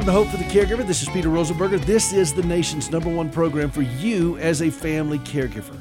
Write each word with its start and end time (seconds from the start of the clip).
Welcome 0.00 0.14
to 0.14 0.18
Hope 0.24 0.28
for 0.28 0.42
the 0.42 0.50
Caregiver. 0.50 0.86
This 0.86 1.02
is 1.02 1.10
Peter 1.10 1.28
Rosenberger. 1.28 1.78
This 1.84 2.14
is 2.14 2.32
the 2.32 2.42
nation's 2.44 2.90
number 2.90 3.10
one 3.10 3.28
program 3.28 3.70
for 3.70 3.82
you 3.82 4.38
as 4.38 4.62
a 4.62 4.70
family 4.70 5.18
caregiver. 5.18 5.78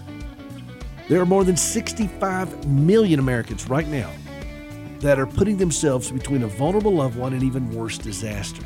There 1.08 1.22
are 1.22 1.26
more 1.26 1.46
than 1.46 1.56
65 1.56 2.68
million 2.68 3.22
Americans 3.22 3.70
right 3.70 3.88
now 3.88 4.12
that 5.00 5.20
are 5.20 5.26
putting 5.26 5.56
themselves 5.56 6.12
between 6.12 6.44
a 6.44 6.48
vulnerable 6.48 6.96
loved 6.96 7.18
one 7.18 7.32
and 7.32 7.44
even 7.44 7.72
worse, 7.72 7.98
disaster. 7.98 8.62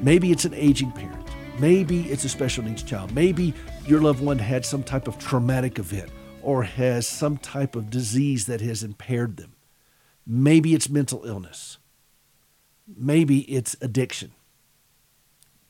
Maybe 0.00 0.30
it's 0.30 0.44
an 0.44 0.54
aging 0.54 0.92
parent. 0.92 1.28
Maybe 1.58 2.02
it's 2.02 2.24
a 2.24 2.28
special 2.28 2.62
needs 2.62 2.84
child. 2.84 3.12
Maybe 3.12 3.52
your 3.84 4.00
loved 4.00 4.22
one 4.22 4.38
had 4.38 4.64
some 4.64 4.84
type 4.84 5.08
of 5.08 5.18
traumatic 5.18 5.80
event 5.80 6.08
or 6.40 6.62
has 6.62 7.08
some 7.08 7.36
type 7.36 7.74
of 7.74 7.90
disease 7.90 8.46
that 8.46 8.60
has 8.60 8.84
impaired 8.84 9.38
them. 9.38 9.56
Maybe 10.24 10.72
it's 10.72 10.88
mental 10.88 11.24
illness. 11.24 11.78
Maybe 12.86 13.40
it's 13.52 13.76
addiction. 13.80 14.32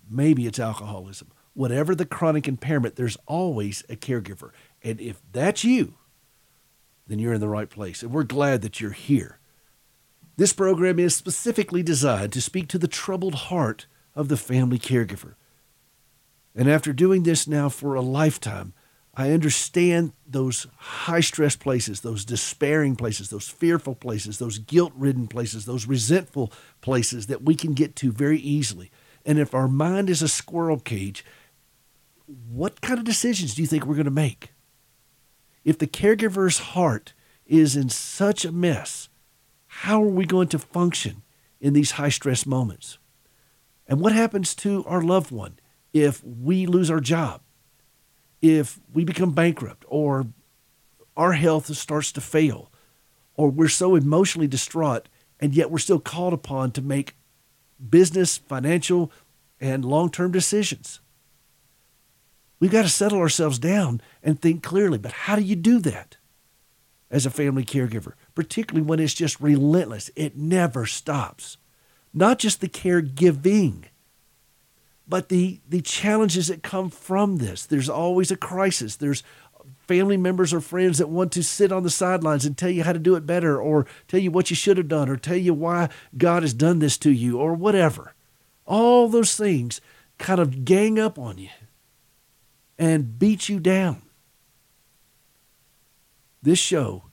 Maybe 0.08 0.46
it's 0.46 0.58
alcoholism. 0.58 1.32
Whatever 1.54 1.94
the 1.94 2.04
chronic 2.04 2.46
impairment, 2.46 2.96
there's 2.96 3.16
always 3.26 3.82
a 3.88 3.96
caregiver. 3.96 4.50
And 4.82 5.00
if 5.00 5.22
that's 5.32 5.64
you, 5.64 5.94
then 7.06 7.18
you're 7.18 7.32
in 7.32 7.40
the 7.40 7.48
right 7.48 7.70
place. 7.70 8.02
And 8.02 8.12
we're 8.12 8.24
glad 8.24 8.62
that 8.62 8.80
you're 8.80 8.90
here. 8.90 9.38
This 10.36 10.52
program 10.52 10.98
is 10.98 11.16
specifically 11.16 11.82
designed 11.82 12.32
to 12.34 12.42
speak 12.42 12.68
to 12.68 12.78
the 12.78 12.88
troubled 12.88 13.34
heart 13.34 13.86
of 14.14 14.28
the 14.28 14.36
family 14.36 14.78
caregiver. 14.78 15.34
And 16.54 16.68
after 16.68 16.92
doing 16.92 17.22
this 17.22 17.46
now 17.46 17.68
for 17.68 17.94
a 17.94 18.02
lifetime, 18.02 18.74
I 19.18 19.32
understand 19.32 20.12
those 20.26 20.66
high 20.76 21.20
stress 21.20 21.56
places, 21.56 22.02
those 22.02 22.24
despairing 22.26 22.96
places, 22.96 23.30
those 23.30 23.48
fearful 23.48 23.94
places, 23.94 24.38
those 24.38 24.58
guilt 24.58 24.92
ridden 24.94 25.26
places, 25.26 25.64
those 25.64 25.86
resentful 25.86 26.52
places 26.82 27.26
that 27.28 27.42
we 27.42 27.54
can 27.54 27.72
get 27.72 27.96
to 27.96 28.12
very 28.12 28.38
easily. 28.38 28.90
And 29.24 29.38
if 29.38 29.54
our 29.54 29.68
mind 29.68 30.10
is 30.10 30.20
a 30.20 30.28
squirrel 30.28 30.78
cage, 30.78 31.24
what 32.26 32.82
kind 32.82 32.98
of 32.98 33.06
decisions 33.06 33.54
do 33.54 33.62
you 33.62 33.68
think 33.68 33.86
we're 33.86 33.94
going 33.94 34.04
to 34.04 34.10
make? 34.10 34.50
If 35.64 35.78
the 35.78 35.86
caregiver's 35.86 36.58
heart 36.58 37.14
is 37.46 37.74
in 37.74 37.88
such 37.88 38.44
a 38.44 38.52
mess, 38.52 39.08
how 39.66 40.02
are 40.02 40.08
we 40.08 40.26
going 40.26 40.48
to 40.48 40.58
function 40.58 41.22
in 41.58 41.72
these 41.72 41.92
high 41.92 42.10
stress 42.10 42.44
moments? 42.44 42.98
And 43.88 44.00
what 44.00 44.12
happens 44.12 44.54
to 44.56 44.84
our 44.86 45.00
loved 45.00 45.30
one 45.30 45.58
if 45.94 46.22
we 46.22 46.66
lose 46.66 46.90
our 46.90 47.00
job? 47.00 47.40
If 48.54 48.78
we 48.92 49.04
become 49.04 49.32
bankrupt 49.32 49.84
or 49.88 50.26
our 51.16 51.32
health 51.32 51.74
starts 51.74 52.12
to 52.12 52.20
fail 52.20 52.70
or 53.34 53.50
we're 53.50 53.68
so 53.68 53.94
emotionally 53.94 54.46
distraught 54.46 55.08
and 55.40 55.54
yet 55.54 55.70
we're 55.70 55.78
still 55.78 56.00
called 56.00 56.32
upon 56.32 56.72
to 56.72 56.82
make 56.82 57.16
business, 57.90 58.38
financial, 58.38 59.12
and 59.60 59.84
long 59.84 60.10
term 60.10 60.32
decisions. 60.32 61.00
We've 62.58 62.70
got 62.72 62.82
to 62.82 62.88
settle 62.88 63.18
ourselves 63.18 63.58
down 63.58 64.00
and 64.22 64.40
think 64.40 64.62
clearly. 64.62 64.98
But 64.98 65.12
how 65.12 65.36
do 65.36 65.42
you 65.42 65.56
do 65.56 65.78
that 65.80 66.16
as 67.10 67.26
a 67.26 67.30
family 67.30 67.64
caregiver, 67.64 68.14
particularly 68.34 68.86
when 68.86 68.98
it's 68.98 69.14
just 69.14 69.40
relentless? 69.40 70.10
It 70.16 70.36
never 70.36 70.86
stops. 70.86 71.58
Not 72.14 72.38
just 72.38 72.62
the 72.62 72.68
caregiving, 72.68 73.84
but 75.08 75.28
the 75.28 75.60
the 75.68 75.80
challenges 75.80 76.48
that 76.48 76.62
come 76.62 76.90
from 76.90 77.36
this 77.36 77.66
there's 77.66 77.88
always 77.88 78.30
a 78.30 78.36
crisis. 78.36 78.96
There's 78.96 79.22
family 79.86 80.16
members 80.16 80.52
or 80.52 80.60
friends 80.60 80.98
that 80.98 81.08
want 81.08 81.32
to 81.32 81.42
sit 81.42 81.70
on 81.70 81.82
the 81.82 81.90
sidelines 81.90 82.44
and 82.44 82.56
tell 82.56 82.70
you 82.70 82.82
how 82.82 82.92
to 82.92 82.98
do 82.98 83.14
it 83.14 83.26
better 83.26 83.60
or 83.60 83.86
tell 84.08 84.20
you 84.20 84.30
what 84.30 84.50
you 84.50 84.56
should 84.56 84.76
have 84.76 84.88
done 84.88 85.08
or 85.08 85.16
tell 85.16 85.36
you 85.36 85.54
why 85.54 85.88
God 86.16 86.42
has 86.42 86.52
done 86.52 86.80
this 86.80 86.98
to 86.98 87.10
you 87.10 87.38
or 87.38 87.54
whatever. 87.54 88.14
All 88.66 89.08
those 89.08 89.36
things 89.36 89.80
kind 90.18 90.40
of 90.40 90.64
gang 90.64 90.98
up 90.98 91.18
on 91.18 91.38
you 91.38 91.50
and 92.78 93.18
beat 93.18 93.48
you 93.48 93.60
down. 93.60 94.02
This 96.42 96.58
show 96.58 97.04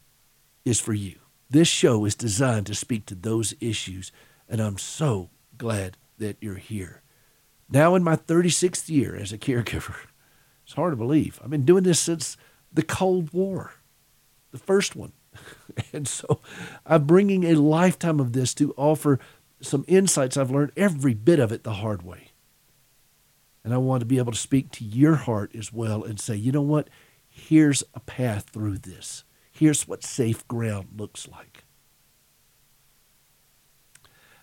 is 0.66 0.80
for 0.80 0.94
you. 0.94 1.20
This 1.50 1.68
show 1.68 2.06
is 2.06 2.16
designed 2.16 2.66
to 2.68 2.76
speak 2.76 3.06
to 3.08 3.16
those 3.16 3.54
issues 3.60 4.12
and 4.50 4.62
I'm 4.62 4.78
so 4.78 5.30
glad 5.58 5.98
that 6.18 6.38
you're 6.42 6.56
here 6.56 7.03
now 7.74 7.96
in 7.96 8.04
my 8.04 8.16
36th 8.16 8.88
year 8.90 9.16
as 9.16 9.34
a 9.34 9.38
caregiver. 9.38 9.96
It's 10.64 10.76
hard 10.76 10.94
to 10.94 10.98
believe. 10.98 11.40
I've 11.44 11.50
been 11.50 11.66
doing 11.66 11.84
this 11.84 12.00
since 12.00 12.38
the 12.72 12.84
Cold 12.84 13.34
War, 13.34 13.74
the 14.52 14.60
first 14.60 14.96
one. 14.96 15.12
and 15.94 16.08
so 16.08 16.40
I'm 16.86 17.06
bringing 17.06 17.44
a 17.44 17.56
lifetime 17.56 18.20
of 18.20 18.34
this 18.34 18.54
to 18.56 18.74
offer 18.78 19.20
some 19.62 19.84
insights 19.88 20.38
I've 20.38 20.52
learned, 20.52 20.72
every 20.78 21.14
bit 21.14 21.40
of 21.40 21.52
it 21.52 21.64
the 21.64 21.74
hard 21.74 22.04
way. 22.04 22.30
And 23.64 23.74
I 23.74 23.78
want 23.78 24.02
to 24.02 24.06
be 24.06 24.18
able 24.18 24.34
to 24.34 24.38
speak 24.38 24.72
to 24.72 24.84
your 24.84 25.16
heart 25.16 25.56
as 25.56 25.72
well 25.72 26.04
and 26.04 26.20
say, 26.20 26.36
you 26.36 26.52
know 26.52 26.62
what? 26.62 26.90
Here's 27.30 27.84
a 27.94 28.00
path 28.00 28.50
through 28.50 28.80
this. 28.80 29.24
Here's 29.52 29.88
what 29.88 30.04
safe 30.04 30.48
ground 30.48 30.90
looks 30.98 31.28
like. 31.28 31.64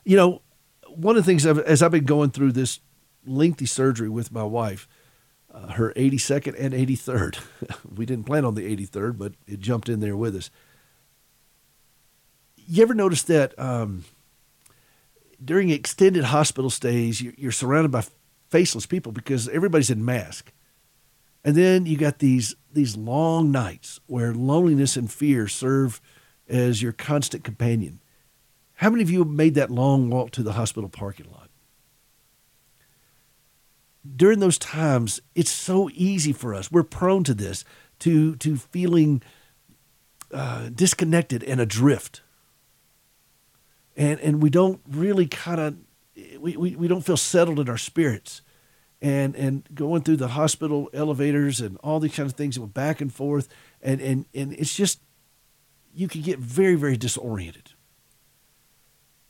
You 0.05 0.17
know, 0.17 0.43
one 0.89 1.17
of 1.17 1.25
the 1.25 1.31
things 1.31 1.47
I've, 1.47 1.59
as 1.59 1.83
I've 1.83 1.91
been 1.91 2.05
going 2.05 2.31
through 2.31 2.53
this 2.53 2.81
lengthy 3.31 3.67
surgery 3.67 4.09
with 4.09 4.33
my 4.33 4.43
wife, 4.43 4.89
uh, 5.53 5.73
her 5.73 5.93
82nd 5.95 6.55
and 6.59 6.75
83rd. 6.75 7.39
we 7.97 8.07
didn't 8.07 8.25
plan 8.25 8.45
on 8.45 8.55
the 8.55 8.77
83rd, 8.77 9.19
but 9.19 9.35
it 9.47 9.61
jumped 9.61 9.89
in 9.89 10.01
there 10.01 10.17
with 10.17 10.37
us. 10.37 10.51
You 12.57 12.83
ever 12.83 12.95
notice 12.95 13.23
that 13.25 13.59
um, 13.59 14.05
during 15.45 15.71
extended 15.71 16.25
hospital 16.25 16.71
stays, 16.71 17.21
you're 17.21 17.53
surrounded 17.53 17.91
by 17.91 18.05
faceless 18.49 18.87
people 18.87 19.13
because 19.13 19.49
everybody's 19.49 19.91
in 19.91 20.05
mask. 20.05 20.53
And 21.45 21.57
then 21.57 21.87
you 21.87 21.97
got 21.97 22.19
these 22.19 22.55
these 22.73 22.97
long 22.97 23.51
nights 23.51 23.99
where 24.07 24.35
loneliness 24.35 24.97
and 24.97 25.11
fear 25.11 25.49
serve 25.49 26.01
as 26.49 26.83
your 26.83 26.93
constant 26.93 27.43
companion. 27.45 28.01
How 28.75 28.91
many 28.91 29.03
of 29.03 29.11
you 29.11 29.21
have 29.21 29.29
made 29.29 29.55
that 29.55 29.71
long 29.71 30.11
walk 30.11 30.31
to 30.33 30.43
the 30.43 30.53
hospital 30.53 30.89
parking 30.89 31.31
lot? 31.31 31.50
During 34.17 34.39
those 34.39 34.59
times, 34.59 35.21
it's 35.35 35.51
so 35.51 35.91
easy 35.93 36.33
for 36.33 36.55
us. 36.55 36.71
We're 36.71 36.83
prone 36.83 37.25
to 37.25 37.35
this, 37.35 37.65
to 38.01 38.37
to 38.37 38.57
feeling 38.57 39.23
uh, 40.33 40.71
disconnected 40.75 41.45
and 41.45 41.61
adrift, 41.61 42.23
and 43.97 44.19
and 44.21 44.43
we 44.43 44.51
don't 44.51 44.81
really 44.89 45.27
kind 45.27 45.61
of 45.61 45.77
we, 46.41 46.57
we, 46.57 46.77
we 46.77 46.89
don't 46.89 47.05
feel 47.05 47.17
settled 47.17 47.61
in 47.61 47.69
our 47.69 47.79
spirits, 47.79 48.43
and 49.03 49.37
and 49.37 49.69
going 49.75 50.03
through 50.03 50.17
the 50.17 50.29
hospital 50.29 50.89
elevators 50.95 51.61
and 51.61 51.77
all 51.79 52.01
these 52.01 52.15
kind 52.15 52.29
of 52.29 52.37
things, 52.37 52.57
and 52.57 52.73
back 52.73 53.01
and 53.01 53.13
forth, 53.13 53.49
and 53.83 54.01
and 54.01 54.25
and 54.35 54.53
it's 54.55 54.75
just 54.75 55.01
you 55.95 56.09
can 56.09 56.23
get 56.23 56.39
very 56.39 56.75
very 56.75 56.97
disoriented. 56.97 57.71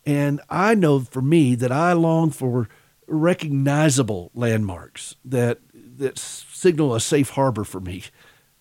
And 0.06 0.40
I 0.48 0.74
know 0.74 1.00
for 1.00 1.20
me 1.20 1.54
that 1.56 1.72
I 1.72 1.92
long 1.92 2.30
for 2.30 2.68
recognizable 3.10 4.30
landmarks 4.34 5.16
that 5.24 5.58
that 5.74 6.18
signal 6.18 6.94
a 6.94 7.00
safe 7.00 7.30
harbor 7.30 7.64
for 7.64 7.80
me. 7.80 8.04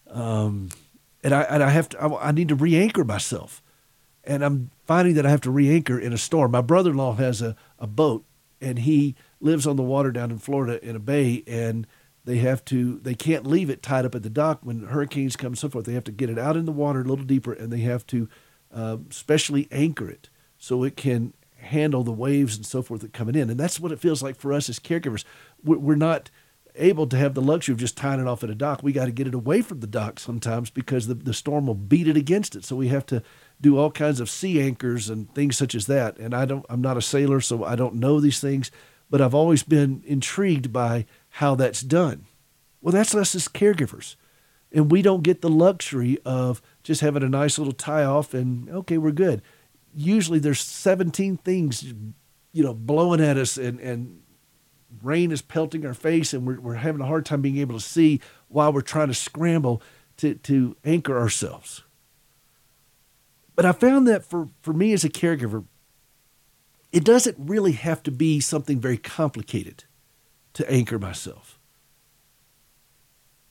Um, 0.08 0.70
and 1.24 1.34
I 1.34 1.44
and 1.44 1.64
I 1.64 1.70
have 1.70 1.90
to 1.90 2.02
I, 2.02 2.30
I 2.30 2.32
need 2.32 2.50
to 2.50 2.56
re-anchor 2.56 3.06
myself, 3.06 3.62
and 4.24 4.44
I'm 4.44 4.72
finding 4.86 5.14
that 5.16 5.26
I 5.26 5.30
have 5.30 5.42
to 5.42 5.52
re-anchor 5.52 6.00
in 6.00 6.14
a 6.14 6.18
storm. 6.18 6.52
My 6.52 6.62
brother-in-law 6.62 7.14
has 7.16 7.42
a, 7.42 7.56
a 7.78 7.88
boat, 7.88 8.26
and 8.60 8.80
he 8.80 9.16
lives 9.40 9.68
on 9.68 9.76
the 9.76 9.84
water 9.84 10.12
down 10.12 10.32
in 10.32 10.40
Florida 10.40 10.84
in 10.84 10.96
a 10.96 11.00
bay, 11.00 11.44
and 11.46 11.86
they 12.26 12.38
have 12.38 12.66
to 12.66 13.00
they 13.00 13.16
can't 13.16 13.46
leave 13.46 13.70
it 13.70 13.84
tied 13.84 14.06
up 14.06 14.16
at 14.16 14.24
the 14.24 14.30
dock 14.30 14.60
when 14.63 14.88
hurricanes 14.88 15.36
come 15.36 15.54
and 15.54 15.57
so 15.57 15.69
forth. 15.69 15.86
They 15.86 15.94
have 15.94 16.04
to 16.06 16.12
get 16.12 16.30
it 16.30 16.40
out 16.40 16.57
in 16.57 16.66
the 16.66 16.72
water 16.72 17.02
a 17.02 17.06
little 17.06 17.25
deeper, 17.25 17.54
and 17.54 17.72
they 17.72 17.81
have 17.81 18.06
to 18.07 18.28
uh, 18.74 18.98
specially 19.10 19.68
anchor 19.72 20.10
it 20.10 20.30
so 20.57 20.84
it 20.84 20.95
can 20.98 21.34
handle 21.61 22.03
the 22.03 22.11
waves 22.11 22.56
and 22.56 22.65
so 22.65 22.81
forth 22.81 23.01
that 23.01 23.13
coming 23.13 23.35
in. 23.35 23.50
And 23.50 23.59
that's 23.59 23.79
what 23.79 23.91
it 23.91 24.00
feels 24.00 24.23
like 24.23 24.35
for 24.35 24.53
us 24.53 24.69
as 24.69 24.79
caregivers. 24.79 25.23
We're 25.63 25.95
not 25.95 26.29
able 26.75 27.07
to 27.07 27.17
have 27.17 27.33
the 27.33 27.41
luxury 27.41 27.73
of 27.73 27.79
just 27.79 27.97
tying 27.97 28.19
it 28.19 28.27
off 28.27 28.44
at 28.44 28.50
a 28.50 28.56
dock. 28.56 28.81
We 28.81 28.91
got 28.91 29.06
to 29.06 29.11
get 29.11 29.27
it 29.27 29.33
away 29.33 29.61
from 29.61 29.79
the 29.79 29.88
dock 29.88 30.19
sometimes 30.19 30.69
because 30.69 31.07
the, 31.07 31.13
the 31.13 31.33
storm 31.33 31.67
will 31.67 31.75
beat 31.75 32.07
it 32.07 32.17
against 32.17 32.56
it. 32.56 32.63
So 32.63 32.75
we 32.75 32.88
have 32.88 33.06
to 33.07 33.21
do 33.59 33.77
all 33.77 33.91
kinds 33.91 34.19
of 34.19 34.29
sea 34.29 34.61
anchors 34.61 35.09
and 35.09 35.33
things 35.33 35.57
such 35.57 35.75
as 35.75 35.88
that. 35.88 36.17
And 36.17 36.33
I 36.33 36.45
don't, 36.45 36.65
I'm 36.69 36.81
not 36.81 36.97
a 36.97 37.01
sailor, 37.01 37.41
so 37.41 37.63
I 37.63 37.75
don't 37.75 37.95
know 37.95 38.19
these 38.19 38.39
things, 38.39 38.71
but 39.09 39.21
I've 39.21 39.35
always 39.35 39.63
been 39.63 40.03
intrigued 40.06 40.71
by 40.71 41.06
how 41.29 41.56
that's 41.56 41.81
done. 41.81 42.25
Well, 42.81 42.94
that's 42.94 43.15
us 43.15 43.35
as 43.35 43.47
caregivers. 43.47 44.15
And 44.71 44.91
we 44.91 45.01
don't 45.01 45.23
get 45.23 45.41
the 45.41 45.50
luxury 45.50 46.19
of 46.23 46.61
just 46.83 47.01
having 47.01 47.23
a 47.23 47.29
nice 47.29 47.57
little 47.57 47.73
tie 47.73 48.03
off 48.03 48.33
and 48.33 48.69
okay, 48.69 48.97
we're 48.97 49.11
good 49.11 49.41
usually 49.94 50.39
there's 50.39 50.62
17 50.62 51.38
things, 51.38 51.83
you 51.83 52.63
know, 52.63 52.74
blowing 52.74 53.21
at 53.21 53.38
us 53.38 53.57
and, 53.57 53.80
and 53.80 54.21
rain 55.03 55.31
is 55.31 55.41
pelting 55.41 55.86
our 55.86 55.94
face 55.94 56.33
and 56.33 56.45
we're, 56.45 56.59
we're 56.59 56.75
having 56.75 57.01
a 57.01 57.06
hard 57.06 57.25
time 57.25 57.41
being 57.41 57.57
able 57.57 57.77
to 57.77 57.83
see 57.83 58.19
while 58.47 58.74
we're 58.74 58.81
trying 58.81 59.07
to 59.07 59.13
scramble 59.13 59.81
to, 60.18 60.36
to 60.36 60.75
anchor 60.83 61.18
ourselves. 61.18 61.83
But 63.56 63.65
I 63.65 63.71
found 63.74 64.07
that 64.07 64.24
for, 64.24 64.50
for 64.62 64.74
me 64.74 64.94
as 64.94 65.03
a 65.03 65.09
caregiver, 65.09 65.65
it 66.92 67.03
doesn't 67.03 67.38
really 67.38 67.74
have 67.74 68.01
to 68.03 68.12
be 68.12 68.39
something 68.39 68.80
very 68.80 68.97
complicated 68.97 69.83
to 70.53 70.71
anchor 70.71 70.97
myself. 70.97 71.59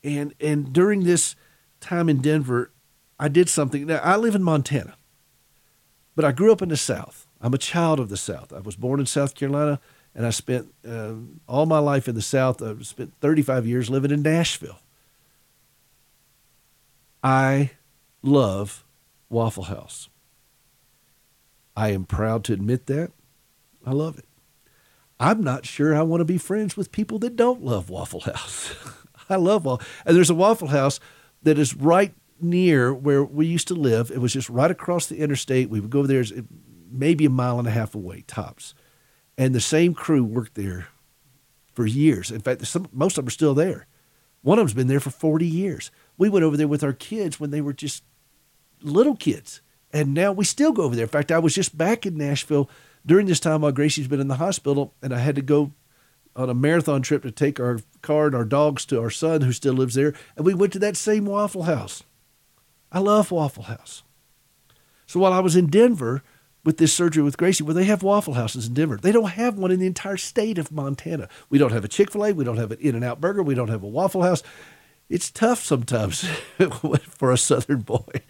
And 0.03 0.33
and 0.39 0.71
during 0.71 1.03
this 1.03 1.35
time 1.79 2.09
in 2.09 2.21
Denver, 2.21 2.71
I 3.19 3.27
did 3.27 3.49
something. 3.49 3.85
Now 3.85 3.99
I 3.99 4.15
live 4.15 4.35
in 4.35 4.43
Montana, 4.43 4.95
but 6.19 6.25
I 6.25 6.33
grew 6.33 6.51
up 6.51 6.61
in 6.61 6.67
the 6.67 6.75
South. 6.75 7.27
I'm 7.39 7.53
a 7.53 7.57
child 7.57 7.97
of 7.97 8.09
the 8.09 8.17
South. 8.17 8.51
I 8.51 8.59
was 8.59 8.75
born 8.75 8.99
in 8.99 9.05
South 9.05 9.35
Carolina, 9.35 9.79
and 10.13 10.25
I 10.25 10.31
spent 10.31 10.67
uh, 10.85 11.13
all 11.47 11.65
my 11.65 11.79
life 11.79 12.09
in 12.09 12.15
the 12.15 12.21
South. 12.21 12.61
I 12.61 12.75
spent 12.81 13.13
35 13.21 13.65
years 13.65 13.89
living 13.89 14.11
in 14.11 14.21
Nashville. 14.21 14.79
I 17.23 17.71
love 18.21 18.83
Waffle 19.29 19.63
House. 19.63 20.09
I 21.77 21.91
am 21.91 22.03
proud 22.03 22.43
to 22.43 22.53
admit 22.53 22.87
that. 22.87 23.13
I 23.85 23.91
love 23.91 24.19
it. 24.19 24.25
I'm 25.21 25.41
not 25.41 25.65
sure 25.65 25.95
I 25.95 26.01
want 26.01 26.19
to 26.19 26.25
be 26.25 26.37
friends 26.37 26.75
with 26.75 26.91
people 26.91 27.17
that 27.19 27.37
don't 27.37 27.63
love 27.63 27.89
Waffle 27.89 28.19
House. 28.19 28.73
I 29.29 29.37
love 29.37 29.63
Waffle. 29.63 29.87
And 30.05 30.17
there's 30.17 30.29
a 30.29 30.35
Waffle 30.35 30.67
House 30.67 30.99
that 31.43 31.57
is 31.57 31.77
right 31.77 32.13
near 32.41 32.93
where 32.93 33.23
we 33.23 33.45
used 33.45 33.67
to 33.69 33.73
live. 33.73 34.11
It 34.11 34.19
was 34.19 34.33
just 34.33 34.49
right 34.49 34.71
across 34.71 35.07
the 35.07 35.17
interstate. 35.17 35.69
We 35.69 35.79
would 35.79 35.89
go 35.89 36.05
there 36.05 36.23
maybe 36.91 37.25
a 37.25 37.29
mile 37.29 37.59
and 37.59 37.67
a 37.67 37.71
half 37.71 37.95
away, 37.95 38.23
tops. 38.27 38.73
And 39.37 39.53
the 39.53 39.61
same 39.61 39.93
crew 39.93 40.23
worked 40.23 40.55
there 40.55 40.87
for 41.73 41.85
years. 41.85 42.31
In 42.31 42.41
fact, 42.41 42.65
some, 42.67 42.87
most 42.91 43.17
of 43.17 43.23
them 43.23 43.27
are 43.27 43.31
still 43.31 43.53
there. 43.53 43.87
One 44.41 44.57
of 44.57 44.63
them's 44.63 44.73
been 44.73 44.87
there 44.87 44.99
for 44.99 45.11
40 45.11 45.45
years. 45.45 45.91
We 46.17 46.29
went 46.29 46.43
over 46.43 46.57
there 46.57 46.67
with 46.67 46.83
our 46.83 46.93
kids 46.93 47.39
when 47.39 47.51
they 47.51 47.61
were 47.61 47.73
just 47.73 48.03
little 48.81 49.15
kids. 49.15 49.61
And 49.91 50.13
now 50.13 50.31
we 50.31 50.45
still 50.45 50.71
go 50.71 50.83
over 50.83 50.95
there. 50.95 51.05
In 51.05 51.09
fact, 51.09 51.31
I 51.31 51.39
was 51.39 51.55
just 51.55 51.77
back 51.77 52.05
in 52.05 52.17
Nashville 52.17 52.69
during 53.05 53.27
this 53.27 53.39
time 53.39 53.61
while 53.61 53.71
Gracie's 53.71 54.07
been 54.07 54.19
in 54.19 54.27
the 54.27 54.35
hospital, 54.35 54.93
and 55.01 55.13
I 55.13 55.19
had 55.19 55.35
to 55.35 55.41
go 55.41 55.71
on 56.35 56.49
a 56.49 56.53
marathon 56.53 57.01
trip 57.01 57.23
to 57.23 57.31
take 57.31 57.59
our 57.59 57.79
car 58.01 58.27
and 58.27 58.35
our 58.35 58.45
dogs 58.45 58.85
to 58.85 59.01
our 59.01 59.09
son 59.09 59.41
who 59.41 59.51
still 59.51 59.73
lives 59.73 59.95
there. 59.95 60.13
And 60.35 60.45
we 60.45 60.53
went 60.53 60.73
to 60.73 60.79
that 60.79 60.95
same 60.95 61.25
Waffle 61.25 61.63
House. 61.63 62.03
I 62.91 62.99
love 62.99 63.31
Waffle 63.31 63.63
House. 63.63 64.03
So 65.05 65.19
while 65.19 65.33
I 65.33 65.39
was 65.39 65.55
in 65.55 65.67
Denver 65.67 66.23
with 66.63 66.77
this 66.77 66.93
surgery 66.93 67.23
with 67.23 67.37
Gracie, 67.37 67.63
where 67.63 67.73
they 67.73 67.85
have 67.85 68.03
Waffle 68.03 68.33
Houses 68.33 68.67
in 68.67 68.73
Denver, 68.73 68.97
they 68.97 69.11
don't 69.11 69.31
have 69.31 69.57
one 69.57 69.71
in 69.71 69.79
the 69.79 69.87
entire 69.87 70.17
state 70.17 70.57
of 70.57 70.71
Montana. 70.71 71.29
We 71.49 71.57
don't 71.57 71.71
have 71.71 71.85
a 71.85 71.87
Chick 71.87 72.11
fil 72.11 72.25
A, 72.25 72.33
we 72.33 72.43
don't 72.43 72.57
have 72.57 72.71
an 72.71 72.79
In 72.79 72.95
N 72.95 73.03
Out 73.03 73.21
Burger, 73.21 73.43
we 73.43 73.55
don't 73.55 73.69
have 73.69 73.83
a 73.83 73.87
Waffle 73.87 74.23
House. 74.23 74.43
It's 75.09 75.31
tough 75.31 75.63
sometimes 75.63 76.27
for 77.01 77.31
a 77.31 77.37
Southern 77.37 77.81
boy. 77.81 78.21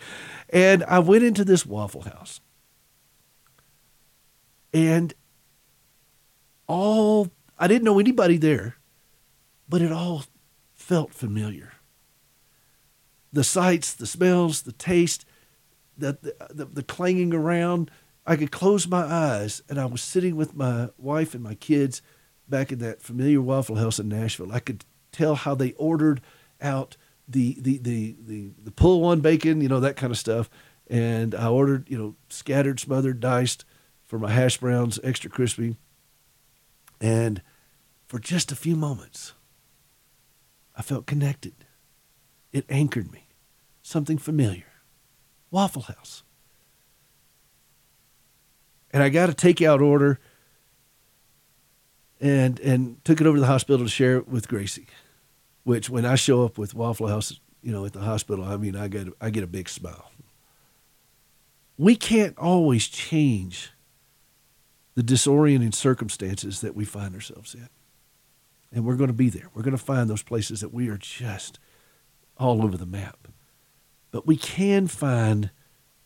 And 0.50 0.84
I 0.86 1.00
went 1.00 1.24
into 1.24 1.44
this 1.44 1.66
Waffle 1.66 2.04
House. 2.04 2.40
And 4.74 5.14
all, 6.68 7.32
I 7.58 7.68
didn't 7.68 7.84
know 7.84 8.00
anybody 8.00 8.38
there, 8.38 8.78
but 9.68 9.82
it 9.82 9.92
all 9.92 10.24
felt 10.74 11.14
familiar 11.14 11.74
the 13.32 13.44
sights, 13.44 13.94
the 13.94 14.08
smells, 14.08 14.64
the 14.64 14.72
taste, 14.72 15.26
the, 15.98 16.18
the, 16.52 16.66
the, 16.66 16.84
clanging 16.84 17.34
around. 17.34 17.92
I 18.26 18.36
could 18.36 18.52
close 18.52 18.88
my 18.88 19.04
eyes, 19.04 19.62
and 19.70 19.80
I 19.80 19.86
was 19.86 20.02
sitting 20.02 20.36
with 20.36 20.56
my 20.56 20.90
wife 20.98 21.34
and 21.34 21.44
my 21.44 21.56
kids 21.56 22.02
back 22.48 22.72
in 22.72 22.80
that 22.80 23.02
familiar 23.02 23.42
Waffle 23.42 23.76
House 23.76 24.00
in 24.00 24.10
Nashville. 24.10 24.52
I 24.52 24.60
could 24.60 24.86
tell 25.12 25.36
how 25.36 25.56
they 25.56 25.74
ordered 25.74 26.22
out 26.62 26.98
the 27.28 27.58
the 27.60 27.78
the 27.78 28.16
the, 28.20 28.52
the 28.64 28.72
pull 28.72 29.02
one 29.02 29.22
bacon, 29.22 29.62
you 29.62 29.68
know 29.68 29.80
that 29.80 29.98
kind 29.98 30.12
of 30.12 30.18
stuff. 30.18 30.50
And 30.88 31.36
I 31.36 31.48
ordered, 31.48 31.88
you 31.88 31.98
know, 32.00 32.16
scattered, 32.30 32.80
smothered, 32.80 33.20
diced 33.20 33.64
for 34.08 34.18
my 34.18 34.32
hash 34.32 34.58
browns, 34.58 35.00
extra 35.04 35.30
crispy. 35.30 35.78
And 37.00 37.44
for 38.08 38.18
just 38.18 38.52
a 38.52 38.56
few 38.56 38.76
moments, 38.76 39.34
I 40.76 40.82
felt 40.82 41.06
connected 41.06 41.54
it 42.52 42.66
anchored 42.70 43.12
me. 43.12 43.28
Something 43.82 44.18
familiar. 44.18 44.66
Waffle 45.52 45.84
House. 45.84 46.24
And 48.92 49.04
I 49.04 49.10
got 49.10 49.30
a 49.30 49.34
takeout 49.34 49.82
order 49.82 50.20
and 52.20 52.60
and 52.60 53.04
took 53.06 53.22
it 53.22 53.28
over 53.28 53.38
to 53.38 53.42
the 53.42 53.48
hospital 53.48 53.86
to 53.86 53.90
share 53.90 54.18
it 54.18 54.28
with 54.28 54.48
Gracie. 54.48 54.88
Which 55.64 55.90
when 55.90 56.06
I 56.06 56.16
show 56.16 56.44
up 56.44 56.58
with 56.58 56.74
Waffle 56.74 57.08
House, 57.08 57.40
you 57.62 57.72
know, 57.72 57.86
at 57.86 57.94
the 57.94 58.02
hospital, 58.02 58.46
I 58.46 58.58
mean 58.58 58.76
I 58.76 58.88
get 58.88 59.08
I 59.22 59.30
get 59.30 59.44
a 59.44 59.48
big 59.48 59.70
smile. 59.70 60.12
We 61.78 61.96
can't 61.96 62.38
always 62.38 62.88
change 62.88 63.72
the 64.96 65.02
disorienting 65.02 65.74
circumstances 65.74 66.62
that 66.62 66.76
we 66.76 66.84
find 66.84 67.16
ourselves 67.16 67.54
in. 67.54 67.70
And 68.72 68.86
we're 68.86 68.98
going 68.98 69.08
to 69.08 69.14
be 69.14 69.30
there. 69.30 69.50
We're 69.54 69.64
going 69.64 69.78
to 69.78 69.84
find 69.84 70.10
those 70.10 70.22
places 70.22 70.60
that 70.60 70.74
we 70.74 70.90
are 70.90 70.98
just 70.98 71.58
all 72.40 72.64
over 72.64 72.78
the 72.78 72.86
map. 72.86 73.28
But 74.12 74.26
we 74.26 74.38
can 74.38 74.88
find 74.88 75.52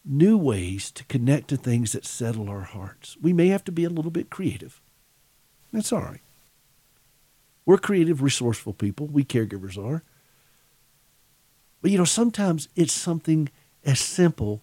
new 0.03 0.37
ways 0.37 0.91
to 0.91 1.05
connect 1.05 1.47
to 1.49 1.57
things 1.57 1.93
that 1.93 2.05
settle 2.05 2.49
our 2.49 2.63
hearts. 2.63 3.15
We 3.21 3.31
may 3.31 3.47
have 3.47 3.63
to 3.65 3.71
be 3.71 3.85
a 3.85 3.89
little 3.89 4.11
bit 4.11 4.29
creative. 4.29 4.81
That's 5.71 5.93
all 5.93 6.01
right. 6.01 6.21
We're 7.65 7.77
creative, 7.77 8.21
resourceful 8.21 8.73
people. 8.73 9.07
We 9.07 9.23
caregivers 9.23 9.77
are. 9.77 10.03
But 11.81 11.91
you 11.91 11.97
know, 11.97 12.03
sometimes 12.05 12.67
it's 12.75 12.93
something 12.93 13.49
as 13.85 13.99
simple 13.99 14.61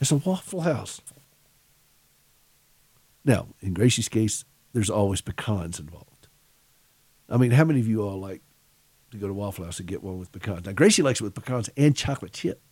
as 0.00 0.10
a 0.10 0.16
Waffle 0.16 0.62
House. 0.62 1.00
Now, 3.24 3.48
in 3.60 3.74
Gracie's 3.74 4.08
case, 4.08 4.44
there's 4.72 4.90
always 4.90 5.20
pecans 5.20 5.78
involved. 5.78 6.28
I 7.28 7.36
mean, 7.36 7.52
how 7.52 7.64
many 7.64 7.80
of 7.80 7.86
you 7.86 8.02
all 8.02 8.18
like 8.18 8.42
to 9.10 9.16
go 9.16 9.26
to 9.26 9.34
Waffle 9.34 9.64
House 9.64 9.78
and 9.78 9.88
get 9.88 10.02
one 10.02 10.18
with 10.18 10.32
pecans. 10.32 10.66
Now 10.66 10.72
Gracie 10.72 11.02
likes 11.02 11.20
it 11.20 11.24
with 11.24 11.34
pecans 11.34 11.70
and 11.76 11.96
chocolate 11.96 12.32
chip. 12.32 12.62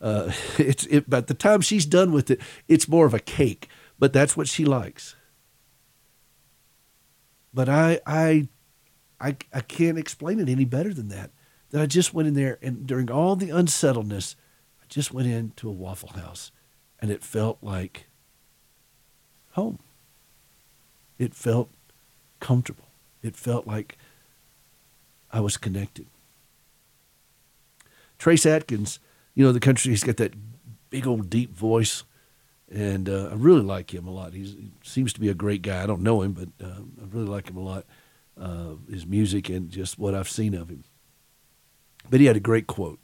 Uh, 0.00 0.32
it's 0.58 0.86
it, 0.86 1.08
by 1.08 1.20
the 1.20 1.34
time 1.34 1.60
she's 1.60 1.86
done 1.86 2.12
with 2.12 2.30
it, 2.30 2.40
it's 2.68 2.88
more 2.88 3.06
of 3.06 3.14
a 3.14 3.18
cake. 3.18 3.68
But 3.98 4.12
that's 4.12 4.36
what 4.36 4.48
she 4.48 4.64
likes. 4.64 5.14
But 7.54 7.68
I 7.68 8.00
I 8.06 8.48
I 9.20 9.36
I 9.52 9.60
can't 9.60 9.98
explain 9.98 10.40
it 10.40 10.48
any 10.48 10.64
better 10.64 10.92
than 10.92 11.08
that. 11.08 11.30
That 11.70 11.80
I 11.80 11.86
just 11.86 12.12
went 12.12 12.28
in 12.28 12.34
there 12.34 12.58
and 12.60 12.86
during 12.86 13.10
all 13.10 13.36
the 13.36 13.50
unsettledness, 13.50 14.36
I 14.82 14.84
just 14.88 15.12
went 15.12 15.28
into 15.28 15.68
a 15.68 15.72
Waffle 15.72 16.10
House, 16.10 16.52
and 17.00 17.10
it 17.10 17.22
felt 17.22 17.58
like 17.62 18.06
home. 19.52 19.78
It 21.18 21.34
felt 21.34 21.70
comfortable. 22.40 22.88
It 23.22 23.36
felt 23.36 23.66
like 23.66 23.96
I 25.32 25.40
was 25.40 25.56
connected. 25.56 26.06
Trace 28.18 28.46
Atkins, 28.46 29.00
you 29.34 29.44
know, 29.44 29.52
the 29.52 29.60
country, 29.60 29.90
he's 29.90 30.04
got 30.04 30.18
that 30.18 30.34
big 30.90 31.06
old 31.06 31.30
deep 31.30 31.54
voice. 31.54 32.04
And 32.70 33.08
uh, 33.08 33.28
I 33.32 33.34
really 33.34 33.62
like 33.62 33.92
him 33.92 34.06
a 34.06 34.10
lot. 34.10 34.32
He's, 34.32 34.52
he 34.54 34.70
seems 34.82 35.12
to 35.12 35.20
be 35.20 35.28
a 35.28 35.34
great 35.34 35.62
guy. 35.62 35.82
I 35.82 35.86
don't 35.86 36.02
know 36.02 36.22
him, 36.22 36.32
but 36.32 36.48
uh, 36.64 36.80
I 36.80 37.06
really 37.10 37.26
like 37.26 37.48
him 37.48 37.56
a 37.56 37.62
lot. 37.62 37.84
Uh, 38.40 38.76
his 38.90 39.04
music 39.04 39.50
and 39.50 39.68
just 39.68 39.98
what 39.98 40.14
I've 40.14 40.28
seen 40.28 40.54
of 40.54 40.70
him. 40.70 40.84
But 42.08 42.20
he 42.20 42.26
had 42.26 42.36
a 42.36 42.40
great 42.40 42.66
quote. 42.66 42.98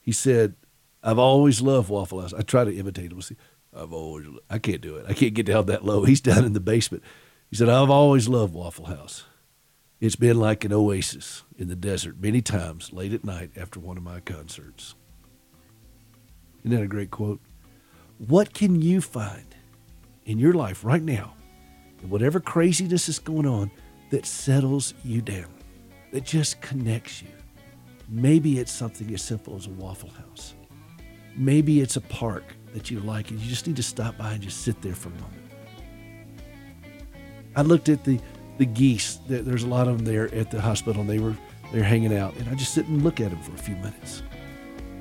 He 0.00 0.12
said, 0.12 0.54
I've 1.02 1.18
always 1.18 1.60
loved 1.60 1.88
Waffle 1.88 2.20
House. 2.20 2.32
I 2.32 2.42
try 2.42 2.64
to 2.64 2.74
imitate 2.74 3.10
him. 3.10 3.20
I've 3.76 3.92
always, 3.92 4.26
I 4.48 4.58
can't 4.58 4.80
do 4.80 4.96
it. 4.96 5.06
I 5.08 5.14
can't 5.14 5.34
get 5.34 5.46
down 5.46 5.66
that 5.66 5.84
low. 5.84 6.04
He's 6.04 6.20
down 6.20 6.44
in 6.44 6.52
the 6.52 6.60
basement. 6.60 7.02
He 7.50 7.56
said, 7.56 7.68
I've 7.68 7.90
always 7.90 8.28
loved 8.28 8.54
Waffle 8.54 8.86
House. 8.86 9.24
It's 9.98 10.16
been 10.16 10.38
like 10.38 10.62
an 10.66 10.74
oasis 10.74 11.42
in 11.56 11.68
the 11.68 11.76
desert 11.76 12.20
many 12.20 12.42
times 12.42 12.92
late 12.92 13.14
at 13.14 13.24
night 13.24 13.52
after 13.56 13.80
one 13.80 13.96
of 13.96 14.02
my 14.02 14.20
concerts. 14.20 14.94
Isn't 16.62 16.76
that 16.76 16.84
a 16.84 16.88
great 16.88 17.10
quote? 17.10 17.40
What 18.18 18.52
can 18.52 18.82
you 18.82 19.00
find 19.00 19.54
in 20.26 20.38
your 20.38 20.52
life 20.52 20.84
right 20.84 21.02
now, 21.02 21.32
in 22.02 22.10
whatever 22.10 22.40
craziness 22.40 23.08
is 23.08 23.18
going 23.18 23.46
on, 23.46 23.70
that 24.10 24.26
settles 24.26 24.92
you 25.02 25.22
down, 25.22 25.48
that 26.12 26.24
just 26.24 26.60
connects 26.60 27.22
you? 27.22 27.28
Maybe 28.10 28.58
it's 28.58 28.72
something 28.72 29.12
as 29.14 29.22
simple 29.22 29.56
as 29.56 29.66
a 29.66 29.70
Waffle 29.70 30.10
House. 30.10 30.52
Maybe 31.34 31.80
it's 31.80 31.96
a 31.96 32.02
park 32.02 32.44
that 32.74 32.90
you 32.90 33.00
like 33.00 33.30
and 33.30 33.40
you 33.40 33.48
just 33.48 33.66
need 33.66 33.76
to 33.76 33.82
stop 33.82 34.18
by 34.18 34.32
and 34.32 34.42
just 34.42 34.60
sit 34.60 34.82
there 34.82 34.94
for 34.94 35.08
a 35.08 35.12
moment. 35.12 35.42
I 37.56 37.62
looked 37.62 37.88
at 37.88 38.04
the 38.04 38.20
the 38.58 38.66
geese. 38.66 39.20
There's 39.26 39.64
a 39.64 39.68
lot 39.68 39.88
of 39.88 39.98
them 39.98 40.06
there 40.06 40.34
at 40.34 40.50
the 40.50 40.60
hospital, 40.60 41.00
and 41.00 41.10
they 41.10 41.18
were 41.18 41.36
they're 41.72 41.82
hanging 41.82 42.16
out, 42.16 42.34
and 42.36 42.48
I 42.48 42.54
just 42.54 42.74
sit 42.74 42.86
and 42.86 43.02
look 43.02 43.20
at 43.20 43.30
them 43.30 43.42
for 43.42 43.52
a 43.52 43.58
few 43.58 43.76
minutes. 43.76 44.22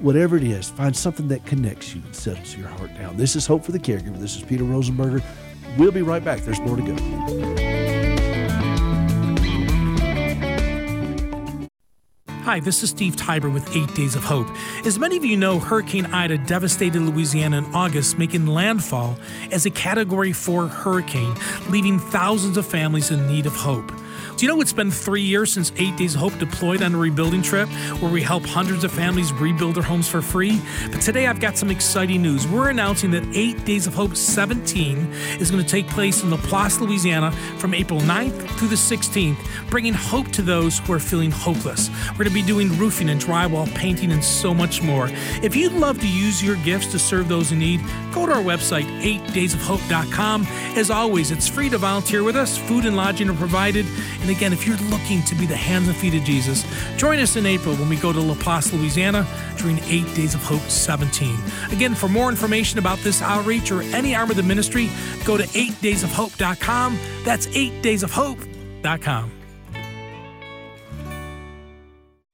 Whatever 0.02 0.36
it 0.36 0.44
is, 0.44 0.70
find 0.70 0.96
something 0.96 1.28
that 1.30 1.46
connects 1.46 1.96
you 1.96 2.02
and 2.02 2.16
settles 2.16 2.56
your 2.56 2.68
heart 2.68 2.94
down. 2.96 3.18
This 3.18 3.36
is 3.36 3.46
Hope 3.48 3.64
for 3.64 3.72
the 3.72 3.80
Caregiver. 3.80 4.20
This 4.20 4.36
is 4.36 4.44
Peter 4.44 4.64
Rosenberger. 4.64 5.24
We'll 5.78 5.92
be 5.92 6.02
right 6.02 6.24
back. 6.24 6.42
There's 6.42 6.60
more 6.62 6.76
to 6.76 6.84
go. 6.84 7.95
Hi, 12.46 12.60
this 12.60 12.84
is 12.84 12.92
Steve 12.92 13.16
Tybor 13.16 13.52
with 13.52 13.76
Eight 13.76 13.92
Days 13.96 14.16
of 14.16 14.24
Hope. 14.24 14.48
As 14.86 15.00
many 15.00 15.18
of 15.18 15.26
you 15.26 15.36
know, 15.36 15.58
Hurricane 15.58 16.06
Ida 16.06 16.38
devastated 16.38 17.02
Louisiana 17.02 17.58
in 17.58 17.66
August, 17.74 18.20
making 18.20 18.46
landfall 18.46 19.18
as 19.52 19.66
a 19.66 19.72
Category 19.72 20.32
4 20.32 20.68
hurricane, 20.68 21.34
leaving 21.72 21.98
thousands 21.98 22.56
of 22.56 22.68
families 22.68 23.10
in 23.10 23.26
need 23.26 23.48
of 23.48 23.56
hope. 23.56 23.92
Do 24.38 24.46
you 24.46 24.52
know 24.52 24.60
it's 24.60 24.74
been 24.74 24.92
three 24.92 25.22
years 25.22 25.54
since 25.54 25.72
Eight 25.78 25.96
Days 25.96 26.14
of 26.14 26.20
Hope 26.20 26.38
deployed 26.38 26.82
on 26.82 26.94
a 26.94 26.98
rebuilding 26.98 27.42
trip 27.42 27.70
where 28.02 28.12
we 28.12 28.22
help 28.22 28.46
hundreds 28.46 28.84
of 28.84 28.92
families 28.92 29.32
rebuild 29.32 29.76
their 29.76 29.84
homes 29.84 30.10
for 30.10 30.22
free? 30.22 30.62
But 30.92 31.00
today 31.00 31.28
I've 31.28 31.40
got 31.40 31.58
some 31.58 31.72
exciting 31.72 32.22
news. 32.22 32.46
We're 32.46 32.70
announcing 32.70 33.12
that 33.12 33.24
Eight 33.34 33.64
Days 33.64 33.88
of 33.88 33.94
Hope 33.94 34.18
17 34.18 34.98
is 35.40 35.50
going 35.50 35.64
to 35.64 35.70
take 35.70 35.88
place 35.88 36.22
in 36.22 36.32
Laplace, 36.32 36.82
Louisiana 36.82 37.32
from 37.60 37.74
April 37.74 38.02
9th 38.02 38.46
through 38.58 38.68
the 38.68 38.76
16th, 38.76 39.38
bringing 39.70 39.94
hope 39.94 40.28
to 40.34 40.42
those 40.42 40.80
who 40.80 40.92
are 40.92 41.00
feeling 41.00 41.32
hopeless. 41.32 41.90
We're 42.12 42.26
going 42.26 42.30
to 42.30 42.34
be 42.34 42.42
doing 42.42 42.78
roofing 42.78 43.08
and 43.08 43.22
drywall, 43.22 43.74
painting, 43.74 44.12
and 44.12 44.22
so 44.22 44.54
much 44.54 44.82
more. 44.82 45.08
If 45.44 45.56
you'd 45.56 45.72
love 45.72 46.02
to 46.02 46.08
use 46.10 46.44
your 46.44 46.58
gifts 46.58 46.88
to 46.88 47.00
serve 47.00 47.30
those 47.30 47.54
in 47.54 47.60
need, 47.60 47.80
go 48.14 48.26
to 48.26 48.34
our 48.34 48.44
website, 48.44 48.84
8daysofhope.com. 49.02 50.46
As 50.76 50.92
always, 50.92 51.32
it's 51.32 51.48
free 51.48 51.70
to 51.70 51.78
volunteer 51.78 52.22
with 52.22 52.36
us. 52.36 52.58
Food 52.58 52.86
and 52.86 52.98
lodging 52.98 53.30
are 53.30 53.34
provided. 53.34 53.86
And 54.26 54.36
again, 54.36 54.54
if 54.54 54.66
you're 54.66 54.76
looking 54.90 55.22
to 55.26 55.36
be 55.36 55.46
the 55.46 55.56
hands 55.56 55.88
and 55.88 55.96
feet 55.96 56.16
of 56.16 56.24
Jesus, 56.24 56.66
join 56.98 57.20
us 57.20 57.36
in 57.36 57.46
April 57.46 57.76
when 57.76 57.88
we 57.88 57.96
go 57.96 58.12
to 58.12 58.20
Laplace, 58.20 58.74
Louisiana 58.74 59.24
during 59.56 59.78
8 59.84 60.16
Days 60.16 60.34
of 60.34 60.42
Hope 60.42 60.64
17. 60.64 61.38
Again, 61.72 61.94
for 61.94 62.10
more 62.10 62.32
information 62.32 62.80
about 62.80 62.98
this 63.04 63.22
outreach 63.22 63.72
or 63.72 63.84
any 63.84 64.16
arm 64.16 64.32
of 64.32 64.36
the 64.36 64.42
ministry, 64.42 64.90
go 65.26 65.38
to 65.38 65.44
8daysofhope.com. 65.44 66.98
That's 67.24 67.46
8daysofhope.com. 67.46 69.32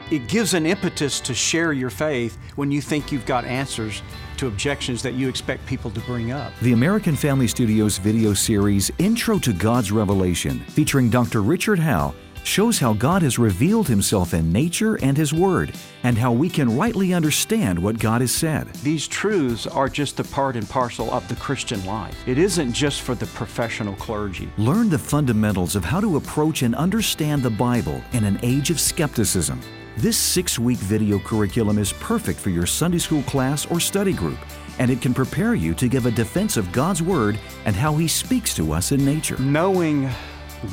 It 0.10 0.29
gives 0.29 0.53
an 0.53 0.65
impetus 0.65 1.19
to 1.19 1.33
share 1.33 1.74
your 1.74 1.89
faith 1.89 2.38
when 2.55 2.71
you 2.71 2.79
think 2.79 3.12
you've 3.12 3.25
got 3.25 3.43
answers 3.43 4.01
to 4.41 4.48
objections 4.48 5.03
that 5.03 5.13
you 5.13 5.29
expect 5.29 5.63
people 5.67 5.91
to 5.91 6.00
bring 6.01 6.31
up. 6.31 6.51
The 6.63 6.74
American 6.74 7.15
Family 7.15 7.48
Studios 7.48 8.00
video 8.00 8.33
series 8.33 8.89
Intro 8.98 9.38
to 9.38 9.53
God's 9.53 9.91
Revelation, 9.91 10.60
featuring 10.62 11.12
Dr. 11.12 11.43
Richard 11.43 11.77
Howe, 11.77 12.15
shows 12.43 12.79
how 12.79 12.93
God 12.93 13.21
has 13.21 13.38
revealed 13.38 13.88
himself 13.88 14.33
in 14.33 14.51
nature 14.51 14.95
and 15.03 15.15
his 15.15 15.31
word, 15.31 15.75
and 16.01 16.17
how 16.17 16.31
we 16.31 16.50
can 16.50 16.75
rightly 16.75 17.13
understand 17.13 17.77
what 17.77 18.00
God 18.00 18.21
has 18.21 18.31
said. 18.31 18.67
These 18.77 19.07
truths 19.07 19.67
are 19.67 19.88
just 19.88 20.19
a 20.19 20.24
part 20.24 20.55
and 20.55 20.67
parcel 20.67 21.12
of 21.12 21.27
the 21.27 21.36
Christian 21.36 21.86
life. 21.86 22.17
It 22.27 22.39
isn't 22.39 22.74
just 22.74 23.01
for 23.01 23.13
the 23.13 23.27
professional 23.27 23.93
clergy. 23.93 24.50
Learn 24.57 24.89
the 24.89 24.98
fundamentals 24.98 25.75
of 25.75 25.86
how 25.86 26.01
to 26.01 26.17
approach 26.17 26.63
and 26.63 26.74
understand 26.74 27.43
the 27.43 27.51
Bible 27.51 28.01
in 28.13 28.24
an 28.24 28.39
age 28.41 28.71
of 28.71 28.79
skepticism. 28.79 29.62
This 30.01 30.17
six 30.17 30.58
week 30.58 30.79
video 30.79 31.20
curriculum 31.20 31.77
is 31.77 31.93
perfect 31.93 32.39
for 32.39 32.50
your 32.50 32.65
Sunday 32.65 32.98
school 32.98 33.22
class 33.22 33.67
or 33.67 33.79
study 33.79 34.13
group, 34.13 34.39
and 34.79 34.89
it 34.89 35.00
can 35.00 35.13
prepare 35.13 35.53
you 35.53 35.75
to 35.75 35.88
give 35.88 36.08
a 36.08 36.12
defense 36.12 36.58
of 36.58 36.72
God's 36.72 37.03
Word 37.03 37.38
and 37.65 37.75
how 37.75 37.96
He 37.96 38.08
speaks 38.08 38.55
to 38.55 38.74
us 38.74 38.91
in 38.91 39.05
nature. 39.05 39.38
Knowing 39.38 40.08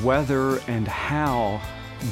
whether 0.00 0.60
and 0.60 0.88
how 0.88 1.60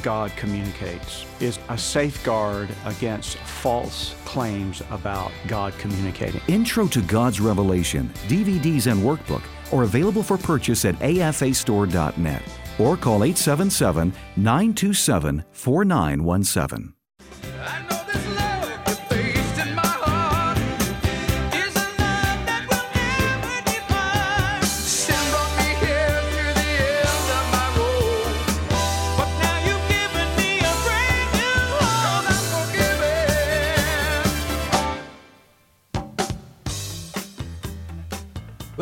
God 0.03 0.31
communicates 0.35 1.25
is 1.39 1.57
a 1.69 1.77
safeguard 1.77 2.69
against 2.85 3.37
false 3.37 4.13
claims 4.23 4.83
about 4.91 5.31
God 5.47 5.73
communicating. 5.79 6.41
Intro 6.47 6.85
to 6.85 7.01
God's 7.01 7.41
Revelation, 7.41 8.13
DVDs 8.27 8.85
and 8.85 9.01
workbook 9.01 9.41
are 9.73 9.85
available 9.85 10.21
for 10.21 10.37
purchase 10.37 10.85
at 10.85 10.93
afastore.net 10.99 12.43
or 12.77 12.95
call 12.95 13.23
877 13.23 14.13
927 14.35 15.43
4917. 15.51 16.93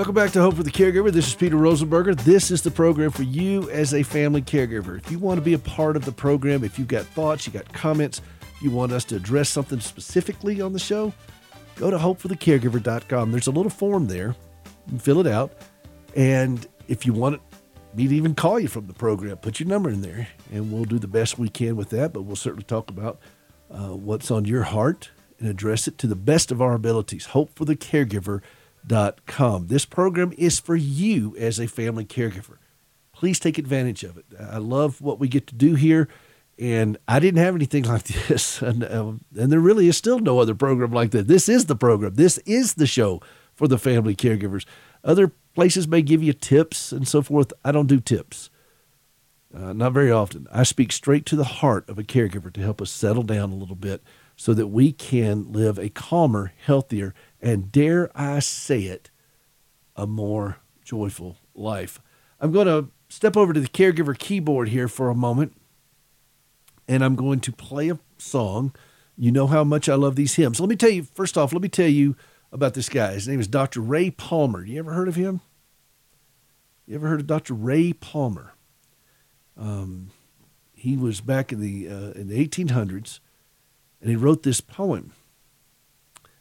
Welcome 0.06 0.24
back 0.24 0.34
to 0.34 0.42
Hope 0.42 0.54
for 0.54 0.62
the 0.62 0.70
Caregiver. 0.70 1.12
This 1.12 1.30
is 1.30 1.34
Peter 1.34 1.56
Rosenberger. 1.56 2.16
This 2.16 2.52
is 2.52 2.62
the 2.62 2.70
program 2.70 3.10
for 3.10 3.24
you 3.24 3.68
as 3.72 3.92
a 3.92 4.04
family 4.04 4.44
caregiver. 4.44 5.00
If 5.00 5.10
you 5.10 5.18
want 5.18 5.40
to 5.40 5.42
be 5.42 5.56
a 5.56 5.58
part 5.58 5.96
of 5.96 6.06
the 6.06 6.12
program, 6.12 6.64
if 6.64 6.78
you've 6.78 6.88
got 6.88 7.06
thoughts, 7.08 7.48
you 7.48 7.52
got 7.52 7.74
comments, 7.74 8.22
you 8.62 8.70
want 8.70 8.92
us 8.92 9.04
to 9.06 9.16
address 9.16 9.50
something 9.50 9.80
specifically 9.80 10.62
on 10.62 10.74
the 10.74 10.80
show, 10.80 11.12
go 11.76 11.90
to 11.90 11.98
hopeforthecaregiver.com. 11.98 13.32
There's 13.32 13.48
a 13.48 13.52
little 13.52 13.72
form 13.72 14.06
there. 14.06 14.36
Fill 15.00 15.22
it 15.22 15.26
out. 15.26 15.54
And 16.16 16.68
if 16.88 17.08
you 17.08 17.14
want 17.14 17.42
me 17.96 18.08
to 18.08 18.14
even 18.14 18.36
call 18.36 18.60
you 18.60 18.68
from 18.68 18.86
the 18.86 18.94
program, 18.94 19.38
put 19.38 19.60
your 19.60 19.68
number 19.68 19.90
in 19.90 20.02
there 20.02 20.28
and 20.52 20.72
we'll 20.72 20.86
do 20.86 21.00
the 21.00 21.08
best 21.08 21.40
we 21.40 21.50
can 21.50 21.76
with 21.76 21.90
that. 21.90 22.14
But 22.14 22.22
we'll 22.22 22.36
certainly 22.36 22.66
talk 22.66 22.92
about 22.92 23.18
uh, 23.72 23.96
what's 23.96 24.30
on 24.30 24.46
your 24.46 24.64
heart 24.66 25.10
and 25.40 25.50
address 25.50 25.88
it 25.88 25.98
to 25.98 26.06
the 26.06 26.16
best 26.16 26.52
of 26.52 26.62
our 26.62 26.76
abilities. 26.76 27.26
Hope 27.26 27.56
for 27.56 27.66
the 27.66 27.76
caregiver 27.76 28.44
com. 29.26 29.68
This 29.68 29.86
program 29.86 30.34
is 30.38 30.60
for 30.60 30.76
you 30.76 31.36
as 31.38 31.60
a 31.60 31.68
family 31.68 32.06
caregiver. 32.06 32.58
Please 33.14 33.40
take 33.40 33.58
advantage 33.58 34.04
of 34.04 34.18
it. 34.18 34.26
I 34.40 34.58
love 34.58 35.02
what 35.02 35.20
we 35.20 35.28
get 35.28 35.48
to 35.48 35.56
do 35.56 35.76
here, 35.76 36.08
and 36.60 36.98
I 37.08 37.20
didn't 37.20 37.40
have 37.40 37.56
anything 37.56 37.84
like 37.86 38.04
this, 38.04 38.62
and, 38.62 38.84
uh, 38.84 39.14
and 39.38 39.52
there 39.52 39.60
really 39.60 39.88
is 39.88 39.98
still 39.98 40.20
no 40.20 40.40
other 40.40 40.56
program 40.56 40.92
like 40.92 41.12
that. 41.12 41.28
This 41.28 41.48
is 41.48 41.66
the 41.66 41.76
program. 41.76 42.16
This 42.16 42.38
is 42.40 42.76
the 42.76 42.88
show 42.88 43.22
for 43.54 43.68
the 43.68 43.78
family 43.78 44.16
caregivers. 44.16 44.66
Other 45.04 45.32
places 45.54 45.88
may 45.88 46.02
give 46.02 46.22
you 46.22 46.34
tips 46.34 46.92
and 46.92 47.08
so 47.08 47.22
forth. 47.22 47.54
I 47.64 47.72
don't 47.72 47.88
do 47.88 48.00
tips. 48.00 48.50
Uh, 49.56 49.72
not 49.72 49.94
very 49.94 50.12
often. 50.12 50.48
I 50.52 50.64
speak 50.64 50.92
straight 50.92 51.26
to 51.28 51.38
the 51.38 51.46
heart 51.46 51.88
of 51.90 51.98
a 51.98 52.04
caregiver 52.04 52.52
to 52.52 52.62
help 52.62 52.82
us 52.82 52.92
settle 52.92 53.24
down 53.24 53.52
a 53.52 53.56
little 53.56 53.76
bit 53.76 54.04
so 54.36 54.54
that 54.54 54.68
we 54.68 54.92
can 54.92 55.52
live 55.54 55.80
a 55.80 55.90
calmer, 55.90 56.52
healthier, 56.66 57.14
and 57.42 57.72
dare 57.72 58.10
I 58.16 58.40
say 58.40 58.82
it, 58.84 59.10
a 59.96 60.08
more 60.08 60.58
joyful 60.84 61.38
life. 61.54 62.02
I'm 62.40 62.52
going 62.52 62.68
to 62.68 62.90
step 63.10 63.38
over 63.38 63.54
to 63.54 63.60
the 63.60 63.68
caregiver 63.68 64.18
keyboard 64.18 64.70
here 64.70 64.88
for 64.88 65.10
a 65.10 65.16
moment, 65.16 65.54
and 66.88 67.04
I'm 67.04 67.16
going 67.16 67.40
to 67.42 67.52
play 67.52 67.90
a 67.90 68.00
song. 68.18 68.74
You 69.18 69.32
know 69.32 69.48
how 69.48 69.64
much 69.64 69.88
I 69.88 69.96
love 69.96 70.16
these 70.16 70.36
hymns. 70.36 70.60
Let 70.60 70.70
me 70.70 70.76
tell 70.76 70.90
you, 70.90 71.04
first 71.04 71.38
off, 71.38 71.54
let 71.54 71.62
me 71.62 71.70
tell 71.70 71.88
you 71.88 72.16
about 72.52 72.74
this 72.74 72.90
guy. 72.90 73.14
His 73.14 73.28
name 73.28 73.40
is 73.40 73.48
Dr. 73.48 73.82
Ray 73.82 74.12
Palmer. 74.12 74.66
You 74.66 74.80
ever 74.80 74.94
heard 74.94 75.08
of 75.08 75.16
him? 75.16 75.42
You 76.86 76.96
ever 76.96 77.08
heard 77.08 77.22
of 77.22 77.28
Dr. 77.28 77.54
Ray 77.54 77.94
Palmer? 77.94 78.54
Um, 79.58 80.12
he 80.74 80.98
was 80.98 81.22
back 81.22 81.52
in 81.52 81.62
the 81.62 81.88
uh, 81.88 82.12
in 82.12 82.28
the 82.28 82.48
1800s, 82.48 83.20
and 84.02 84.10
he 84.10 84.16
wrote 84.16 84.44
this 84.44 84.62
poem 84.62 85.14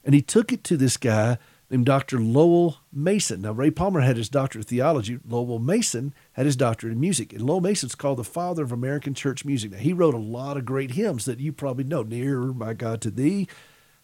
and 0.04 0.14
he 0.14 0.22
took 0.22 0.52
it 0.52 0.62
to 0.64 0.76
this 0.76 0.96
guy 0.96 1.38
named 1.70 1.86
Dr. 1.86 2.20
Lowell 2.20 2.78
Mason. 2.92 3.42
Now, 3.42 3.52
Ray 3.52 3.70
Palmer 3.70 4.00
had 4.00 4.16
his 4.16 4.28
doctorate 4.28 4.66
of 4.66 4.68
theology. 4.68 5.18
Lowell 5.26 5.58
Mason 5.58 6.14
had 6.34 6.46
his 6.46 6.56
doctorate 6.56 6.92
in 6.92 7.00
music. 7.00 7.32
And 7.32 7.42
Lowell 7.42 7.62
Mason's 7.62 7.94
called 7.94 8.18
the 8.18 8.24
father 8.24 8.62
of 8.62 8.70
American 8.70 9.14
church 9.14 9.44
music. 9.44 9.72
Now, 9.72 9.78
he 9.78 9.92
wrote 9.92 10.14
a 10.14 10.18
lot 10.18 10.56
of 10.56 10.64
great 10.64 10.92
hymns 10.92 11.24
that 11.24 11.40
you 11.40 11.52
probably 11.52 11.84
know 11.84 12.02
Nearer, 12.02 12.52
my 12.52 12.74
God, 12.74 13.00
to 13.02 13.10
Thee, 13.10 13.48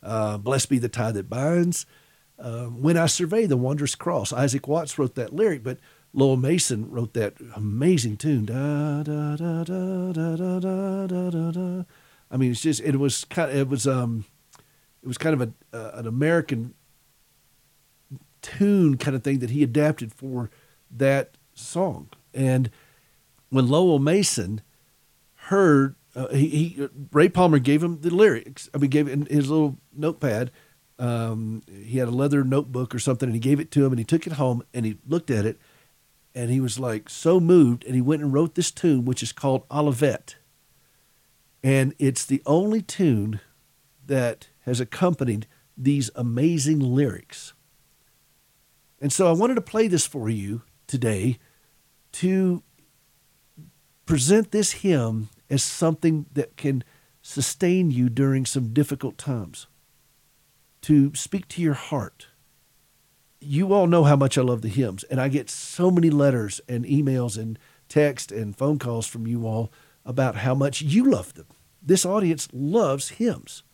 uh, 0.02 0.38
Blessed 0.38 0.70
be 0.70 0.78
the 0.78 0.88
tie 0.88 1.12
that 1.12 1.28
binds. 1.28 1.86
Uh, 2.38 2.64
when 2.64 2.96
I 2.96 3.06
survey 3.06 3.44
the 3.44 3.58
wondrous 3.58 3.94
cross, 3.94 4.32
Isaac 4.32 4.66
Watts 4.66 4.98
wrote 4.98 5.14
that 5.16 5.34
lyric, 5.34 5.62
but 5.62 5.78
Lowell 6.14 6.38
Mason 6.38 6.90
wrote 6.90 7.12
that 7.12 7.34
amazing 7.54 8.16
tune. 8.16 8.46
Da, 8.46 9.02
da, 9.02 9.36
da, 9.36 9.62
da, 9.62 10.12
da, 10.12 10.36
da, 10.36 11.06
da, 11.06 11.30
da, 11.30 11.50
da. 11.50 11.84
I 12.30 12.36
mean, 12.38 12.52
it's 12.52 12.62
just, 12.62 12.80
it 12.80 12.96
was 12.96 13.24
kind 13.24 13.50
of, 13.50 13.56
it 13.56 13.68
was, 13.68 13.86
um, 13.86 14.24
it 15.02 15.08
was 15.08 15.18
kind 15.18 15.40
of 15.40 15.48
a, 15.72 15.76
uh, 15.76 15.98
an 15.98 16.06
American 16.06 16.74
tune 18.42 18.96
kind 18.96 19.16
of 19.16 19.22
thing 19.22 19.38
that 19.40 19.50
he 19.50 19.62
adapted 19.62 20.12
for 20.12 20.50
that 20.90 21.36
song. 21.54 22.08
And 22.34 22.70
when 23.50 23.68
Lowell 23.68 23.98
Mason 23.98 24.62
heard, 25.34 25.94
uh, 26.14 26.28
he, 26.28 26.48
he, 26.48 26.88
Ray 27.12 27.28
Palmer 27.28 27.58
gave 27.58 27.82
him 27.82 28.00
the 28.00 28.10
lyrics. 28.10 28.68
I 28.74 28.78
mean, 28.78 28.90
gave 28.90 29.08
in 29.08 29.26
his 29.26 29.50
little 29.50 29.78
notepad. 29.94 30.50
Um, 30.98 31.62
he 31.72 31.98
had 31.98 32.08
a 32.08 32.12
leather 32.12 32.44
notebook 32.44 32.94
or 32.94 32.98
something, 32.98 33.28
and 33.28 33.34
he 33.34 33.40
gave 33.40 33.58
it 33.58 33.70
to 33.72 33.84
him, 33.84 33.92
and 33.92 33.98
he 33.98 34.04
took 34.04 34.26
it 34.26 34.34
home, 34.34 34.62
and 34.74 34.84
he 34.84 34.98
looked 35.08 35.30
at 35.30 35.46
it, 35.46 35.58
and 36.34 36.50
he 36.50 36.60
was 36.60 36.78
like 36.78 37.08
so 37.08 37.40
moved, 37.40 37.84
and 37.84 37.94
he 37.94 38.02
went 38.02 38.22
and 38.22 38.34
wrote 38.34 38.54
this 38.54 38.70
tune, 38.70 39.06
which 39.06 39.22
is 39.22 39.32
called 39.32 39.64
Olivet, 39.70 40.36
and 41.62 41.94
it's 41.98 42.26
the 42.26 42.42
only 42.44 42.82
tune 42.82 43.40
that 44.06 44.48
has 44.70 44.78
accompanied 44.78 45.48
these 45.76 46.10
amazing 46.14 46.78
lyrics. 46.78 47.54
And 49.00 49.12
so 49.12 49.28
I 49.28 49.32
wanted 49.32 49.56
to 49.56 49.60
play 49.60 49.88
this 49.88 50.06
for 50.06 50.28
you 50.28 50.62
today 50.86 51.38
to 52.12 52.62
present 54.06 54.52
this 54.52 54.72
hymn 54.72 55.28
as 55.48 55.64
something 55.64 56.26
that 56.32 56.56
can 56.56 56.84
sustain 57.20 57.90
you 57.90 58.08
during 58.08 58.46
some 58.46 58.72
difficult 58.72 59.18
times, 59.18 59.66
to 60.82 61.12
speak 61.16 61.48
to 61.48 61.60
your 61.60 61.74
heart. 61.74 62.28
You 63.40 63.72
all 63.72 63.88
know 63.88 64.04
how 64.04 64.16
much 64.16 64.38
I 64.38 64.42
love 64.42 64.62
the 64.62 64.68
hymns, 64.68 65.02
and 65.04 65.20
I 65.20 65.26
get 65.26 65.50
so 65.50 65.90
many 65.90 66.10
letters 66.10 66.60
and 66.68 66.84
emails 66.84 67.36
and 67.36 67.58
text 67.88 68.30
and 68.30 68.56
phone 68.56 68.78
calls 68.78 69.08
from 69.08 69.26
you 69.26 69.46
all 69.46 69.72
about 70.04 70.36
how 70.36 70.54
much 70.54 70.80
you 70.80 71.10
love 71.10 71.34
them. 71.34 71.46
This 71.82 72.06
audience 72.06 72.48
loves 72.52 73.10
hymns. 73.10 73.64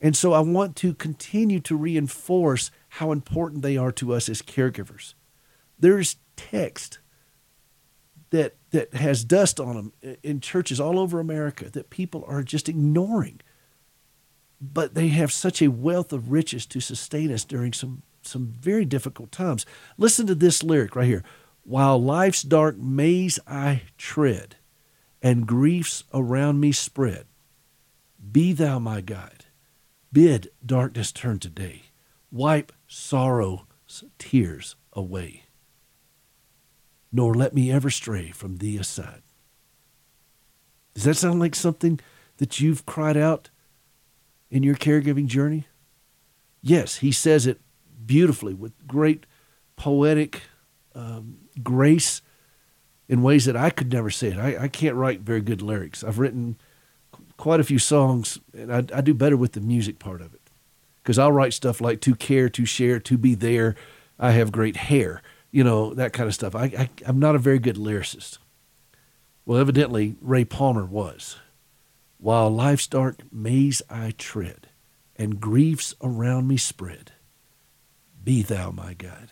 And 0.00 0.16
so 0.16 0.32
I 0.32 0.40
want 0.40 0.76
to 0.76 0.94
continue 0.94 1.60
to 1.60 1.76
reinforce 1.76 2.70
how 2.88 3.12
important 3.12 3.62
they 3.62 3.76
are 3.76 3.92
to 3.92 4.12
us 4.12 4.28
as 4.28 4.42
caregivers. 4.42 5.14
There's 5.78 6.16
text 6.36 6.98
that 8.30 8.56
that 8.70 8.92
has 8.94 9.24
dust 9.24 9.58
on 9.58 9.74
them 9.74 10.16
in 10.22 10.40
churches 10.40 10.80
all 10.80 10.98
over 10.98 11.18
America 11.18 11.70
that 11.70 11.90
people 11.90 12.24
are 12.26 12.42
just 12.42 12.68
ignoring. 12.68 13.40
But 14.60 14.94
they 14.94 15.08
have 15.08 15.32
such 15.32 15.62
a 15.62 15.68
wealth 15.68 16.12
of 16.12 16.30
riches 16.30 16.66
to 16.66 16.80
sustain 16.80 17.32
us 17.32 17.44
during 17.44 17.72
some 17.72 18.02
some 18.22 18.52
very 18.60 18.84
difficult 18.84 19.32
times. 19.32 19.64
Listen 19.96 20.26
to 20.26 20.34
this 20.34 20.62
lyric 20.62 20.96
right 20.96 21.06
here. 21.06 21.24
While 21.62 22.02
life's 22.02 22.42
dark 22.42 22.76
maze 22.76 23.38
I 23.46 23.82
tread, 23.98 24.56
and 25.22 25.46
griefs 25.46 26.04
around 26.12 26.60
me 26.60 26.72
spread, 26.72 27.26
be 28.32 28.52
thou 28.52 28.78
my 28.78 29.00
guide. 29.00 29.45
Bid 30.16 30.48
darkness 30.64 31.12
turn 31.12 31.38
to 31.40 31.50
day. 31.50 31.82
Wipe 32.32 32.72
sorrow's 32.88 34.02
tears 34.18 34.74
away 34.94 35.42
nor 37.12 37.34
let 37.34 37.54
me 37.54 37.70
ever 37.70 37.88
stray 37.88 38.30
from 38.30 38.56
thee 38.56 38.76
aside. 38.76 39.22
Does 40.94 41.04
that 41.04 41.16
sound 41.16 41.40
like 41.40 41.54
something 41.54 41.98
that 42.36 42.60
you've 42.60 42.84
cried 42.84 43.16
out 43.16 43.48
in 44.50 44.62
your 44.62 44.74
caregiving 44.74 45.26
journey? 45.26 45.66
Yes, 46.60 46.96
he 46.96 47.12
says 47.12 47.46
it 47.46 47.60
beautifully 48.04 48.52
with 48.52 48.86
great 48.86 49.24
poetic 49.76 50.42
um, 50.94 51.38
grace 51.62 52.20
in 53.08 53.22
ways 53.22 53.44
that 53.46 53.56
I 53.56 53.70
could 53.70 53.92
never 53.92 54.10
say 54.10 54.28
it. 54.28 54.38
I, 54.38 54.64
I, 54.64 54.68
can't 54.68 54.96
write 54.96 55.20
very 55.20 55.40
good 55.40 55.62
lyrics. 55.62 56.02
I've 56.02 56.18
written 56.18 56.56
quite 57.36 57.60
a 57.60 57.64
few 57.64 57.78
songs, 57.78 58.38
and 58.52 58.72
I, 58.72 58.84
I 58.94 59.00
do 59.00 59.14
better 59.14 59.36
with 59.36 59.52
the 59.52 59.60
music 59.60 59.98
part 59.98 60.20
of 60.20 60.34
it 60.34 60.40
because 61.02 61.18
I'll 61.18 61.32
write 61.32 61.52
stuff 61.52 61.80
like 61.80 62.00
to 62.02 62.14
care, 62.14 62.48
to 62.48 62.64
share, 62.64 62.98
to 63.00 63.18
be 63.18 63.34
there. 63.34 63.76
I 64.18 64.32
have 64.32 64.50
great 64.50 64.76
hair 64.76 65.22
you 65.56 65.64
know, 65.64 65.94
that 65.94 66.12
kind 66.12 66.26
of 66.26 66.34
stuff. 66.34 66.54
I, 66.54 66.64
I, 66.64 66.90
I'm 67.06 67.18
not 67.18 67.34
a 67.34 67.38
very 67.38 67.58
good 67.58 67.76
lyricist. 67.76 68.36
Well, 69.46 69.58
evidently, 69.58 70.16
Ray 70.20 70.44
Palmer 70.44 70.84
was. 70.84 71.38
While 72.18 72.50
life's 72.50 72.86
dark 72.86 73.20
maze 73.32 73.80
I 73.88 74.12
tread, 74.18 74.68
and 75.16 75.40
griefs 75.40 75.94
around 76.02 76.46
me 76.46 76.58
spread, 76.58 77.12
be 78.22 78.42
thou 78.42 78.70
my 78.70 78.92
guide. 78.92 79.30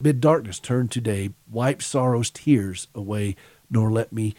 Bid 0.00 0.22
darkness 0.22 0.58
turn 0.58 0.88
to 0.88 1.02
day, 1.02 1.32
wipe 1.50 1.82
sorrow's 1.82 2.30
tears 2.30 2.88
away, 2.94 3.36
nor 3.70 3.92
let 3.92 4.10
me 4.10 4.34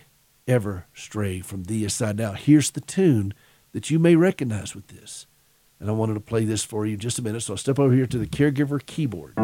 ever 0.49 0.85
stray 0.93 1.39
from 1.39 1.63
thee 1.63 1.85
aside. 1.85 2.17
Now, 2.17 2.33
here's 2.33 2.71
the 2.71 2.81
tune 2.81 3.33
that 3.71 3.89
you 3.89 3.99
may 3.99 4.15
recognize 4.15 4.75
with 4.75 4.87
this. 4.87 5.27
And 5.79 5.89
I 5.89 5.93
wanted 5.93 6.15
to 6.15 6.19
play 6.19 6.43
this 6.43 6.65
for 6.65 6.85
you 6.85 6.97
just 6.97 7.19
a 7.19 7.21
minute. 7.21 7.41
So 7.41 7.53
I'll 7.53 7.57
step 7.57 7.79
over 7.79 7.93
here 7.93 8.07
to 8.07 8.17
the 8.17 8.27
caregiver 8.27 8.85
keyboard. 8.85 9.35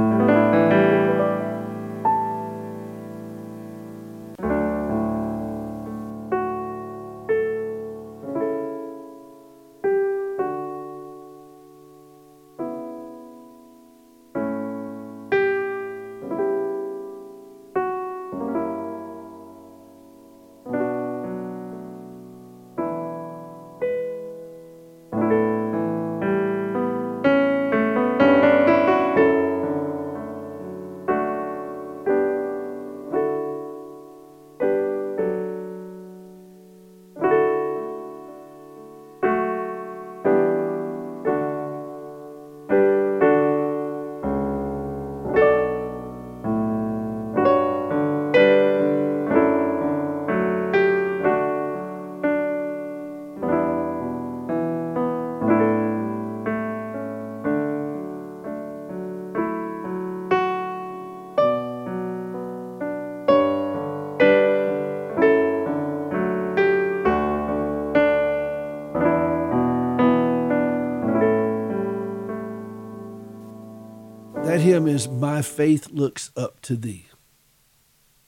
Hymn 74.65 74.87
is 74.87 75.07
My 75.07 75.43
Faith 75.43 75.91
Looks 75.91 76.31
Up 76.35 76.59
to 76.61 76.75
Thee. 76.75 77.05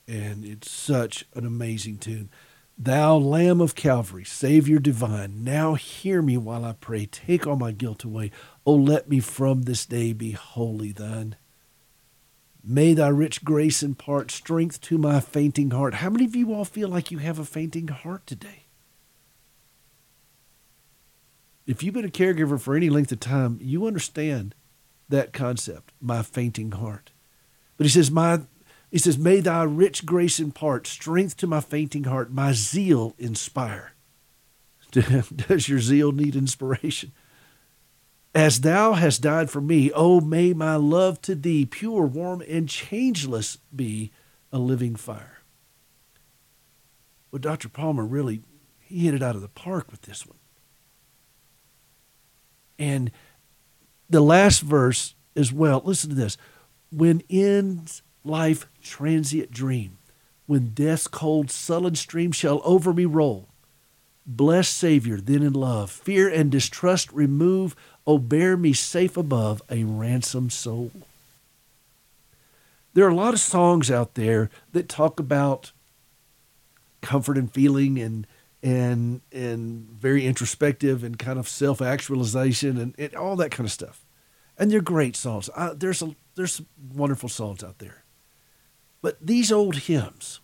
And 0.08 0.46
it's 0.46 0.70
such 0.70 1.26
an 1.34 1.48
amazing 1.48 1.98
tune. 1.98 2.30
Thou 2.78 3.18
Lamb 3.18 3.60
of 3.60 3.74
Calvary, 3.74 4.24
Savior 4.24 4.78
divine, 4.78 5.44
now 5.44 5.74
hear 5.74 6.22
me 6.22 6.38
while 6.38 6.64
I 6.64 6.74
pray. 6.74 7.08
Take 7.08 7.48
all 7.48 7.56
my 7.56 7.72
guilt 7.72 8.04
away. 8.04 8.30
Oh, 8.68 8.76
let 8.76 9.10
me 9.10 9.20
from 9.20 9.64
this 9.64 9.88
day 9.88 10.14
be 10.14 10.34
wholly 10.34 10.92
thine. 10.92 11.38
May 12.64 12.94
thy 12.94 13.08
rich 13.08 13.44
grace 13.44 13.82
impart 13.82 14.30
strength 14.30 14.80
to 14.82 15.00
my 15.00 15.20
fainting 15.20 15.72
heart. 15.72 15.96
How 15.96 16.12
many 16.12 16.26
of 16.26 16.36
you 16.36 16.54
all 16.54 16.66
feel 16.66 16.88
like 16.88 17.10
you 17.10 17.18
have 17.18 17.40
a 17.40 17.46
fainting 17.46 17.88
heart 17.88 18.28
today? 18.28 18.68
If 21.66 21.82
you've 21.82 21.96
been 21.96 22.06
a 22.06 22.10
caregiver 22.10 22.62
for 22.62 22.76
any 22.76 22.92
length 22.92 23.12
of 23.12 23.20
time, 23.20 23.58
you 23.60 23.88
understand 23.88 24.54
that 25.10 25.34
concept, 25.34 25.94
my 26.02 26.22
fainting 26.22 26.72
heart. 26.72 27.12
But 27.78 27.86
he 27.86 27.92
says, 27.92 28.12
my 28.12 28.42
he 28.90 28.98
says, 28.98 29.18
May 29.18 29.42
thy 29.42 29.64
rich 29.64 30.06
grace 30.06 30.40
impart 30.40 30.88
strength 30.88 31.38
to 31.38 31.48
my 31.48 31.60
fainting 31.60 32.06
heart, 32.06 32.32
my 32.32 32.54
zeal 32.54 33.16
inspire. 33.18 33.94
Does 34.92 35.68
your 35.68 35.80
zeal 35.80 36.12
need 36.12 36.36
inspiration? 36.36 37.12
As 38.34 38.62
thou 38.62 38.94
hast 38.94 39.22
died 39.22 39.50
for 39.50 39.62
me, 39.62 39.92
oh, 39.94 40.22
may 40.22 40.54
my 40.54 40.76
love 40.76 41.22
to 41.24 41.36
thee, 41.36 41.66
pure, 41.66 42.06
warm, 42.06 42.44
and 42.48 42.70
changeless, 42.70 43.58
be 43.76 44.12
a 44.52 44.60
living 44.60 44.96
fire. 44.96 45.40
Well, 47.32 47.40
Dr. 47.40 47.68
Palmer 47.68 48.06
really, 48.06 48.42
he 48.80 49.06
hit 49.06 49.16
it 49.16 49.24
out 49.24 49.36
of 49.36 49.42
the 49.42 49.48
park 49.50 49.92
with 49.92 50.04
this 50.04 50.26
one. 50.26 50.38
And 52.80 53.12
the 54.10 54.22
last 54.22 54.62
verse 54.62 55.16
as 55.36 55.52
well. 55.52 55.82
Listen 55.84 56.10
to 56.10 56.16
this. 56.16 56.38
When 56.92 57.22
ends 57.30 58.02
life 58.24 58.68
transient 58.82 59.52
dream, 59.52 59.98
when 60.46 60.70
death's 60.70 61.08
cold 61.08 61.52
sullen 61.52 61.96
stream 61.96 62.32
shall 62.32 62.62
over 62.64 62.94
me 62.94 63.06
roll, 63.06 63.50
blessed 64.26 64.76
Savior, 64.76 65.18
then 65.18 65.44
in 65.44 65.54
love, 65.54 65.92
fear 65.92 66.30
and 66.30 66.52
distrust 66.52 67.12
remove, 67.12 67.76
oh, 68.06 68.18
bear 68.18 68.56
me 68.58 68.74
safe 68.74 69.18
above 69.18 69.62
a 69.70 69.84
ransomed 69.84 70.54
soul. 70.54 70.92
There 72.94 73.06
are 73.06 73.12
a 73.12 73.16
lot 73.16 73.34
of 73.34 73.40
songs 73.40 73.92
out 73.92 74.16
there 74.16 74.50
that 74.74 74.90
talk 74.90 75.20
about 75.20 75.72
comfort 77.02 77.38
and 77.38 77.54
feeling 77.54 78.00
and 78.00 78.26
and 78.64 79.22
and 79.32 79.88
very 79.90 80.26
introspective 80.26 81.04
and 81.04 81.20
kind 81.20 81.38
of 81.40 81.48
self 81.48 81.82
actualization 81.82 82.78
and, 82.78 82.96
and, 82.98 83.16
all 83.16 83.36
that 83.36 83.52
kind 83.52 83.66
of 83.66 83.72
stuff. 83.72 84.06
And 84.58 84.72
they're 84.72 84.82
great 84.82 85.16
songs. 85.16 85.50
Uh, 85.56 85.74
there's 85.76 86.02
a 86.02 86.16
there's 86.36 86.62
wonderful 86.94 87.30
songs 87.30 87.64
out 87.64 87.80
there, 87.80 88.04
but 89.02 89.18
these 89.22 89.52
old 89.52 89.76
hymns 89.76 90.40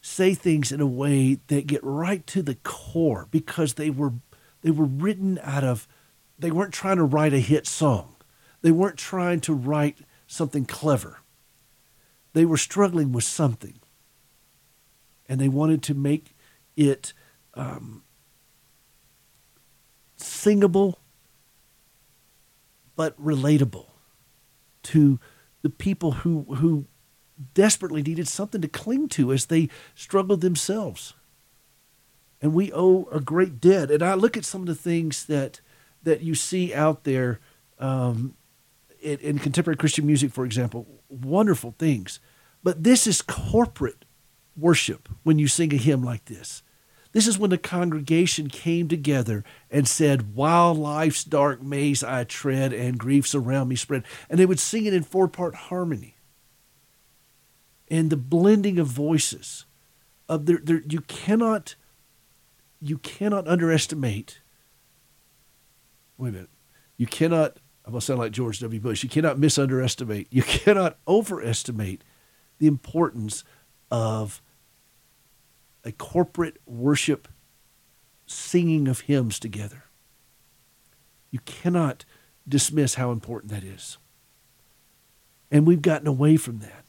say 0.00 0.34
things 0.34 0.70
in 0.70 0.80
a 0.80 0.86
way 0.86 1.38
that 1.46 1.66
get 1.66 1.82
right 1.82 2.26
to 2.26 2.42
the 2.42 2.56
core 2.56 3.26
because 3.30 3.74
they 3.74 3.90
were 3.90 4.12
they 4.62 4.70
were 4.70 4.84
written 4.84 5.40
out 5.42 5.64
of 5.64 5.88
they 6.38 6.50
weren't 6.50 6.74
trying 6.74 6.96
to 6.96 7.04
write 7.04 7.32
a 7.32 7.38
hit 7.40 7.66
song. 7.66 8.16
They 8.62 8.70
weren't 8.70 8.98
trying 8.98 9.40
to 9.42 9.54
write 9.54 9.98
something 10.26 10.64
clever. 10.64 11.20
They 12.32 12.44
were 12.44 12.56
struggling 12.56 13.12
with 13.12 13.24
something. 13.24 13.78
And 15.28 15.40
they 15.40 15.48
wanted 15.48 15.82
to 15.84 15.94
make 15.94 16.33
it 16.76 17.12
um, 17.54 18.02
singable, 20.16 20.98
but 22.96 23.20
relatable 23.22 23.86
to 24.84 25.18
the 25.62 25.70
people 25.70 26.12
who, 26.12 26.42
who 26.56 26.86
desperately 27.54 28.02
needed 28.02 28.28
something 28.28 28.60
to 28.60 28.68
cling 28.68 29.08
to 29.08 29.32
as 29.32 29.46
they 29.46 29.68
struggled 29.94 30.40
themselves. 30.40 31.14
And 32.40 32.52
we 32.52 32.72
owe 32.72 33.08
a 33.10 33.20
great 33.20 33.60
debt. 33.60 33.90
And 33.90 34.02
I 34.02 34.14
look 34.14 34.36
at 34.36 34.44
some 34.44 34.60
of 34.60 34.66
the 34.66 34.74
things 34.74 35.24
that 35.26 35.60
that 36.04 36.20
you 36.20 36.34
see 36.34 36.72
out 36.72 37.04
there 37.04 37.40
um, 37.78 38.36
in, 39.00 39.18
in 39.18 39.38
contemporary 39.38 39.76
Christian 39.76 40.06
music, 40.06 40.32
for 40.32 40.44
example, 40.44 40.86
wonderful 41.08 41.74
things. 41.78 42.20
But 42.62 42.84
this 42.84 43.06
is 43.06 43.22
corporate 43.22 44.04
worship 44.56 45.08
when 45.22 45.38
you 45.38 45.48
sing 45.48 45.72
a 45.74 45.78
hymn 45.78 46.02
like 46.02 46.26
this. 46.26 46.62
This 47.14 47.28
is 47.28 47.38
when 47.38 47.50
the 47.50 47.58
congregation 47.58 48.48
came 48.48 48.88
together 48.88 49.44
and 49.70 49.86
said, 49.86 50.34
While 50.34 50.74
life's 50.74 51.22
dark 51.22 51.62
maze 51.62 52.02
I 52.02 52.24
tread 52.24 52.72
and 52.72 52.98
griefs 52.98 53.36
around 53.36 53.68
me 53.68 53.76
spread. 53.76 54.02
And 54.28 54.38
they 54.38 54.44
would 54.44 54.58
sing 54.58 54.84
it 54.84 54.92
in 54.92 55.04
four 55.04 55.28
part 55.28 55.54
harmony. 55.54 56.16
And 57.88 58.10
the 58.10 58.16
blending 58.16 58.80
of 58.80 58.88
voices 58.88 59.64
of 60.28 60.46
their, 60.46 60.58
their 60.58 60.82
you 60.88 61.02
cannot 61.02 61.76
you 62.80 62.98
cannot 62.98 63.46
underestimate 63.46 64.40
wait 66.18 66.30
a 66.30 66.32
minute. 66.32 66.50
You 66.96 67.06
cannot 67.06 67.58
I'm 67.84 67.92
gonna 67.92 68.00
sound 68.00 68.18
like 68.18 68.32
George 68.32 68.58
W. 68.58 68.80
Bush. 68.80 69.04
You 69.04 69.08
cannot 69.08 69.36
misunderestimate. 69.36 70.26
You 70.30 70.42
cannot 70.42 70.98
overestimate 71.06 72.02
the 72.58 72.66
importance 72.66 73.44
of 73.88 74.42
a 75.84 75.92
corporate 75.92 76.58
worship 76.66 77.28
singing 78.26 78.88
of 78.88 79.00
hymns 79.00 79.38
together. 79.38 79.84
You 81.30 81.40
cannot 81.44 82.04
dismiss 82.48 82.94
how 82.94 83.10
important 83.10 83.52
that 83.52 83.64
is. 83.64 83.98
And 85.50 85.66
we've 85.66 85.82
gotten 85.82 86.06
away 86.06 86.36
from 86.36 86.58
that. 86.60 86.84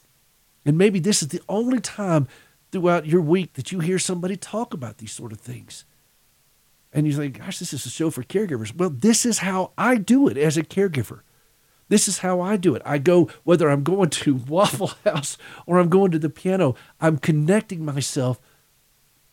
And 0.64 0.76
maybe 0.76 0.98
this 0.98 1.22
is 1.22 1.28
the 1.28 1.42
only 1.48 1.80
time 1.80 2.26
throughout 2.72 3.06
your 3.06 3.20
week 3.20 3.54
that 3.54 3.70
you 3.70 3.80
hear 3.80 3.98
somebody 3.98 4.36
talk 4.36 4.74
about 4.74 4.98
these 4.98 5.12
sort 5.12 5.32
of 5.32 5.40
things. 5.40 5.84
And 6.92 7.06
you 7.06 7.12
think, 7.12 7.38
gosh, 7.38 7.58
this 7.58 7.72
is 7.72 7.86
a 7.86 7.90
show 7.90 8.10
for 8.10 8.22
caregivers. 8.22 8.74
Well, 8.74 8.90
this 8.90 9.26
is 9.26 9.38
how 9.38 9.72
I 9.76 9.96
do 9.96 10.28
it 10.28 10.36
as 10.36 10.56
a 10.56 10.62
caregiver. 10.62 11.20
This 11.88 12.08
is 12.08 12.18
how 12.18 12.40
I 12.40 12.56
do 12.56 12.74
it. 12.74 12.82
I 12.84 12.98
go, 12.98 13.30
whether 13.44 13.70
I'm 13.70 13.84
going 13.84 14.10
to 14.10 14.34
Waffle 14.48 14.92
House 15.04 15.38
or 15.66 15.78
I'm 15.78 15.88
going 15.88 16.10
to 16.10 16.18
the 16.18 16.30
piano, 16.30 16.74
I'm 17.00 17.18
connecting 17.18 17.84
myself 17.84 18.40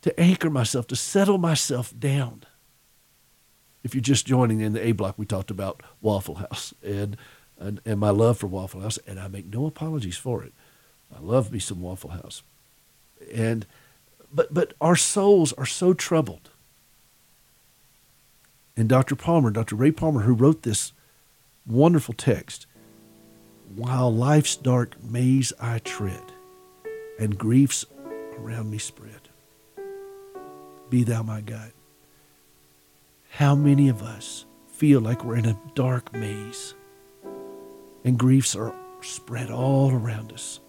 to 0.04 0.20
anchor 0.20 0.50
myself, 0.50 0.86
to 0.88 0.96
settle 0.96 1.38
myself 1.38 1.94
down. 1.98 2.44
If 3.84 3.96
you're 3.96 4.02
just 4.02 4.28
joining 4.28 4.60
in 4.60 4.74
the 4.74 4.86
A 4.86 4.92
block, 4.92 5.16
we 5.18 5.26
talked 5.26 5.50
about 5.50 5.82
Waffle 6.02 6.36
House 6.36 6.74
and, 6.84 7.18
and, 7.58 7.80
and 7.86 8.00
my 8.00 8.10
love 8.10 8.38
for 8.38 8.48
Waffle 8.48 8.82
House, 8.82 9.00
and 9.08 9.20
I 9.20 9.28
make 9.30 9.52
no 9.52 9.66
apologies 9.66 10.18
for 10.18 10.44
it. 10.44 10.54
I 11.16 11.22
love 11.22 11.52
me 11.52 11.60
some 11.60 11.82
Waffle 11.82 12.12
House. 12.12 12.44
And 13.34 13.66
but 14.34 14.54
but 14.54 14.74
our 14.82 14.96
souls 14.96 15.54
are 15.54 15.66
so 15.66 15.94
troubled. 15.94 16.50
And 18.76 18.90
Dr. 18.90 19.16
Palmer, 19.16 19.52
Dr. 19.52 19.76
Ray 19.76 19.92
Palmer, 19.92 20.22
who 20.22 20.34
wrote 20.34 20.64
this 20.64 20.92
wonderful 21.66 22.16
text, 22.16 22.66
while 23.76 24.14
life's 24.14 24.56
dark 24.56 25.02
maze 25.04 25.54
I 25.62 25.80
tread, 25.80 26.24
and 27.20 27.38
griefs 27.38 27.86
around 28.38 28.72
me 28.72 28.80
spread 28.80 29.13
be 30.90 31.04
thou 31.04 31.24
my 31.24 31.42
guide. 31.42 31.74
How 33.30 33.56
many 33.56 33.90
of 33.90 34.04
us 34.04 34.46
feel 34.68 35.02
like 35.02 35.24
we're 35.24 35.38
in 35.38 35.46
a 35.46 35.60
dark 35.76 36.14
maze 36.14 36.76
and 38.04 38.18
griefs 38.18 38.56
are 38.56 38.76
spread 39.02 39.50
all 39.50 39.92
around 39.92 40.32
us? 40.32 40.60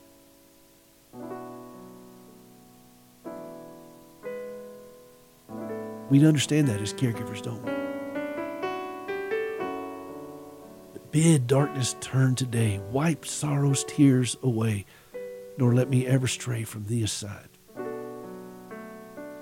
We 6.11 6.25
understand 6.27 6.69
that 6.69 6.81
as 6.81 6.93
caregivers, 6.95 7.43
don't 7.43 7.63
we? 7.65 7.73
Bid 11.11 11.47
darkness 11.47 11.97
turn 12.01 12.35
today, 12.35 12.81
wipe 12.91 13.25
sorrow's 13.25 13.85
tears 13.85 14.37
away, 14.43 14.85
nor 15.59 15.75
let 15.75 15.89
me 15.89 16.07
ever 16.07 16.27
stray 16.27 16.65
from 16.65 16.87
thee 16.87 17.05
aside 17.05 17.54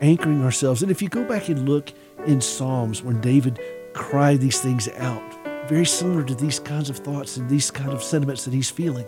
anchoring 0.02 0.44
ourselves. 0.44 0.82
And 0.82 0.90
if 0.90 1.00
you 1.00 1.08
go 1.08 1.24
back 1.24 1.48
and 1.48 1.68
look 1.68 1.92
in 2.26 2.40
Psalms 2.40 3.02
when 3.02 3.20
David 3.20 3.58
cried 3.94 4.40
these 4.40 4.60
things 4.60 4.88
out, 4.98 5.22
very 5.68 5.86
similar 5.86 6.24
to 6.24 6.34
these 6.34 6.58
kinds 6.58 6.90
of 6.90 6.98
thoughts 6.98 7.36
and 7.36 7.48
these 7.48 7.70
kind 7.70 7.90
of 7.90 8.02
sentiments 8.02 8.44
that 8.44 8.52
he's 8.52 8.70
feeling. 8.70 9.06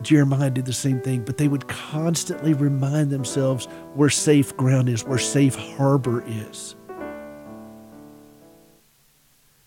Jeremiah 0.00 0.50
did 0.50 0.64
the 0.64 0.72
same 0.72 1.00
thing, 1.00 1.24
but 1.24 1.38
they 1.38 1.48
would 1.48 1.68
constantly 1.68 2.54
remind 2.54 3.10
themselves 3.10 3.66
where 3.94 4.10
safe 4.10 4.56
ground 4.56 4.88
is, 4.88 5.04
where 5.04 5.18
safe 5.18 5.54
harbor 5.54 6.24
is. 6.26 6.76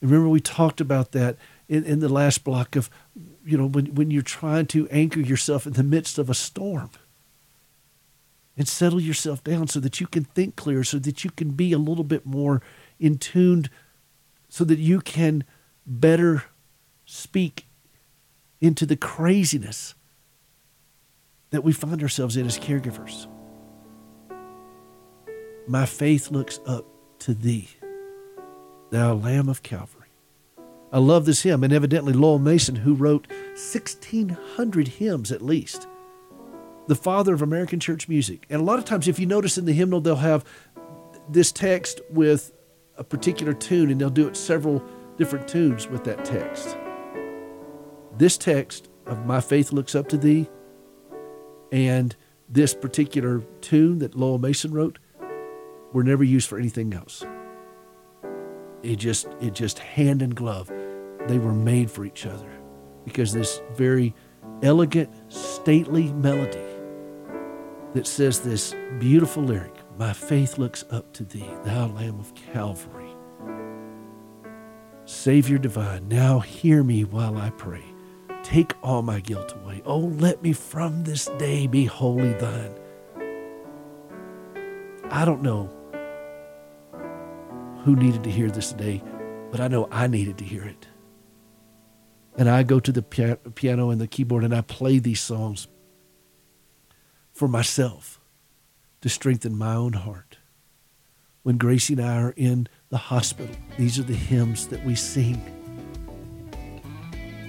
Remember, 0.02 0.30
we 0.30 0.40
talked 0.40 0.82
about 0.82 1.12
that 1.12 1.38
in, 1.70 1.84
in 1.84 2.00
the 2.00 2.10
last 2.10 2.44
block 2.44 2.76
of, 2.76 2.90
you 3.46 3.58
know, 3.58 3.68
when, 3.68 3.94
when 3.94 4.10
you're 4.10 4.24
trying 4.24 4.66
to 4.68 4.90
anchor 4.90 5.20
yourself 5.20 5.68
in 5.68 5.74
the 5.74 5.84
midst 5.84 6.18
of 6.18 6.30
a 6.30 6.34
storm 6.34 6.90
and 8.58 8.68
settle 8.68 9.00
yourself 9.00 9.44
down 9.44 9.68
so 9.68 9.80
that 9.80 10.00
you 10.00 10.08
can 10.08 10.24
think 10.24 10.56
clear, 10.56 10.84
so 10.84 11.00
that 11.00 11.24
you 11.24 11.32
can 11.32 11.52
be 11.52 11.72
a 11.72 11.78
little 11.78 12.04
bit 12.04 12.26
more 12.26 12.62
in 13.00 13.18
tuned, 13.18 13.70
so 14.50 14.64
that 14.64 14.80
you 14.80 15.00
can 15.00 15.44
better 15.86 16.44
speak 17.06 17.68
into 18.60 18.86
the 18.86 18.96
craziness 18.96 19.96
that 21.50 21.64
we 21.64 21.74
find 21.74 22.02
ourselves 22.02 22.38
in 22.38 22.46
as 22.46 22.60
caregivers. 22.60 23.28
My 25.68 25.86
faith 25.86 26.32
looks 26.32 26.60
up 26.66 26.86
to 27.20 27.34
thee, 27.34 27.70
thou 28.90 29.14
Lamb 29.14 29.50
of 29.50 29.64
Calvary. 29.64 30.02
I 30.92 31.00
love 31.00 31.26
this 31.26 31.44
hymn, 31.44 31.64
and 31.64 31.72
evidently 31.72 32.14
Lowell 32.14 32.40
Mason, 32.40 32.76
who 32.76 32.94
wrote 32.94 33.28
1,600 33.30 34.88
hymns 34.90 35.32
at 35.32 35.42
least, 35.42 35.88
the 36.92 36.96
father 36.96 37.34
of 37.34 37.42
American 37.42 37.80
church 37.80 38.10
music. 38.10 38.46
And 38.50 38.60
a 38.60 38.66
lot 38.66 38.78
of 38.78 38.84
times, 38.84 39.08
if 39.08 39.18
you 39.18 39.26
notice 39.26 39.58
in 39.58 39.64
the 39.64 39.72
hymnal, 39.72 40.02
they'll 40.02 40.18
have 40.18 40.44
this 41.30 41.50
text 41.50 42.02
with 42.10 42.52
a 42.98 43.04
particular 43.06 43.54
tune, 43.54 43.90
and 43.90 44.02
they'll 44.02 44.10
do 44.10 44.28
it 44.28 44.36
several 44.36 44.84
different 45.16 45.48
tunes 45.48 45.88
with 45.88 46.04
that 46.04 46.26
text. 46.26 46.76
This 48.18 48.38
text 48.38 48.90
of 49.06 49.26
My 49.26 49.40
Faith 49.40 49.72
Looks 49.72 49.96
Up 49.96 50.10
to 50.10 50.18
Thee 50.18 50.50
and 51.72 52.14
this 52.50 52.74
particular 52.74 53.40
tune 53.62 54.00
that 54.00 54.14
Lowell 54.14 54.40
Mason 54.40 54.74
wrote 54.74 55.00
were 55.94 56.04
never 56.04 56.26
used 56.26 56.50
for 56.50 56.60
anything 56.60 56.94
else. 56.94 57.24
It 58.84 58.98
just, 58.98 59.30
it 59.40 59.54
just 59.54 59.80
hand 59.80 60.22
in 60.22 60.32
glove. 60.32 60.70
They 61.30 61.38
were 61.38 61.54
made 61.54 61.90
for 61.90 62.04
each 62.04 62.26
other 62.26 62.52
because 63.06 63.32
this 63.32 63.62
very 63.78 64.14
elegant, 64.62 65.10
stately 65.32 66.12
melody 66.12 66.71
that 67.94 68.08
says 68.08 68.40
this 68.40 68.76
beautiful 69.00 69.44
lyric 69.44 69.76
My 69.98 70.14
faith 70.14 70.58
looks 70.58 70.84
up 70.92 71.12
to 71.14 71.24
thee, 71.24 71.50
thou 71.64 71.88
Lamb 71.88 72.20
of 72.20 72.34
Calvary. 72.36 73.10
Savior 75.06 75.58
divine, 75.58 76.08
now 76.08 76.40
hear 76.40 76.84
me 76.84 77.04
while 77.04 77.38
I 77.38 77.50
pray. 77.52 77.84
Take 78.44 78.74
all 78.82 79.02
my 79.02 79.20
guilt 79.20 79.54
away. 79.56 79.82
Oh, 79.86 80.00
let 80.00 80.42
me 80.42 80.54
from 80.54 81.04
this 81.04 81.26
day 81.38 81.68
be 81.68 81.86
wholly 81.86 82.34
thine. 82.34 82.74
I 85.10 85.26
don't 85.26 85.42
know 85.42 85.70
who 87.84 87.96
needed 87.96 88.24
to 88.24 88.32
hear 88.32 88.50
this 88.50 88.72
today, 88.72 89.04
but 89.52 89.60
I 89.60 89.68
know 89.68 89.88
I 89.92 90.08
needed 90.08 90.38
to 90.38 90.46
hear 90.46 90.64
it. 90.64 90.88
And 92.38 92.50
I 92.50 92.64
go 92.64 92.80
to 92.80 92.92
the 92.92 93.02
piano 93.02 93.90
and 93.90 94.00
the 94.00 94.08
keyboard 94.08 94.44
and 94.44 94.56
I 94.56 94.62
play 94.62 95.00
these 95.00 95.20
songs 95.20 95.68
for 97.32 97.48
myself 97.48 98.20
to 99.02 99.10
strengthen 99.10 99.58
my 99.58 99.76
own 99.76 99.94
heart. 99.94 100.38
When 101.44 101.58
Gracie 101.58 101.94
and 101.94 102.02
I 102.04 102.22
are 102.22 102.34
in 102.38 102.68
the 102.90 102.98
hospital, 102.98 103.56
these 103.78 103.98
are 103.98 104.04
the 104.04 104.14
hymns 104.14 104.68
that 104.68 104.84
we 104.86 104.96
sing. 104.96 105.42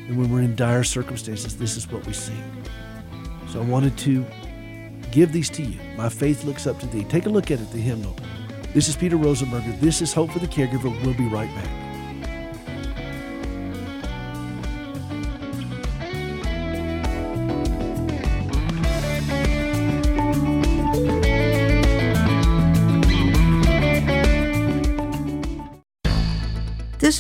And 0.09 0.19
when 0.19 0.33
we're 0.33 0.41
in 0.41 0.57
dire 0.57 0.85
circumstances, 0.85 1.57
this 1.57 1.77
is 1.77 1.91
what 1.91 2.07
we 2.07 2.13
sing. 2.13 2.43
So 3.49 3.61
I 3.61 3.65
wanted 3.65 3.99
to 3.99 4.25
give 5.11 5.33
these 5.33 5.51
to 5.51 5.63
you. 5.63 5.79
My 5.97 6.09
faith 6.09 6.45
looks 6.45 6.67
up 6.67 6.79
to 6.81 6.87
thee. 6.87 7.05
Take 7.05 7.27
a 7.27 7.29
look 7.29 7.51
at 7.51 7.61
it, 7.61 7.71
the 7.71 7.79
hymnal. 7.79 8.17
This 8.73 8.89
is 8.89 8.97
Peter 8.97 9.17
Rosenberger. 9.17 9.79
This 9.79 10.01
is 10.01 10.15
Hope 10.15 10.31
for 10.31 10.39
the 10.39 10.47
Caregiver. 10.47 10.85
We'll 11.05 11.15
be 11.15 11.29
right 11.29 11.55
back. 11.55 11.92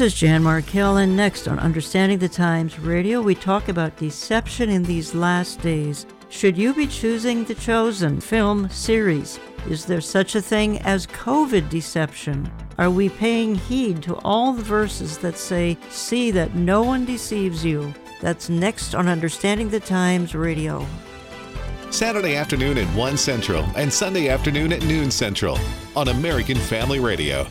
Is 0.02 0.14
Jan 0.14 0.42
Markell, 0.42 1.00
and 1.00 1.16
next 1.16 1.46
on 1.46 1.60
Understanding 1.60 2.18
the 2.18 2.28
Times 2.28 2.76
Radio, 2.80 3.22
we 3.22 3.36
talk 3.36 3.68
about 3.68 3.96
deception 3.96 4.68
in 4.68 4.82
these 4.82 5.14
last 5.14 5.60
days. 5.60 6.06
Should 6.28 6.58
you 6.58 6.74
be 6.74 6.88
choosing 6.88 7.44
the 7.44 7.54
chosen 7.54 8.20
film 8.20 8.68
series? 8.68 9.38
Is 9.68 9.84
there 9.84 10.00
such 10.00 10.34
a 10.34 10.42
thing 10.42 10.80
as 10.80 11.06
COVID 11.06 11.68
deception? 11.68 12.50
Are 12.78 12.90
we 12.90 13.10
paying 13.10 13.54
heed 13.54 14.02
to 14.02 14.16
all 14.24 14.52
the 14.52 14.64
verses 14.64 15.18
that 15.18 15.38
say, 15.38 15.78
See 15.88 16.32
that 16.32 16.56
no 16.56 16.82
one 16.82 17.04
deceives 17.04 17.64
you? 17.64 17.94
That's 18.20 18.48
next 18.48 18.96
on 18.96 19.06
Understanding 19.06 19.68
the 19.68 19.78
Times 19.78 20.34
Radio. 20.34 20.84
Saturday 21.90 22.34
afternoon 22.34 22.76
at 22.76 22.88
1 22.96 23.16
Central 23.16 23.64
and 23.76 23.92
Sunday 23.92 24.28
afternoon 24.30 24.72
at 24.72 24.82
noon 24.84 25.12
Central 25.12 25.58
on 25.94 26.08
American 26.08 26.56
Family 26.56 26.98
Radio. 26.98 27.46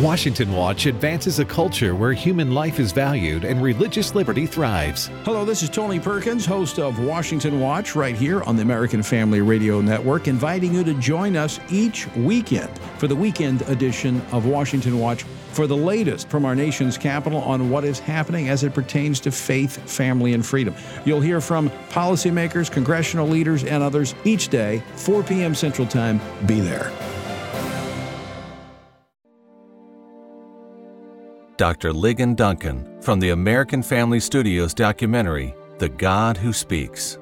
Washington 0.00 0.54
Watch 0.54 0.86
advances 0.86 1.40
a 1.40 1.44
culture 1.44 1.94
where 1.94 2.14
human 2.14 2.54
life 2.54 2.80
is 2.80 2.90
valued 2.90 3.44
and 3.44 3.62
religious 3.62 4.14
liberty 4.14 4.46
thrives. 4.46 5.10
Hello, 5.24 5.44
this 5.44 5.62
is 5.62 5.68
Tony 5.68 6.00
Perkins, 6.00 6.46
host 6.46 6.78
of 6.78 6.98
Washington 7.04 7.60
Watch, 7.60 7.94
right 7.94 8.16
here 8.16 8.42
on 8.44 8.56
the 8.56 8.62
American 8.62 9.02
Family 9.02 9.42
Radio 9.42 9.82
Network, 9.82 10.26
inviting 10.26 10.72
you 10.72 10.84
to 10.84 10.94
join 10.94 11.36
us 11.36 11.60
each 11.68 12.06
weekend 12.16 12.70
for 12.96 13.08
the 13.08 13.14
weekend 13.14 13.60
edition 13.68 14.22
of 14.32 14.46
Washington 14.46 14.98
Watch 14.98 15.24
for 15.52 15.66
the 15.66 15.76
latest 15.76 16.30
from 16.30 16.46
our 16.46 16.54
nation's 16.54 16.96
capital 16.96 17.40
on 17.42 17.68
what 17.68 17.84
is 17.84 17.98
happening 17.98 18.48
as 18.48 18.64
it 18.64 18.72
pertains 18.72 19.20
to 19.20 19.30
faith, 19.30 19.76
family, 19.90 20.32
and 20.32 20.46
freedom. 20.46 20.74
You'll 21.04 21.20
hear 21.20 21.42
from 21.42 21.68
policymakers, 21.90 22.72
congressional 22.72 23.28
leaders, 23.28 23.64
and 23.64 23.82
others 23.82 24.14
each 24.24 24.48
day, 24.48 24.82
4 24.96 25.22
p.m. 25.24 25.54
Central 25.54 25.86
Time. 25.86 26.22
Be 26.46 26.60
there. 26.60 26.90
Dr. 31.60 31.92
Ligon 31.92 32.34
Duncan 32.34 33.02
from 33.02 33.20
the 33.20 33.28
American 33.28 33.82
Family 33.82 34.18
Studios 34.18 34.72
documentary, 34.72 35.54
The 35.76 35.90
God 35.90 36.38
Who 36.38 36.54
Speaks. 36.54 37.18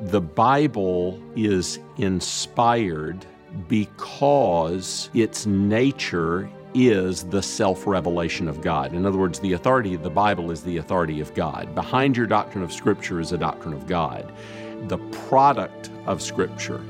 The 0.00 0.22
Bible 0.22 1.22
is 1.36 1.78
inspired 1.98 3.26
because 3.68 5.10
its 5.12 5.44
nature 5.44 6.48
is 6.72 7.24
the 7.24 7.42
self 7.42 7.86
revelation 7.86 8.48
of 8.48 8.62
God. 8.62 8.94
In 8.94 9.04
other 9.04 9.18
words, 9.18 9.38
the 9.40 9.52
authority 9.52 9.92
of 9.92 10.02
the 10.02 10.08
Bible 10.08 10.50
is 10.50 10.62
the 10.62 10.78
authority 10.78 11.20
of 11.20 11.34
God. 11.34 11.74
Behind 11.74 12.16
your 12.16 12.26
doctrine 12.26 12.64
of 12.64 12.72
Scripture 12.72 13.20
is 13.20 13.32
a 13.32 13.36
doctrine 13.36 13.74
of 13.74 13.86
God. 13.86 14.32
The 14.88 14.96
product 15.28 15.90
of 16.06 16.22
Scripture 16.22 16.80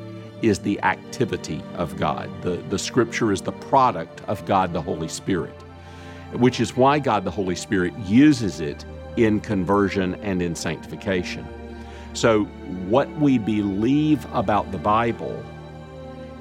is 0.41 0.61
the 0.61 0.81
activity 0.83 1.65
of 1.75 1.97
God. 1.97 2.31
The, 2.43 2.59
the 2.69 2.79
Scripture 2.79 3.33
is 3.33 3.43
the 3.43 3.51
product 3.51 4.21
of 4.29 4.47
God 4.47 4.73
the 4.73 4.81
Holy 4.81 5.09
Spirit 5.09 5.61
which 6.33 6.61
is 6.61 6.77
why 6.77 6.99
God 6.99 7.25
the 7.25 7.31
Holy 7.31 7.57
Spirit 7.57 7.97
uses 8.01 8.61
it 8.61 8.85
in 9.17 9.41
conversion 9.41 10.15
and 10.17 10.41
in 10.41 10.55
sanctification. 10.55 11.47
So, 12.13 12.45
what 12.89 13.09
we 13.21 13.39
believe 13.39 14.27
about 14.33 14.73
the 14.73 14.79
Bible 14.79 15.45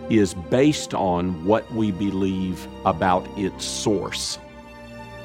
is 0.09 0.33
based 0.33 0.95
on 0.95 1.45
what 1.45 1.71
we 1.71 1.91
believe 1.91 2.67
about 2.85 3.27
its 3.37 3.65
source. 3.65 4.39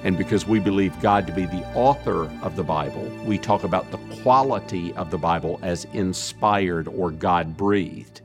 And 0.02 0.18
because 0.18 0.46
we 0.46 0.60
believe 0.60 1.00
God 1.00 1.26
to 1.26 1.32
be 1.32 1.46
the 1.46 1.64
author 1.74 2.24
of 2.42 2.56
the 2.56 2.62
Bible, 2.62 3.10
we 3.24 3.38
talk 3.38 3.64
about 3.64 3.90
the 3.90 3.96
quality 4.22 4.92
of 4.94 5.10
the 5.10 5.16
Bible 5.16 5.58
as 5.62 5.86
inspired 5.94 6.88
or 6.88 7.10
God 7.10 7.56
breathed. 7.56 8.20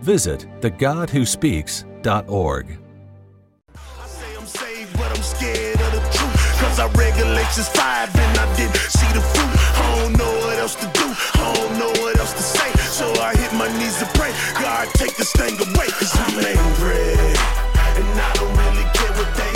Visit 0.00 0.44
thegodwhospeaks.org. 0.60 2.87
I'm 5.18 5.24
scared 5.24 5.80
of 5.80 5.90
the 5.90 5.98
truth. 6.14 6.60
Cause 6.60 6.78
our 6.78 6.88
regulations 6.90 7.66
five 7.70 8.08
and 8.14 8.38
I 8.38 8.46
didn't 8.54 8.76
see 8.76 9.10
the 9.10 9.20
fruit. 9.20 9.50
I 9.74 9.98
don't 9.98 10.16
know 10.16 10.30
what 10.46 10.56
else 10.60 10.76
to 10.76 10.86
do. 10.94 11.06
I 11.34 11.54
don't 11.54 11.76
know 11.76 11.90
what 12.00 12.16
else 12.20 12.34
to 12.34 12.42
say. 12.42 12.70
So 12.86 13.10
I 13.20 13.34
hit 13.34 13.52
my 13.54 13.66
knees 13.78 14.00
and 14.00 14.08
pray. 14.14 14.30
God, 14.62 14.86
take 14.94 15.16
this 15.16 15.32
thing 15.32 15.58
away. 15.58 15.88
Cause 15.90 16.14
I'm 16.14 16.38
angry. 16.38 17.18
And 17.98 18.20
I 18.20 18.32
don't 18.34 18.56
really 18.62 18.86
care 18.94 19.12
what 19.18 19.34
they. 19.34 19.48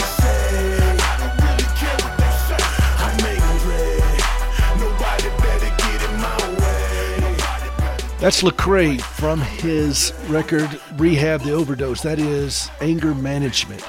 That's 8.19 8.43
Lecrae 8.43 9.01
from 9.01 9.41
his 9.41 10.13
record 10.29 10.81
Rehab 10.97 11.43
the 11.43 11.53
Overdose. 11.53 12.03
That 12.03 12.21
is 12.21 12.71
anger 12.81 13.15
management. 13.17 13.83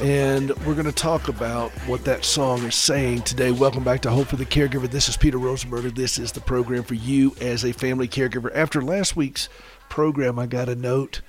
And 0.00 0.48
we're 0.64 0.72
going 0.72 0.86
to 0.86 0.92
talk 0.92 1.28
about 1.28 1.70
what 1.86 2.06
that 2.06 2.24
song 2.24 2.64
is 2.64 2.74
saying 2.74 3.20
today. 3.20 3.50
Welcome 3.50 3.84
back 3.84 4.00
to 4.00 4.10
Hope 4.10 4.28
for 4.28 4.36
the 4.36 4.46
Caregiver. 4.46 4.90
This 4.90 5.10
is 5.10 5.18
Peter 5.18 5.36
Rosenberger. 5.36 5.94
This 5.94 6.18
is 6.18 6.32
the 6.32 6.40
program 6.40 6.84
for 6.84 6.94
you 6.94 7.36
as 7.38 7.66
a 7.66 7.72
family 7.74 8.08
caregiver. 8.08 8.50
After 8.54 8.80
last 8.80 9.14
week's 9.14 9.50
program, 9.90 10.38
I 10.38 10.46
got 10.46 10.70
a 10.70 10.74
note 10.74 11.20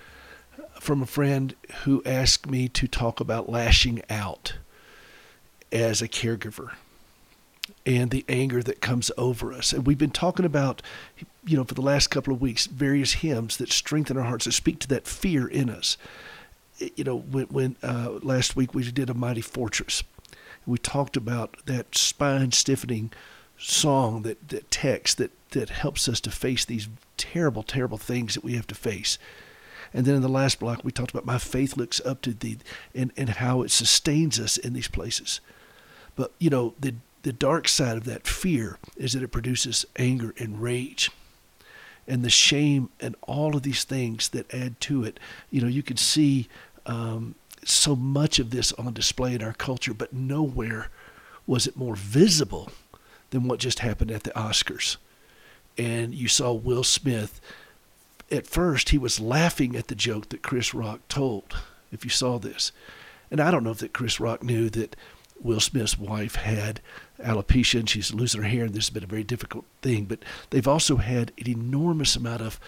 from 0.79 1.01
a 1.01 1.05
friend 1.05 1.53
who 1.83 2.01
asked 2.05 2.49
me 2.49 2.69
to 2.69 2.87
talk 2.87 3.19
about 3.19 3.49
lashing 3.49 4.03
out 4.09 4.53
as 5.69 6.01
a 6.01 6.07
caregiver 6.07 6.71
and 7.85 8.09
the 8.09 8.23
anger 8.29 8.63
that 8.63 8.79
comes 8.79 9.11
over 9.17 9.51
us. 9.51 9.73
And 9.73 9.85
we've 9.85 9.97
been 9.97 10.11
talking 10.11 10.45
about, 10.45 10.81
you 11.45 11.57
know, 11.57 11.65
for 11.65 11.73
the 11.73 11.81
last 11.81 12.07
couple 12.07 12.33
of 12.33 12.39
weeks, 12.39 12.67
various 12.67 13.15
hymns 13.15 13.57
that 13.57 13.69
strengthen 13.69 14.15
our 14.15 14.23
hearts, 14.23 14.45
that 14.45 14.53
speak 14.53 14.79
to 14.79 14.87
that 14.87 15.07
fear 15.07 15.45
in 15.45 15.69
us 15.69 15.97
you 16.95 17.03
know, 17.03 17.17
when, 17.17 17.45
when 17.45 17.75
uh, 17.83 18.19
last 18.21 18.55
week 18.55 18.73
we 18.73 18.89
did 18.91 19.09
a 19.09 19.13
mighty 19.13 19.41
fortress, 19.41 20.03
we 20.65 20.77
talked 20.77 21.17
about 21.17 21.57
that 21.65 21.95
spine 21.95 22.51
stiffening 22.51 23.11
song, 23.57 24.23
that 24.23 24.49
that 24.49 24.71
text 24.71 25.17
that 25.17 25.31
that 25.51 25.69
helps 25.69 26.07
us 26.07 26.19
to 26.21 26.31
face 26.31 26.65
these 26.65 26.87
terrible, 27.17 27.63
terrible 27.63 27.97
things 27.97 28.33
that 28.33 28.43
we 28.43 28.55
have 28.55 28.67
to 28.67 28.75
face. 28.75 29.17
And 29.93 30.05
then 30.05 30.15
in 30.15 30.21
the 30.21 30.29
last 30.29 30.59
block, 30.59 30.83
we 30.83 30.91
talked 30.91 31.11
about 31.11 31.25
my 31.25 31.37
faith 31.37 31.75
looks 31.75 31.99
up 32.05 32.21
to 32.21 32.33
thee 32.33 32.57
and, 32.95 33.11
and 33.17 33.29
how 33.29 33.61
it 33.61 33.71
sustains 33.71 34.39
us 34.39 34.57
in 34.57 34.73
these 34.73 34.87
places. 34.87 35.41
But, 36.15 36.31
you 36.39 36.49
know, 36.49 36.73
the, 36.79 36.95
the 37.23 37.33
dark 37.33 37.67
side 37.67 37.97
of 37.97 38.05
that 38.05 38.25
fear 38.25 38.77
is 38.95 39.13
that 39.13 39.23
it 39.23 39.29
produces 39.29 39.85
anger 39.97 40.33
and 40.37 40.61
rage 40.61 41.11
and 42.07 42.23
the 42.23 42.29
shame 42.29 42.89
and 42.99 43.15
all 43.21 43.55
of 43.55 43.63
these 43.63 43.83
things 43.83 44.29
that 44.29 44.53
add 44.53 44.79
to 44.81 45.03
it. 45.03 45.19
You 45.49 45.61
know, 45.61 45.67
you 45.67 45.83
can 45.83 45.97
see 45.97 46.47
um, 46.85 47.35
so 47.63 47.95
much 47.95 48.39
of 48.39 48.49
this 48.49 48.71
on 48.73 48.93
display 48.93 49.35
in 49.35 49.43
our 49.43 49.53
culture, 49.53 49.93
but 49.93 50.13
nowhere 50.13 50.89
was 51.45 51.67
it 51.67 51.75
more 51.75 51.95
visible 51.95 52.71
than 53.29 53.47
what 53.47 53.59
just 53.59 53.79
happened 53.79 54.11
at 54.11 54.23
the 54.23 54.31
Oscars. 54.31 54.97
And 55.77 56.13
you 56.13 56.27
saw 56.27 56.53
Will 56.53 56.83
Smith. 56.83 57.39
At 58.31 58.47
first, 58.47 58.89
he 58.89 58.97
was 58.97 59.19
laughing 59.19 59.75
at 59.75 59.87
the 59.87 59.95
joke 59.95 60.29
that 60.29 60.41
Chris 60.41 60.73
Rock 60.73 61.01
told, 61.07 61.57
if 61.91 62.03
you 62.03 62.09
saw 62.09 62.39
this. 62.39 62.71
And 63.29 63.39
I 63.39 63.51
don't 63.51 63.63
know 63.63 63.71
if 63.71 63.79
that 63.79 63.93
Chris 63.93 64.19
Rock 64.19 64.43
knew 64.43 64.69
that 64.69 64.95
Will 65.41 65.59
Smith's 65.59 65.97
wife 65.97 66.35
had 66.35 66.81
alopecia 67.23 67.79
and 67.79 67.89
she's 67.89 68.13
losing 68.13 68.41
her 68.41 68.47
hair, 68.47 68.65
and 68.65 68.73
this 68.73 68.85
has 68.85 68.89
been 68.89 69.03
a 69.03 69.07
very 69.07 69.23
difficult 69.23 69.65
thing. 69.81 70.05
But 70.05 70.19
they've 70.49 70.67
also 70.67 70.97
had 70.97 71.31
an 71.37 71.49
enormous 71.49 72.15
amount 72.15 72.41
of 72.41 72.59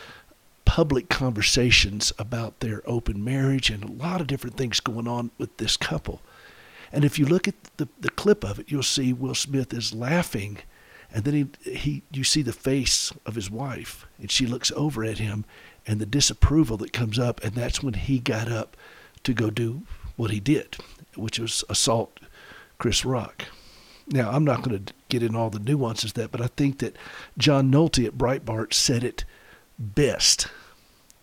public 0.65 1.09
conversations 1.09 2.11
about 2.17 2.59
their 2.59 2.81
open 2.85 3.23
marriage 3.23 3.69
and 3.69 3.83
a 3.83 3.91
lot 3.91 4.21
of 4.21 4.27
different 4.27 4.57
things 4.57 4.79
going 4.79 5.07
on 5.07 5.31
with 5.37 5.57
this 5.57 5.77
couple. 5.77 6.21
And 6.91 7.03
if 7.03 7.17
you 7.17 7.25
look 7.25 7.47
at 7.47 7.55
the, 7.77 7.87
the 7.99 8.09
clip 8.09 8.43
of 8.43 8.59
it, 8.59 8.71
you'll 8.71 8.83
see 8.83 9.13
Will 9.13 9.35
Smith 9.35 9.73
is 9.73 9.93
laughing, 9.93 10.59
and 11.11 11.23
then 11.23 11.51
he, 11.63 11.71
he 11.71 12.03
you 12.11 12.23
see 12.23 12.41
the 12.43 12.53
face 12.53 13.11
of 13.25 13.35
his 13.35 13.49
wife, 13.49 14.05
and 14.19 14.29
she 14.29 14.45
looks 14.45 14.71
over 14.75 15.03
at 15.03 15.17
him, 15.17 15.43
and 15.87 15.99
the 15.99 16.05
disapproval 16.05 16.77
that 16.77 16.93
comes 16.93 17.17
up, 17.17 17.43
and 17.43 17.53
that's 17.53 17.81
when 17.81 17.95
he 17.95 18.19
got 18.19 18.51
up 18.51 18.77
to 19.23 19.33
go 19.33 19.49
do 19.49 19.83
what 20.15 20.31
he 20.31 20.39
did, 20.39 20.77
which 21.15 21.39
was 21.39 21.63
assault 21.69 22.19
Chris 22.77 23.03
Rock. 23.03 23.45
Now, 24.07 24.31
I'm 24.31 24.43
not 24.43 24.61
going 24.61 24.85
to 24.85 24.93
get 25.09 25.23
in 25.23 25.35
all 25.35 25.49
the 25.49 25.59
nuances 25.59 26.11
of 26.11 26.15
that, 26.15 26.31
but 26.31 26.41
I 26.41 26.47
think 26.47 26.79
that 26.79 26.95
John 27.37 27.71
Nolte 27.71 28.05
at 28.05 28.17
Breitbart 28.17 28.73
said 28.73 29.03
it 29.03 29.23
best. 29.83 30.47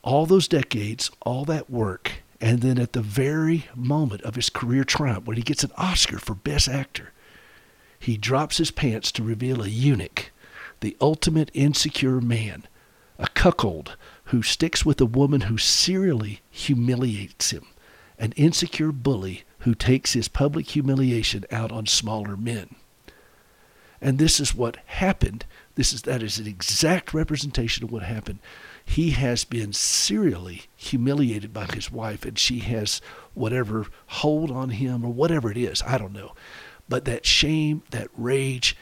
All 0.03 0.27
those 0.27 0.49
decades, 0.49 1.11
all 1.23 1.45
that 1.47 1.71
work, 1.71 2.23
and 2.41 2.61
then 2.61 2.79
at 2.79 2.93
the 2.93 3.03
very 3.03 3.67
moment 3.75 4.23
of 4.23 4.35
his 4.35 4.49
career 4.49 4.85
triumph, 4.85 5.27
when 5.27 5.37
he 5.37 5.43
gets 5.43 5.65
an 5.65 5.73
Oscar 5.77 6.19
for 6.19 6.35
Best 6.35 6.69
Actor, 6.69 7.13
he 7.99 8.17
drops 8.17 8.57
his 8.57 8.71
pants 8.71 9.13
to 9.13 9.23
reveal 9.23 9.63
a 9.63 9.69
eunuch, 9.69 10.31
the 10.81 10.97
ultimate 11.01 11.51
insecure 11.53 12.21
man, 12.21 12.67
a 13.19 13.29
cuckold 13.29 13.97
who 14.25 14.43
sticks 14.43 14.87
with 14.87 15.01
a 15.01 15.07
woman 15.07 15.43
who 15.43 15.59
serially 15.59 16.41
humiliates 16.51 17.51
him, 17.51 17.67
an 18.19 18.33
insecure 18.33 18.93
bully 18.93 19.45
who 19.61 19.75
takes 19.75 20.15
his 20.15 20.29
public 20.29 20.71
humiliation 20.71 21.45
out 21.51 21.71
on 21.71 21.87
smaller 21.87 22.37
men. 22.37 22.75
And 24.01 24.19
this 24.19 24.41
is 24.41 24.55
what 24.55 24.79
happened. 24.87 25.45
This 25.81 25.95
is 25.95 26.03
that 26.03 26.23
is 26.23 26.39
an 26.39 26.47
exact 26.47 27.15
representation 27.15 27.85
of 27.85 27.91
what 27.91 28.03
happened. 28.03 28.41
He 28.85 29.13
has 29.13 29.45
been 29.45 29.73
serially 29.73 30.65
humiliated 30.77 31.55
by 31.55 31.65
his 31.73 31.91
wife, 31.91 32.27
and 32.27 32.39
she 32.39 32.59
has 32.59 33.01
whatever 33.33 33.87
hold 34.09 34.51
on 34.51 34.69
him 34.69 35.07
or 35.07 35.11
whatever 35.11 35.51
it 35.51 35.57
is. 35.57 35.83
I 35.87 35.97
don't 35.97 36.13
know. 36.13 36.35
But 36.87 37.07
that 37.07 37.25
shame, 37.25 37.83
that 37.93 38.09
rage, 38.15 38.77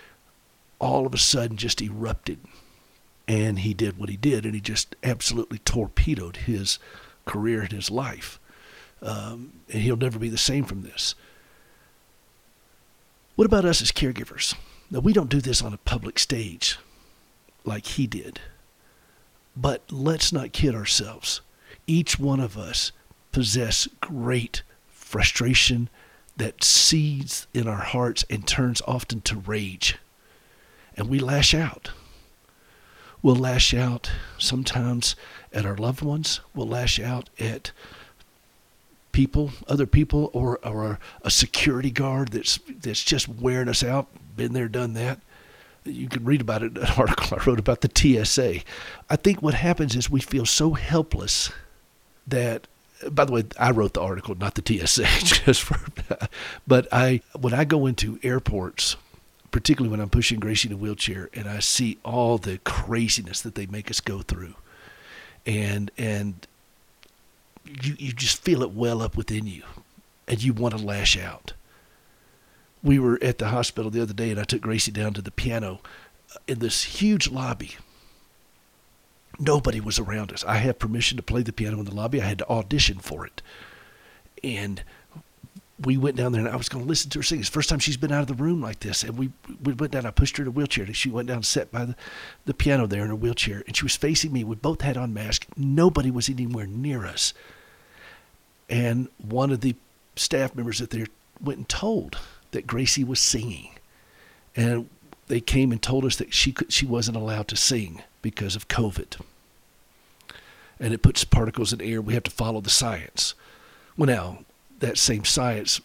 all 0.80 1.06
of 1.06 1.14
a 1.14 1.18
sudden 1.18 1.56
just 1.56 1.80
erupted. 1.80 2.40
And 3.28 3.60
he 3.60 3.74
did 3.74 3.96
what 3.96 4.08
he 4.08 4.16
did, 4.16 4.44
and 4.44 4.56
he 4.56 4.60
just 4.60 4.96
absolutely 5.04 5.58
torpedoed 5.58 6.38
his 6.38 6.80
career 7.26 7.60
and 7.60 7.70
his 7.70 7.92
life. 7.92 8.40
Um, 9.02 9.52
and 9.72 9.82
he'll 9.82 9.96
never 9.96 10.18
be 10.18 10.30
the 10.30 10.36
same 10.36 10.64
from 10.64 10.82
this. 10.82 11.14
What 13.36 13.46
about 13.46 13.64
us 13.64 13.80
as 13.80 13.92
caregivers? 13.92 14.56
Now, 14.90 14.98
we 14.98 15.12
don't 15.12 15.30
do 15.30 15.40
this 15.40 15.62
on 15.62 15.72
a 15.72 15.78
public 15.78 16.18
stage 16.18 16.76
like 17.64 17.86
he 17.86 18.06
did. 18.06 18.40
But 19.56 19.82
let's 19.90 20.32
not 20.32 20.52
kid 20.52 20.74
ourselves. 20.74 21.40
Each 21.86 22.18
one 22.18 22.40
of 22.40 22.56
us 22.56 22.92
possess 23.32 23.88
great 24.00 24.62
frustration 24.88 25.88
that 26.36 26.62
seeds 26.62 27.46
in 27.52 27.66
our 27.66 27.82
hearts 27.82 28.24
and 28.30 28.46
turns 28.46 28.80
often 28.86 29.20
to 29.22 29.36
rage. 29.36 29.98
And 30.96 31.08
we 31.08 31.18
lash 31.18 31.54
out. 31.54 31.90
We'll 33.22 33.36
lash 33.36 33.74
out 33.74 34.12
sometimes 34.38 35.16
at 35.52 35.66
our 35.66 35.76
loved 35.76 36.02
ones. 36.02 36.40
We'll 36.54 36.68
lash 36.68 37.00
out 37.00 37.30
at 37.40 37.72
people, 39.10 39.50
other 39.66 39.86
people, 39.86 40.30
or, 40.32 40.64
or 40.64 41.00
a 41.22 41.30
security 41.30 41.90
guard 41.90 42.28
that's 42.28 42.60
that's 42.80 43.02
just 43.02 43.28
wearing 43.28 43.68
us 43.68 43.82
out. 43.82 44.06
Been 44.36 44.52
there, 44.52 44.68
done 44.68 44.92
that. 44.94 45.20
You 45.88 46.08
can 46.08 46.24
read 46.24 46.40
about 46.40 46.62
it 46.62 46.76
in 46.76 46.82
an 46.82 46.92
article 46.96 47.38
I 47.38 47.44
wrote 47.44 47.58
about 47.58 47.80
the 47.80 48.24
TSA. 48.24 48.60
I 49.10 49.16
think 49.16 49.42
what 49.42 49.54
happens 49.54 49.96
is 49.96 50.10
we 50.10 50.20
feel 50.20 50.46
so 50.46 50.74
helpless 50.74 51.50
that. 52.26 52.66
By 53.12 53.26
the 53.26 53.32
way, 53.32 53.44
I 53.60 53.70
wrote 53.70 53.94
the 53.94 54.00
article, 54.00 54.34
not 54.34 54.56
the 54.56 54.86
TSA, 54.86 55.04
just 55.24 55.62
for. 55.62 55.78
But 56.66 56.88
I, 56.90 57.20
when 57.38 57.54
I 57.54 57.62
go 57.62 57.86
into 57.86 58.18
airports, 58.24 58.96
particularly 59.50 59.90
when 59.90 60.00
I'm 60.00 60.10
pushing 60.10 60.40
Gracie 60.40 60.68
in 60.68 60.74
a 60.74 60.76
wheelchair, 60.76 61.30
and 61.32 61.48
I 61.48 61.60
see 61.60 61.98
all 62.04 62.38
the 62.38 62.58
craziness 62.58 63.40
that 63.42 63.54
they 63.54 63.66
make 63.66 63.90
us 63.90 64.00
go 64.00 64.22
through, 64.22 64.54
and 65.46 65.90
and 65.96 66.46
you 67.64 67.94
you 67.98 68.12
just 68.12 68.42
feel 68.42 68.62
it 68.62 68.72
well 68.72 69.02
up 69.02 69.16
within 69.16 69.46
you, 69.46 69.62
and 70.26 70.42
you 70.42 70.52
want 70.52 70.76
to 70.76 70.84
lash 70.84 71.16
out. 71.16 71.52
We 72.82 72.98
were 72.98 73.18
at 73.22 73.38
the 73.38 73.48
hospital 73.48 73.90
the 73.90 74.02
other 74.02 74.14
day, 74.14 74.30
and 74.30 74.38
I 74.38 74.44
took 74.44 74.60
Gracie 74.60 74.92
down 74.92 75.14
to 75.14 75.22
the 75.22 75.30
piano 75.30 75.80
in 76.46 76.60
this 76.60 76.84
huge 76.84 77.30
lobby. 77.30 77.76
Nobody 79.38 79.80
was 79.80 79.98
around 79.98 80.32
us. 80.32 80.44
I 80.44 80.56
had 80.56 80.78
permission 80.78 81.16
to 81.16 81.22
play 81.22 81.42
the 81.42 81.52
piano 81.52 81.78
in 81.78 81.84
the 81.84 81.94
lobby. 81.94 82.20
I 82.20 82.26
had 82.26 82.38
to 82.38 82.48
audition 82.48 82.98
for 82.98 83.26
it, 83.26 83.42
and 84.42 84.82
we 85.80 85.96
went 85.96 86.16
down 86.16 86.32
there 86.32 86.40
and 86.40 86.50
I 86.50 86.56
was 86.56 86.68
going 86.68 86.84
to 86.84 86.88
listen 86.88 87.10
to 87.10 87.20
her 87.20 87.22
sing. 87.22 87.38
It's 87.38 87.48
the 87.48 87.54
first 87.54 87.68
time 87.68 87.78
she's 87.78 87.96
been 87.96 88.12
out 88.12 88.22
of 88.22 88.26
the 88.26 88.42
room 88.42 88.60
like 88.60 88.80
this. 88.80 89.04
And 89.04 89.16
we, 89.16 89.30
we 89.62 89.72
went 89.74 89.92
down, 89.92 90.06
I 90.06 90.10
pushed 90.10 90.36
her 90.36 90.42
in 90.42 90.48
a 90.48 90.50
wheelchair 90.50 90.84
and 90.84 90.96
she 90.96 91.10
went 91.10 91.28
down 91.28 91.36
and 91.36 91.46
sat 91.46 91.70
by 91.70 91.84
the, 91.84 91.96
the 92.46 92.54
piano 92.54 92.86
there 92.86 93.02
in 93.02 93.08
her 93.08 93.14
wheelchair 93.14 93.62
and 93.66 93.76
she 93.76 93.84
was 93.84 93.96
facing 93.96 94.32
me. 94.32 94.42
We 94.42 94.56
both 94.56 94.80
had 94.80 94.96
on 94.96 95.14
masks. 95.14 95.46
Nobody 95.56 96.10
was 96.10 96.28
anywhere 96.28 96.66
near 96.66 97.06
us. 97.06 97.32
And 98.68 99.08
one 99.18 99.52
of 99.52 99.60
the 99.60 99.76
staff 100.16 100.54
members 100.54 100.80
that 100.80 100.90
there 100.90 101.06
went 101.40 101.58
and 101.58 101.68
told 101.68 102.18
that 102.52 102.66
Gracie 102.66 103.04
was 103.04 103.20
singing. 103.20 103.70
And 104.56 104.88
they 105.28 105.40
came 105.40 105.72
and 105.72 105.80
told 105.80 106.04
us 106.04 106.16
that 106.16 106.32
she 106.32 106.52
could, 106.52 106.72
she 106.72 106.86
wasn't 106.86 107.16
allowed 107.16 107.48
to 107.48 107.56
sing 107.56 108.02
because 108.22 108.56
of 108.56 108.68
COVID. 108.68 109.20
And 110.80 110.94
it 110.94 111.02
puts 111.02 111.24
particles 111.24 111.72
in 111.72 111.80
air. 111.80 112.00
We 112.00 112.14
have 112.14 112.22
to 112.24 112.30
follow 112.30 112.60
the 112.60 112.70
science. 112.70 113.34
Well, 113.96 114.06
now, 114.06 114.38
that 114.78 114.96
same 114.96 115.24
science 115.24 115.80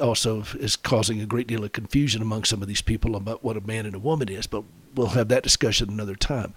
also 0.00 0.44
is 0.58 0.76
causing 0.76 1.20
a 1.20 1.26
great 1.26 1.46
deal 1.46 1.64
of 1.64 1.72
confusion 1.72 2.22
among 2.22 2.44
some 2.44 2.62
of 2.62 2.68
these 2.68 2.82
people 2.82 3.16
about 3.16 3.42
what 3.42 3.56
a 3.56 3.60
man 3.60 3.86
and 3.86 3.94
a 3.94 4.00
woman 4.00 4.28
is, 4.28 4.46
but 4.46 4.64
we'll 4.94 5.08
have 5.08 5.28
that 5.28 5.42
discussion 5.42 5.90
another 5.90 6.14
time. 6.14 6.54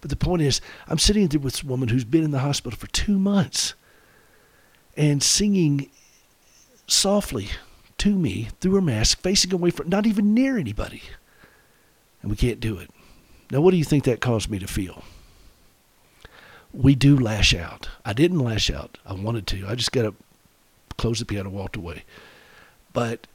But 0.00 0.10
the 0.10 0.16
point 0.16 0.42
is, 0.42 0.60
I'm 0.88 0.98
sitting 0.98 1.26
there 1.28 1.40
with 1.40 1.54
this 1.54 1.64
woman 1.64 1.88
who's 1.88 2.04
been 2.04 2.24
in 2.24 2.32
the 2.32 2.40
hospital 2.40 2.78
for 2.78 2.88
two 2.88 3.18
months 3.18 3.74
and 4.96 5.22
singing 5.22 5.90
softly 6.86 7.48
to 8.02 8.18
me 8.18 8.48
through 8.60 8.74
her 8.74 8.80
mask, 8.80 9.20
facing 9.20 9.52
away 9.52 9.70
from 9.70 9.88
not 9.88 10.06
even 10.06 10.34
near 10.34 10.58
anybody. 10.58 11.02
And 12.20 12.32
we 12.32 12.36
can't 12.36 12.58
do 12.58 12.76
it. 12.78 12.90
Now, 13.52 13.60
what 13.60 13.70
do 13.70 13.76
you 13.76 13.84
think 13.84 14.02
that 14.04 14.20
caused 14.20 14.50
me 14.50 14.58
to 14.58 14.66
feel? 14.66 15.04
We 16.72 16.96
do 16.96 17.16
lash 17.16 17.54
out. 17.54 17.90
I 18.04 18.12
didn't 18.12 18.40
lash 18.40 18.70
out. 18.72 18.98
I 19.06 19.12
wanted 19.12 19.46
to. 19.48 19.68
I 19.68 19.76
just 19.76 19.92
got 19.92 20.04
up, 20.04 20.16
closed 20.96 21.20
the 21.20 21.26
piano, 21.26 21.48
walked 21.48 21.76
away. 21.76 22.02
But 22.92 23.28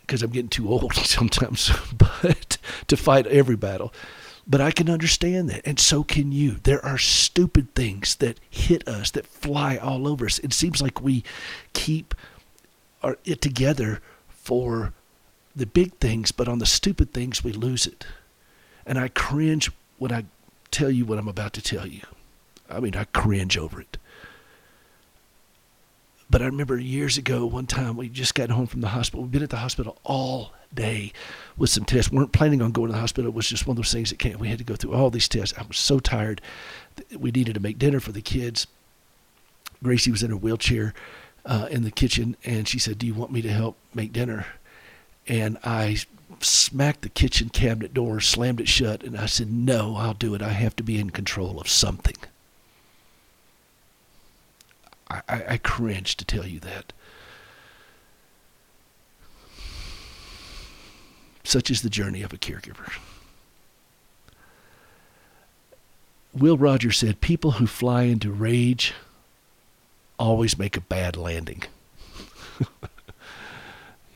because 0.00 0.22
I'm 0.22 0.30
getting 0.30 0.48
too 0.48 0.70
old 0.70 0.94
sometimes, 0.94 1.70
but 1.98 2.56
to 2.86 2.96
fight 2.96 3.26
every 3.26 3.56
battle. 3.56 3.92
But 4.46 4.62
I 4.62 4.70
can 4.70 4.88
understand 4.88 5.50
that, 5.50 5.60
and 5.66 5.78
so 5.78 6.02
can 6.02 6.32
you. 6.32 6.56
There 6.62 6.82
are 6.84 6.98
stupid 6.98 7.74
things 7.74 8.14
that 8.16 8.40
hit 8.48 8.88
us, 8.88 9.10
that 9.10 9.26
fly 9.26 9.76
all 9.76 10.08
over 10.08 10.24
us. 10.24 10.38
It 10.38 10.54
seems 10.54 10.80
like 10.80 11.02
we 11.02 11.22
keep 11.74 12.14
our, 13.04 13.18
it 13.24 13.40
together 13.40 14.00
for 14.28 14.92
the 15.54 15.66
big 15.66 15.94
things, 15.98 16.32
but 16.32 16.48
on 16.48 16.58
the 16.58 16.66
stupid 16.66 17.12
things, 17.12 17.44
we 17.44 17.52
lose 17.52 17.86
it. 17.86 18.06
And 18.86 18.98
I 18.98 19.08
cringe 19.08 19.70
when 19.98 20.12
I 20.12 20.24
tell 20.70 20.90
you 20.90 21.04
what 21.04 21.18
I'm 21.18 21.28
about 21.28 21.52
to 21.54 21.62
tell 21.62 21.86
you. 21.86 22.00
I 22.68 22.80
mean, 22.80 22.96
I 22.96 23.04
cringe 23.04 23.56
over 23.56 23.80
it. 23.80 23.98
But 26.28 26.42
I 26.42 26.46
remember 26.46 26.78
years 26.78 27.18
ago, 27.18 27.46
one 27.46 27.66
time 27.66 27.96
we 27.96 28.08
just 28.08 28.34
got 28.34 28.50
home 28.50 28.66
from 28.66 28.80
the 28.80 28.88
hospital. 28.88 29.22
We've 29.22 29.30
been 29.30 29.42
at 29.42 29.50
the 29.50 29.58
hospital 29.58 29.98
all 30.02 30.52
day 30.74 31.12
with 31.56 31.70
some 31.70 31.84
tests. 31.84 32.10
We 32.10 32.18
weren't 32.18 32.32
planning 32.32 32.62
on 32.62 32.72
going 32.72 32.88
to 32.88 32.94
the 32.94 33.00
hospital. 33.00 33.30
It 33.30 33.34
was 33.34 33.48
just 33.48 33.66
one 33.66 33.74
of 33.74 33.76
those 33.76 33.92
things 33.92 34.10
that 34.10 34.18
came. 34.18 34.38
We 34.38 34.48
had 34.48 34.58
to 34.58 34.64
go 34.64 34.74
through 34.74 34.94
all 34.94 35.10
these 35.10 35.28
tests. 35.28 35.56
I 35.56 35.62
was 35.62 35.78
so 35.78 36.00
tired. 36.00 36.40
We 37.16 37.30
needed 37.30 37.54
to 37.54 37.60
make 37.60 37.78
dinner 37.78 38.00
for 38.00 38.10
the 38.10 38.22
kids. 38.22 38.66
Gracie 39.82 40.10
was 40.10 40.22
in 40.22 40.32
a 40.32 40.36
wheelchair 40.36 40.94
uh, 41.44 41.68
in 41.70 41.82
the 41.82 41.90
kitchen, 41.90 42.36
and 42.44 42.68
she 42.68 42.78
said, 42.78 42.98
"Do 42.98 43.06
you 43.06 43.14
want 43.14 43.32
me 43.32 43.42
to 43.42 43.50
help 43.50 43.76
make 43.94 44.12
dinner?" 44.12 44.46
And 45.26 45.58
I 45.64 45.98
smacked 46.40 47.02
the 47.02 47.08
kitchen 47.08 47.48
cabinet 47.48 47.94
door, 47.94 48.20
slammed 48.20 48.60
it 48.60 48.68
shut, 48.68 49.02
and 49.02 49.16
I 49.16 49.26
said, 49.26 49.50
"No, 49.52 49.96
I'll 49.96 50.14
do 50.14 50.34
it. 50.34 50.42
I 50.42 50.50
have 50.50 50.76
to 50.76 50.82
be 50.82 50.98
in 50.98 51.10
control 51.10 51.60
of 51.60 51.68
something." 51.68 52.16
I, 55.10 55.22
I, 55.28 55.44
I 55.50 55.56
cringe 55.58 56.16
to 56.16 56.24
tell 56.24 56.46
you 56.46 56.60
that. 56.60 56.92
Such 61.44 61.70
is 61.70 61.82
the 61.82 61.90
journey 61.90 62.22
of 62.22 62.32
a 62.32 62.38
caregiver. 62.38 62.90
Will 66.32 66.58
Rogers 66.58 66.98
said, 66.98 67.20
People 67.20 67.52
who 67.52 67.66
fly 67.66 68.04
into 68.04 68.32
rage 68.32 68.92
always 70.18 70.58
make 70.58 70.76
a 70.76 70.80
bad 70.80 71.16
landing. 71.16 71.62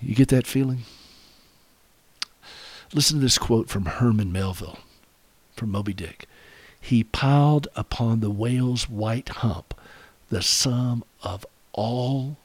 you 0.02 0.14
get 0.14 0.28
that 0.28 0.46
feeling? 0.46 0.80
Listen 2.94 3.18
to 3.18 3.22
this 3.22 3.38
quote 3.38 3.68
from 3.68 3.86
Herman 3.86 4.32
Melville 4.32 4.78
from 5.54 5.70
Moby 5.70 5.92
Dick. 5.92 6.26
He 6.80 7.04
piled 7.04 7.68
upon 7.74 8.20
the 8.20 8.30
whale's 8.30 8.88
white 8.88 9.28
hump 9.28 9.74
the 10.30 10.42
sum 10.42 11.04
of 11.22 11.44
all 11.72 12.36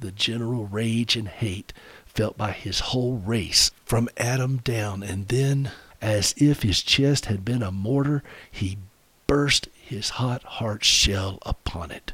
the 0.00 0.12
general 0.12 0.66
rage 0.66 1.16
and 1.16 1.28
hate 1.28 1.72
felt 2.06 2.36
by 2.36 2.52
his 2.52 2.80
whole 2.80 3.16
race 3.16 3.70
from 3.84 4.08
Adam 4.16 4.58
down, 4.58 5.02
and 5.02 5.28
then, 5.28 5.70
as 6.00 6.34
if 6.36 6.62
his 6.62 6.82
chest 6.82 7.26
had 7.26 7.44
been 7.44 7.62
a 7.62 7.70
mortar, 7.72 8.22
he 8.50 8.78
burst 9.26 9.68
his 9.72 10.10
hot 10.10 10.42
heart 10.42 10.84
shell 10.84 11.38
upon 11.42 11.90
it. 11.90 12.12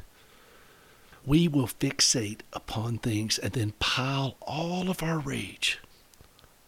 We 1.25 1.47
will 1.47 1.67
fixate 1.67 2.41
upon 2.53 2.97
things 2.97 3.37
and 3.37 3.53
then 3.53 3.73
pile 3.79 4.37
all 4.41 4.89
of 4.89 5.03
our 5.03 5.19
rage 5.19 5.79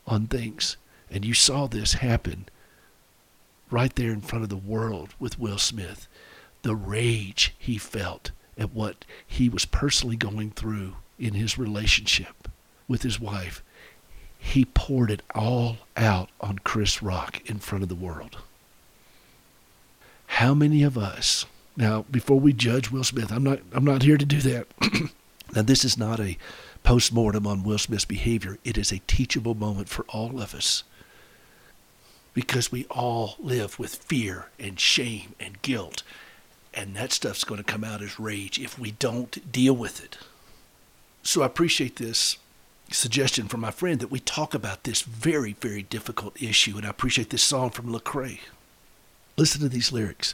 on 0.05 0.27
things. 0.27 0.77
And 1.09 1.25
you 1.25 1.33
saw 1.33 1.67
this 1.67 1.93
happen 1.93 2.47
right 3.69 3.95
there 3.95 4.11
in 4.11 4.21
front 4.21 4.43
of 4.43 4.49
the 4.49 4.57
world 4.57 5.15
with 5.19 5.39
Will 5.39 5.57
Smith. 5.57 6.07
The 6.61 6.75
rage 6.75 7.53
he 7.57 7.77
felt 7.77 8.31
at 8.57 8.73
what 8.73 9.05
he 9.25 9.49
was 9.49 9.65
personally 9.65 10.15
going 10.17 10.51
through 10.51 10.95
in 11.17 11.33
his 11.33 11.57
relationship 11.57 12.47
with 12.87 13.03
his 13.03 13.19
wife, 13.19 13.63
he 14.37 14.65
poured 14.65 15.11
it 15.11 15.21
all 15.33 15.77
out 15.95 16.29
on 16.39 16.59
Chris 16.59 17.01
Rock 17.01 17.41
in 17.49 17.59
front 17.59 17.83
of 17.83 17.89
the 17.89 17.95
world. 17.95 18.37
How 20.27 20.53
many 20.53 20.83
of 20.83 20.97
us 20.97 21.45
now 21.78 22.05
before 22.11 22.39
we 22.39 22.53
judge 22.53 22.91
Will 22.91 23.03
Smith, 23.03 23.32
I'm 23.32 23.43
not 23.43 23.59
I'm 23.74 23.86
not 23.86 24.03
here 24.03 24.17
to 24.17 24.26
do 24.26 24.39
that. 24.41 24.67
now 25.55 25.61
this 25.61 25.84
is 25.86 25.97
not 25.97 26.19
a 26.19 26.38
post-mortem 26.84 27.45
on 27.45 27.63
Will 27.63 27.78
Smith's 27.78 28.05
behavior. 28.05 28.57
It 28.63 28.78
is 28.78 28.91
a 28.91 28.99
teachable 29.07 29.55
moment 29.55 29.89
for 29.89 30.03
all 30.09 30.41
of 30.41 30.53
us. 30.55 30.84
because 32.34 32.72
we 32.72 32.86
all 32.89 33.36
live 33.39 33.78
with 33.78 33.95
fear 33.95 34.47
and 34.59 34.80
shame 34.80 35.36
and 35.39 35.61
guilt. 35.61 36.03
And 36.74 36.95
that 36.95 37.11
stuff's 37.11 37.43
going 37.43 37.57
to 37.57 37.63
come 37.72 37.84
out 37.84 38.01
as 38.01 38.19
rage 38.19 38.57
if 38.59 38.80
we 38.80 38.91
don't 38.91 39.51
deal 39.51 39.74
with 39.76 40.03
it. 40.03 40.17
So 41.24 41.41
I 41.41 41.45
appreciate 41.45 41.97
this 41.97 42.38
suggestion 42.89 43.47
from 43.47 43.59
my 43.61 43.72
friend 43.72 43.99
that 43.99 44.11
we 44.11 44.19
talk 44.19 44.53
about 44.53 44.84
this 44.84 45.01
very, 45.01 45.53
very 45.59 45.84
difficult 45.84 46.41
issue. 46.41 46.78
And 46.78 46.86
I 46.86 46.89
appreciate 46.89 47.30
this 47.30 47.43
song 47.43 47.69
from 47.69 47.88
Lecrae. 47.88 48.39
Listen 49.38 49.61
to 49.61 49.69
these 49.69 49.91
lyrics. 49.91 50.34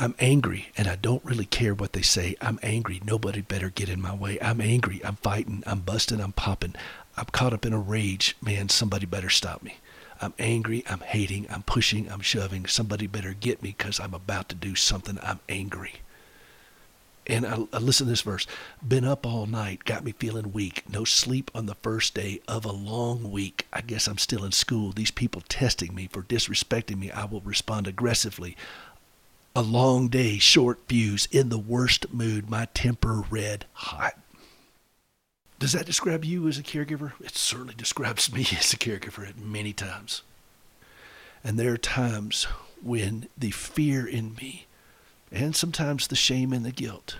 I'm 0.00 0.14
angry 0.20 0.68
and 0.76 0.86
I 0.86 0.94
don't 0.94 1.24
really 1.24 1.44
care 1.44 1.74
what 1.74 1.92
they 1.92 2.02
say. 2.02 2.36
I'm 2.40 2.60
angry. 2.62 3.00
Nobody 3.04 3.40
better 3.40 3.68
get 3.68 3.88
in 3.88 4.00
my 4.00 4.14
way. 4.14 4.38
I'm 4.40 4.60
angry. 4.60 5.00
I'm 5.04 5.16
fighting. 5.16 5.64
I'm 5.66 5.80
busting. 5.80 6.20
I'm 6.20 6.32
popping. 6.32 6.76
I'm 7.16 7.26
caught 7.26 7.52
up 7.52 7.66
in 7.66 7.72
a 7.72 7.78
rage. 7.78 8.36
Man, 8.40 8.68
somebody 8.68 9.06
better 9.06 9.28
stop 9.28 9.62
me. 9.62 9.78
I'm 10.20 10.34
angry. 10.38 10.84
I'm 10.88 11.00
hating. 11.00 11.46
I'm 11.50 11.62
pushing. 11.62 12.10
I'm 12.10 12.20
shoving. 12.20 12.66
Somebody 12.66 13.08
better 13.08 13.34
get 13.34 13.60
me 13.62 13.74
because 13.76 13.98
I'm 13.98 14.14
about 14.14 14.48
to 14.50 14.54
do 14.54 14.76
something. 14.76 15.18
I'm 15.20 15.40
angry. 15.48 15.94
And 17.28 17.44
I, 17.46 17.58
I 17.74 17.78
listen 17.78 18.06
to 18.06 18.10
this 18.10 18.22
verse. 18.22 18.46
Been 18.86 19.04
up 19.04 19.26
all 19.26 19.44
night, 19.44 19.84
got 19.84 20.02
me 20.02 20.12
feeling 20.12 20.52
weak. 20.52 20.82
No 20.90 21.04
sleep 21.04 21.50
on 21.54 21.66
the 21.66 21.74
first 21.74 22.14
day 22.14 22.40
of 22.48 22.64
a 22.64 22.72
long 22.72 23.30
week. 23.30 23.66
I 23.70 23.82
guess 23.82 24.06
I'm 24.08 24.16
still 24.16 24.44
in 24.44 24.52
school. 24.52 24.92
These 24.92 25.10
people 25.10 25.42
testing 25.46 25.94
me 25.94 26.08
for 26.10 26.22
disrespecting 26.22 26.98
me. 26.98 27.10
I 27.10 27.26
will 27.26 27.42
respond 27.42 27.86
aggressively. 27.86 28.56
A 29.58 29.62
long 29.62 30.06
day, 30.06 30.38
short 30.38 30.78
fuse, 30.86 31.26
in 31.32 31.48
the 31.48 31.58
worst 31.58 32.14
mood, 32.14 32.48
my 32.48 32.66
temper 32.74 33.24
red 33.28 33.64
hot. 33.72 34.16
Does 35.58 35.72
that 35.72 35.84
describe 35.84 36.24
you 36.24 36.46
as 36.46 36.58
a 36.58 36.62
caregiver? 36.62 37.14
It 37.20 37.36
certainly 37.36 37.74
describes 37.74 38.32
me 38.32 38.42
as 38.56 38.72
a 38.72 38.76
caregiver 38.76 39.28
at 39.28 39.36
many 39.36 39.72
times. 39.72 40.22
And 41.42 41.58
there 41.58 41.72
are 41.72 41.76
times 41.76 42.44
when 42.80 43.26
the 43.36 43.50
fear 43.50 44.06
in 44.06 44.36
me 44.36 44.68
and 45.32 45.56
sometimes 45.56 46.06
the 46.06 46.14
shame 46.14 46.52
and 46.52 46.64
the 46.64 46.70
guilt 46.70 47.16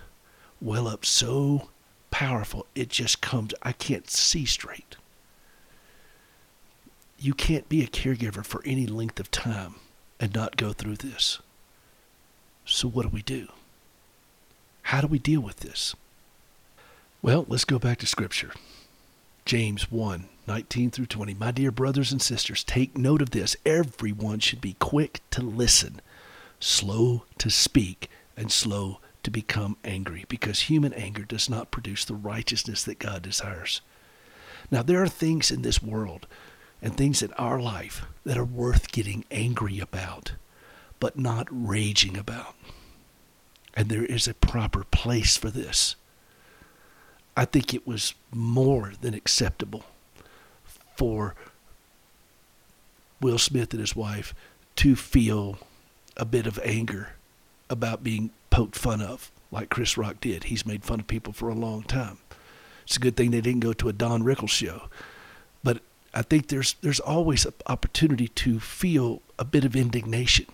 well 0.61 0.87
up 0.87 1.03
so 1.03 1.67
powerful 2.09 2.67
it 2.73 2.87
just 2.87 3.19
comes 3.19 3.53
I 3.63 3.73
can't 3.73 4.09
see 4.09 4.45
straight. 4.45 4.95
You 7.17 7.33
can't 7.33 7.67
be 7.67 7.83
a 7.83 7.87
caregiver 7.87 8.45
for 8.45 8.61
any 8.63 8.87
length 8.87 9.19
of 9.19 9.29
time 9.29 9.75
and 10.21 10.33
not 10.33 10.55
go 10.55 10.71
through 10.71 10.95
this. 10.95 11.39
So 12.69 12.87
what 12.87 13.03
do 13.03 13.09
we 13.09 13.21
do? 13.21 13.47
How 14.83 15.01
do 15.01 15.07
we 15.07 15.19
deal 15.19 15.41
with 15.41 15.57
this? 15.57 15.95
Well, 17.21 17.45
let's 17.47 17.65
go 17.65 17.79
back 17.79 17.99
to 17.99 18.05
Scripture. 18.05 18.51
James 19.45 19.91
1 19.91 20.29
19 20.47 20.89
through 20.89 21.05
20. 21.05 21.35
My 21.35 21.51
dear 21.51 21.71
brothers 21.71 22.11
and 22.11 22.21
sisters, 22.21 22.63
take 22.63 22.97
note 22.97 23.21
of 23.21 23.29
this. 23.29 23.55
Everyone 23.65 24.39
should 24.39 24.61
be 24.61 24.75
quick 24.79 25.21
to 25.29 25.43
listen, 25.43 26.01
slow 26.59 27.23
to 27.37 27.51
speak, 27.51 28.09
and 28.35 28.51
slow 28.51 28.99
to 29.21 29.29
become 29.29 29.77
angry, 29.83 30.25
because 30.27 30.61
human 30.61 30.91
anger 30.93 31.23
does 31.23 31.49
not 31.49 31.69
produce 31.69 32.03
the 32.03 32.15
righteousness 32.15 32.83
that 32.83 32.97
God 32.97 33.21
desires. 33.21 33.81
Now, 34.71 34.81
there 34.81 35.03
are 35.03 35.07
things 35.07 35.51
in 35.51 35.61
this 35.61 35.83
world 35.83 36.25
and 36.81 36.97
things 36.97 37.21
in 37.21 37.31
our 37.33 37.59
life 37.59 38.05
that 38.23 38.37
are 38.37 38.43
worth 38.45 38.91
getting 38.91 39.25
angry 39.29 39.79
about, 39.79 40.31
but 40.99 41.17
not 41.17 41.47
raging 41.49 42.17
about. 42.17 42.55
And 43.73 43.89
there 43.89 44.05
is 44.05 44.27
a 44.27 44.33
proper 44.33 44.83
place 44.83 45.37
for 45.37 45.49
this. 45.49 45.95
I 47.37 47.45
think 47.45 47.73
it 47.73 47.87
was 47.87 48.13
more 48.31 48.93
than 48.99 49.13
acceptable 49.13 49.85
for 50.97 51.35
Will 53.21 53.37
Smith 53.37 53.71
and 53.71 53.79
his 53.79 53.95
wife 53.95 54.33
to 54.77 54.95
feel 54.95 55.59
a 56.17 56.25
bit 56.25 56.45
of 56.45 56.59
anger 56.63 57.13
about 57.69 58.03
being 58.03 58.31
poked 58.49 58.75
fun 58.75 59.01
of, 59.01 59.31
like 59.51 59.69
Chris 59.69 59.97
Rock 59.97 60.19
did. 60.19 60.45
He's 60.45 60.65
made 60.65 60.83
fun 60.83 60.99
of 60.99 61.07
people 61.07 61.31
for 61.31 61.49
a 61.49 61.53
long 61.53 61.83
time. 61.83 62.17
It's 62.83 62.97
a 62.97 62.99
good 62.99 63.15
thing 63.15 63.31
they 63.31 63.41
didn't 63.41 63.61
go 63.61 63.73
to 63.73 63.89
a 63.89 63.93
Don 63.93 64.23
Rickles 64.23 64.49
show. 64.49 64.89
But 65.63 65.81
I 66.13 66.23
think 66.23 66.47
there's 66.47 66.75
there's 66.81 66.99
always 66.99 67.45
an 67.45 67.53
opportunity 67.67 68.27
to 68.27 68.59
feel 68.59 69.21
a 69.37 69.45
bit 69.45 69.63
of 69.63 69.75
indignation. 69.75 70.47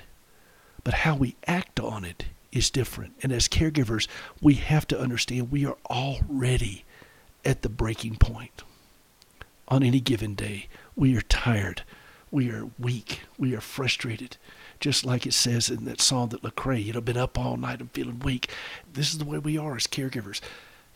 But 0.86 0.94
how 0.94 1.16
we 1.16 1.36
act 1.48 1.80
on 1.82 2.06
it 2.06 2.26
is 2.52 2.70
different. 2.70 3.16
And 3.22 3.34
as 3.34 3.50
caregivers, 3.50 4.08
we 4.40 4.54
have 4.54 4.88
to 4.88 5.00
understand 5.00 5.52
we 5.52 5.66
are 5.66 5.78
already 5.90 6.86
at 7.44 7.64
the 7.64 7.70
breaking 7.70 8.16
point. 8.16 8.64
On 9.68 9.84
any 9.84 10.00
given 10.00 10.36
day, 10.36 10.68
we 10.96 11.18
are 11.18 11.22
tired, 11.22 11.82
we 12.30 12.52
are 12.52 12.70
weak, 12.78 13.22
we 13.38 13.56
are 13.56 13.62
frustrated. 13.62 14.38
Just 14.80 15.04
like 15.04 15.26
it 15.26 15.34
says 15.34 15.70
in 15.70 15.86
that 15.86 16.02
song 16.02 16.30
that 16.30 16.44
Lecrae, 16.44 16.84
you 16.84 16.94
know, 16.94 17.02
been 17.02 17.18
up 17.18 17.40
all 17.40 17.58
night 17.58 17.80
and 17.80 17.90
feeling 17.92 18.20
weak. 18.20 18.50
This 18.94 19.12
is 19.12 19.18
the 19.18 19.26
way 19.26 19.40
we 19.40 19.58
are 19.58 19.76
as 19.76 19.88
caregivers. 19.88 20.40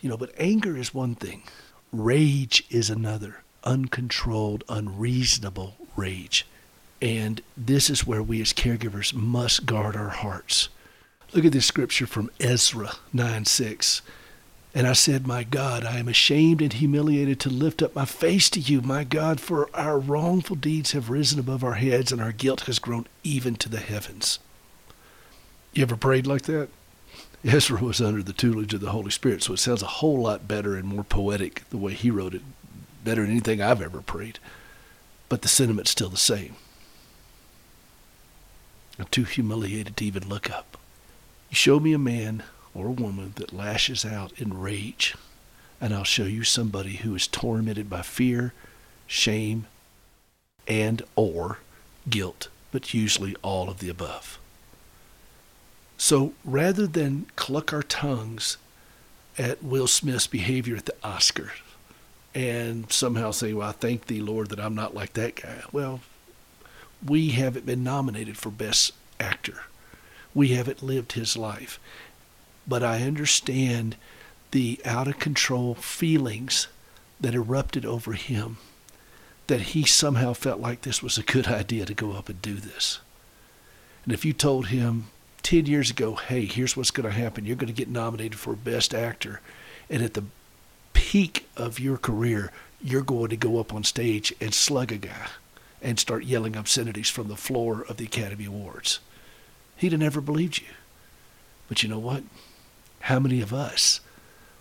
You 0.02 0.10
know, 0.10 0.18
but 0.18 0.34
anger 0.38 0.78
is 0.78 0.94
one 0.94 1.16
thing. 1.16 1.44
Rage 1.92 2.64
is 2.70 2.92
another. 2.92 3.42
Uncontrolled, 3.64 4.64
unreasonable 4.70 5.76
rage. 5.96 6.46
And 7.02 7.42
this 7.56 7.90
is 7.90 8.06
where 8.06 8.24
we 8.24 8.42
as 8.42 8.54
caregivers 8.54 9.14
must 9.14 9.66
guard 9.66 9.96
our 9.96 10.10
hearts. 10.10 10.70
Look 11.34 11.46
at 11.46 11.52
this 11.52 11.66
scripture 11.66 12.08
from 12.08 12.32
Ezra 12.40 12.94
9 13.14 13.46
6. 13.46 14.02
And 14.76 14.86
I 14.86 14.94
said, 14.94 15.26
My 15.26 15.44
God, 15.44 15.84
I 15.84 15.98
am 15.98 16.08
ashamed 16.08 16.62
and 16.62 16.74
humiliated 16.74 17.40
to 17.42 17.50
lift 17.50 17.82
up 17.82 17.96
my 17.96 18.06
face 18.06 18.50
to 18.52 18.60
you, 18.60 18.82
my 18.82 19.04
God, 19.04 19.40
for 19.40 19.70
our 19.74 19.98
wrongful 19.98 20.56
deeds 20.56 20.92
have 20.92 21.10
risen 21.10 21.40
above 21.40 21.64
our 21.64 21.74
heads, 21.74 22.12
and 22.12 22.22
our 22.22 22.32
guilt 22.32 22.62
has 22.62 22.78
grown 22.78 23.08
even 23.24 23.56
to 23.56 23.70
the 23.70 23.80
heavens. 23.80 24.40
You 25.74 25.84
ever 25.84 25.96
prayed 25.96 26.28
like 26.28 26.44
that? 26.44 26.70
Ezra 27.44 27.82
was 27.82 28.02
under 28.02 28.22
the 28.22 28.34
tutelage 28.34 28.74
of 28.74 28.82
the 28.82 28.92
Holy 28.92 29.12
Spirit, 29.12 29.42
so 29.42 29.54
it 29.54 29.58
sounds 29.58 29.82
a 29.82 29.88
whole 29.88 30.22
lot 30.22 30.48
better 30.48 30.76
and 30.76 30.88
more 30.88 31.04
poetic 31.04 31.68
the 31.70 31.78
way 31.78 31.94
he 31.94 32.12
wrote 32.12 32.36
it, 32.36 32.42
better 33.04 33.22
than 33.22 33.32
anything 33.32 33.62
I've 33.62 33.82
ever 33.82 34.02
prayed. 34.02 34.40
But 35.30 35.42
the 35.42 35.48
sentiment's 35.48 35.92
still 35.92 36.10
the 36.10 36.18
same. 36.18 36.56
I'm 39.00 39.06
too 39.06 39.24
humiliated 39.24 39.96
to 39.98 40.06
even 40.06 40.28
look 40.28 40.52
up. 40.52 40.78
You 41.50 41.56
show 41.56 41.80
me 41.80 41.94
a 41.94 41.98
man 41.98 42.44
or 42.74 42.88
a 42.88 42.92
woman 42.92 43.34
that 43.38 43.54
lashes 43.54 44.06
out 44.06 44.34
in 44.38 44.60
rage, 44.60 45.16
and 45.80 45.94
I'll 45.94 46.04
show 46.04 46.26
you 46.26 46.44
somebody 46.44 46.98
who 46.98 47.16
is 47.16 47.28
tormented 47.28 47.90
by 47.90 48.02
fear, 48.02 48.54
shame, 49.08 49.66
and 50.68 51.02
or 51.16 51.60
guilt, 52.10 52.50
but 52.72 52.94
usually 52.94 53.36
all 53.42 53.70
of 53.70 53.80
the 53.80 53.90
above. 53.90 54.38
So 55.98 56.34
rather 56.46 56.86
than 56.86 57.28
cluck 57.36 57.74
our 57.74 57.84
tongues 57.84 58.58
at 59.38 59.64
Will 59.64 59.88
Smith's 59.88 60.28
behavior 60.28 60.76
at 60.76 60.86
the 60.86 60.96
Oscars 61.04 61.62
and 62.36 62.92
somehow 62.92 63.32
say, 63.32 63.54
Well, 63.54 63.70
I 63.70 63.72
thank 63.72 64.06
thee, 64.06 64.22
Lord, 64.22 64.50
that 64.50 64.60
I'm 64.60 64.76
not 64.76 64.94
like 64.94 65.14
that 65.14 65.36
guy. 65.36 65.64
Well, 65.72 66.02
we 67.06 67.30
haven't 67.30 67.66
been 67.66 67.84
nominated 67.84 68.38
for 68.38 68.50
Best 68.50 68.92
Actor. 69.20 69.64
We 70.34 70.50
haven't 70.50 70.84
lived 70.84 71.14
his 71.14 71.38
life. 71.38 71.80
But 72.68 72.84
I 72.84 73.02
understand 73.02 73.96
the 74.52 74.80
out 74.86 75.08
of 75.08 75.20
control 75.20 75.76
feelings 75.76 76.68
that 77.20 77.36
erupted 77.36 77.86
over 77.86 78.14
him, 78.14 78.58
that 79.48 79.62
he 79.62 79.86
somehow 79.86 80.34
felt 80.34 80.60
like 80.60 80.82
this 80.82 81.02
was 81.02 81.18
a 81.18 81.24
good 81.24 81.48
idea 81.62 81.86
to 81.86 81.94
go 81.94 82.14
up 82.14 82.30
and 82.30 82.42
do 82.42 82.56
this. 82.56 83.00
And 84.04 84.14
if 84.14 84.26
you 84.26 84.34
told 84.34 84.68
him 84.68 85.08
10 85.44 85.66
years 85.66 85.90
ago, 85.90 86.16
hey, 86.16 86.46
here's 86.46 86.76
what's 86.76 86.92
going 86.92 87.10
to 87.10 87.16
happen, 87.16 87.46
you're 87.46 87.56
going 87.56 87.68
to 87.68 87.74
get 87.74 87.90
nominated 87.90 88.40
for 88.40 88.56
Best 88.56 88.94
Actor, 88.94 89.42
and 89.90 90.04
at 90.04 90.14
the 90.14 90.26
peak 90.94 91.48
of 91.56 91.80
your 91.80 91.98
career, 91.98 92.52
you're 92.82 93.02
going 93.02 93.30
to 93.30 93.38
go 93.38 93.60
up 93.60 93.74
on 93.74 93.84
stage 93.84 94.34
and 94.40 94.54
slug 94.54 94.92
a 94.92 94.98
guy 94.98 95.28
and 95.82 96.00
start 96.00 96.24
yelling 96.24 96.56
obscenities 96.56 97.10
from 97.10 97.28
the 97.28 97.36
floor 97.36 97.86
of 97.88 97.98
the 97.98 98.06
Academy 98.06 98.46
Awards. 98.46 99.00
He'd 99.78 99.92
have 99.92 100.02
never 100.02 100.22
believed 100.22 100.60
you. 100.60 100.68
But 101.68 101.84
you 101.84 101.90
know 101.90 102.00
what? 102.00 102.24
How 103.02 103.20
many 103.20 103.42
of 103.42 103.54
us 103.54 104.02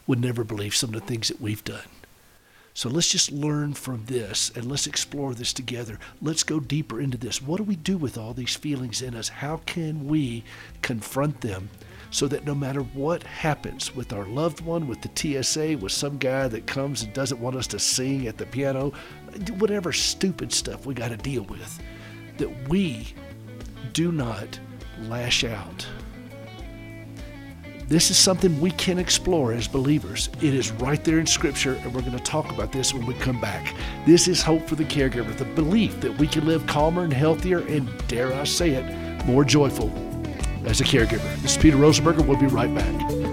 would 0.06 0.20
never 0.20 0.44
believe 0.44 0.76
some 0.76 0.94
of 0.94 1.00
the 1.00 1.06
things 1.06 1.28
that 1.28 1.40
we've 1.40 1.64
done? 1.64 1.88
So 2.74 2.88
let's 2.88 3.10
just 3.10 3.32
learn 3.32 3.74
from 3.74 4.04
this 4.04 4.52
and 4.54 4.70
let's 4.70 4.86
explore 4.86 5.34
this 5.34 5.52
together. 5.52 5.98
Let's 6.22 6.44
go 6.44 6.60
deeper 6.60 7.00
into 7.00 7.18
this. 7.18 7.42
What 7.42 7.56
do 7.56 7.64
we 7.64 7.74
do 7.74 7.96
with 7.96 8.16
all 8.16 8.34
these 8.34 8.54
feelings 8.54 9.02
in 9.02 9.16
us? 9.16 9.28
How 9.28 9.62
can 9.66 10.06
we 10.06 10.44
confront 10.80 11.40
them 11.40 11.70
so 12.10 12.28
that 12.28 12.44
no 12.44 12.54
matter 12.54 12.80
what 12.80 13.22
happens 13.22 13.94
with 13.94 14.12
our 14.12 14.26
loved 14.26 14.60
one, 14.60 14.88
with 14.88 15.00
the 15.02 15.42
TSA, 15.42 15.78
with 15.78 15.92
some 15.92 16.18
guy 16.18 16.48
that 16.48 16.66
comes 16.66 17.02
and 17.02 17.12
doesn't 17.12 17.40
want 17.40 17.56
us 17.56 17.66
to 17.68 17.78
sing 17.78 18.26
at 18.26 18.38
the 18.38 18.46
piano, 18.46 18.92
whatever 19.58 19.92
stupid 19.92 20.52
stuff 20.52 20.86
we 20.86 20.94
got 20.94 21.08
to 21.08 21.16
deal 21.16 21.42
with, 21.44 21.80
that 22.38 22.68
we 22.68 23.14
do 23.92 24.12
not 24.12 24.58
lash 25.02 25.44
out 25.44 25.86
This 27.88 28.10
is 28.10 28.18
something 28.18 28.60
we 28.60 28.70
can 28.72 28.98
explore 28.98 29.52
as 29.52 29.66
believers. 29.66 30.28
It 30.42 30.54
is 30.54 30.72
right 30.72 31.02
there 31.04 31.18
in 31.18 31.26
Scripture, 31.26 31.74
and 31.82 31.94
we're 31.94 32.02
going 32.02 32.12
to 32.12 32.22
talk 32.22 32.50
about 32.50 32.70
this 32.72 32.92
when 32.92 33.06
we 33.06 33.14
come 33.14 33.40
back. 33.40 33.74
This 34.06 34.28
is 34.28 34.42
hope 34.42 34.68
for 34.68 34.74
the 34.74 34.84
caregiver, 34.84 35.34
the 35.36 35.46
belief 35.46 36.00
that 36.00 36.18
we 36.18 36.26
can 36.26 36.46
live 36.46 36.66
calmer 36.66 37.04
and 37.04 37.12
healthier, 37.12 37.60
and 37.60 37.88
dare 38.08 38.34
I 38.34 38.44
say 38.44 38.70
it, 38.70 39.26
more 39.26 39.44
joyful 39.44 40.07
as 40.64 40.80
a 40.80 40.84
caregiver. 40.84 41.22
This 41.42 41.52
is 41.52 41.58
Peter 41.58 41.76
Rosenberger. 41.76 42.26
We'll 42.26 42.38
be 42.38 42.46
right 42.46 42.72
back. 42.74 43.28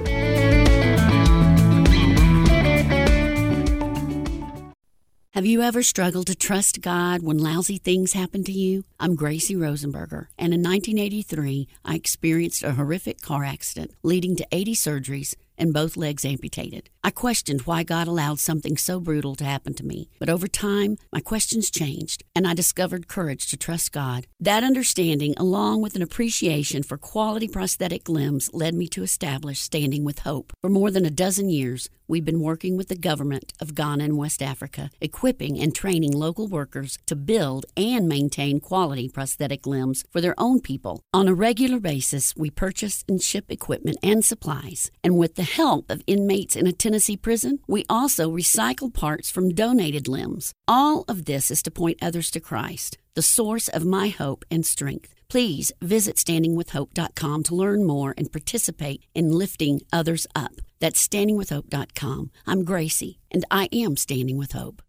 Have 5.36 5.46
you 5.46 5.62
ever 5.62 5.84
struggled 5.84 6.28
to 6.28 6.36
trust 6.36 6.80
God 6.80 7.22
when 7.22 7.38
lousy 7.38 7.78
things 7.78 8.14
happen 8.14 8.46
to 8.46 8.54
you? 8.54 8.86
I'm 9.02 9.16
Gracie 9.16 9.56
Rosenberger, 9.56 10.28
and 10.38 10.54
in 10.54 10.64
1983, 10.64 11.68
I 11.84 11.96
experienced 11.96 12.64
a 12.64 12.72
horrific 12.72 13.20
car 13.20 13.44
accident 13.44 13.92
leading 14.02 14.38
to 14.38 14.48
80 14.54 14.76
surgeries 14.76 15.36
and 15.58 15.74
both 15.74 15.98
legs 15.98 16.24
amputated. 16.24 16.90
I 17.06 17.12
questioned 17.12 17.62
why 17.68 17.84
God 17.84 18.08
allowed 18.08 18.40
something 18.40 18.78
so 18.78 19.00
brutal 19.00 19.36
to 19.36 19.44
happen 19.44 19.76
to 19.76 19.86
me, 19.86 20.10
but 20.18 20.28
over 20.28 20.48
time, 20.48 20.98
my 21.14 21.20
questions 21.20 21.70
changed, 21.70 22.24
and 22.34 22.48
I 22.48 22.56
discovered 22.56 23.08
courage 23.08 23.46
to 23.50 23.58
trust 23.58 23.92
God. 23.92 24.26
That 24.40 24.64
understanding, 24.64 25.36
along 25.38 25.84
with 25.84 25.96
an 25.96 26.02
appreciation 26.02 26.82
for 26.82 26.98
quality 26.98 27.48
prosthetic 27.48 28.10
limbs, 28.10 28.50
led 28.54 28.74
me 28.74 28.88
to 28.88 29.04
establish 29.04 29.60
Standing 29.60 30.04
with 30.04 30.26
Hope. 30.26 30.52
For 30.62 30.70
more 30.72 30.90
than 30.90 31.06
a 31.06 31.12
dozen 31.12 31.48
years, 31.48 31.92
we've 32.08 32.26
been 32.26 32.40
working 32.40 32.76
with 32.76 32.88
the 32.88 32.96
government 32.96 33.54
of 33.62 33.76
Ghana 33.76 34.04
and 34.04 34.18
West 34.18 34.42
Africa, 34.42 34.90
equipping 35.00 35.60
and 35.60 35.76
training 35.76 36.12
local 36.12 36.48
workers 36.48 36.98
to 37.06 37.16
build 37.16 37.68
and 37.78 38.08
maintain 38.08 38.60
quality 38.60 39.10
prosthetic 39.10 39.68
limbs 39.68 40.04
for 40.10 40.22
their 40.22 40.36
own 40.40 40.60
people. 40.60 41.04
On 41.14 41.28
a 41.28 41.36
regular 41.36 41.80
basis, 41.80 42.36
we 42.36 42.50
purchase 42.50 43.04
and 43.08 43.22
ship 43.22 43.46
equipment 43.50 43.98
and 44.02 44.26
supplies, 44.26 44.90
and 45.04 45.20
with 45.20 45.36
the 45.36 45.44
help 45.44 45.92
of 45.92 46.02
inmates 46.08 46.56
in 46.56 46.66
a 46.66 46.74
Tennessee 46.96 47.18
prison, 47.18 47.60
we 47.68 47.84
also 47.90 48.32
recycle 48.32 48.94
parts 48.94 49.30
from 49.30 49.54
donated 49.54 50.08
limbs. 50.08 50.54
All 50.66 51.04
of 51.10 51.26
this 51.26 51.52
is 51.52 51.62
to 51.64 51.70
point 51.70 51.98
others 52.02 52.32
to 52.32 52.40
Christ, 52.40 52.98
the 53.16 53.22
source 53.22 53.68
of 53.68 53.86
my 53.86 54.08
hope 54.08 54.46
and 54.50 54.66
strength. 54.66 55.14
Please 55.28 55.74
visit 55.82 56.16
standingwithhope.com 56.16 57.44
to 57.44 57.54
learn 57.54 57.86
more 57.86 58.14
and 58.18 58.32
participate 58.32 59.02
in 59.14 59.34
lifting 59.34 59.82
others 59.92 60.26
up. 60.36 60.54
That's 60.80 61.06
standingwithhope.com. 61.06 62.32
I'm 62.48 62.64
Gracie, 62.64 63.20
and 63.30 63.44
I 63.52 63.68
am 63.74 63.98
Standing 63.98 64.38
with 64.38 64.54
Hope. 64.54 64.82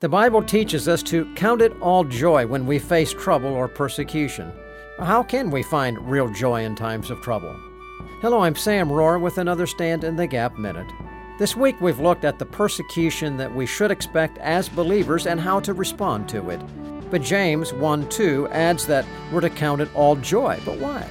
The 0.00 0.08
Bible 0.08 0.42
teaches 0.42 0.88
us 0.88 1.04
to 1.04 1.32
count 1.36 1.62
it 1.62 1.80
all 1.80 2.02
joy 2.02 2.48
when 2.48 2.66
we 2.66 2.80
face 2.80 3.12
trouble 3.12 3.54
or 3.54 3.68
persecution. 3.68 4.50
How 4.98 5.22
can 5.22 5.52
we 5.52 5.62
find 5.62 6.10
real 6.10 6.28
joy 6.30 6.64
in 6.64 6.74
times 6.74 7.10
of 7.10 7.20
trouble? 7.20 7.54
Hello, 8.22 8.40
I'm 8.40 8.56
Sam 8.56 8.88
Rohrer 8.88 9.20
with 9.20 9.38
another 9.38 9.68
Stand 9.68 10.02
in 10.02 10.16
the 10.16 10.26
Gap 10.26 10.58
Minute. 10.58 10.90
This 11.36 11.56
week 11.56 11.80
we've 11.80 11.98
looked 11.98 12.24
at 12.24 12.38
the 12.38 12.46
persecution 12.46 13.36
that 13.38 13.52
we 13.52 13.66
should 13.66 13.90
expect 13.90 14.38
as 14.38 14.68
believers 14.68 15.26
and 15.26 15.40
how 15.40 15.58
to 15.60 15.74
respond 15.74 16.28
to 16.28 16.50
it. 16.50 16.60
But 17.10 17.22
James 17.22 17.72
1 17.72 18.08
2 18.08 18.48
adds 18.50 18.86
that 18.86 19.04
we're 19.32 19.40
to 19.40 19.50
count 19.50 19.80
it 19.80 19.92
all 19.96 20.14
joy. 20.14 20.60
But 20.64 20.78
why? 20.78 21.04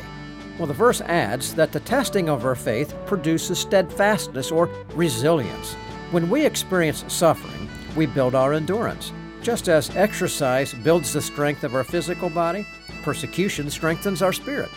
Well, 0.58 0.68
the 0.68 0.74
verse 0.74 1.02
adds 1.02 1.54
that 1.56 1.74
the 1.74 1.82
testing 1.82 2.30
of 2.30 2.46
our 2.46 2.56
faith 2.56 2.96
produces 3.06 3.60
steadfastness 3.60 4.50
or 4.50 4.70
resilience. 4.96 5.74
When 6.12 6.30
we 6.30 6.46
experience 6.46 7.04
suffering, 7.10 7.70
we 7.98 8.06
build 8.06 8.34
our 8.34 8.54
endurance. 8.54 9.12
Just 9.42 9.68
as 9.68 9.94
exercise 9.94 10.74
builds 10.74 11.12
the 11.12 11.22
strength 11.22 11.66
of 11.66 11.76
our 11.76 11.84
physical 11.84 12.30
body, 12.30 12.66
persecution 13.04 13.70
strengthens 13.70 14.22
our 14.22 14.32
spirit. 14.32 14.70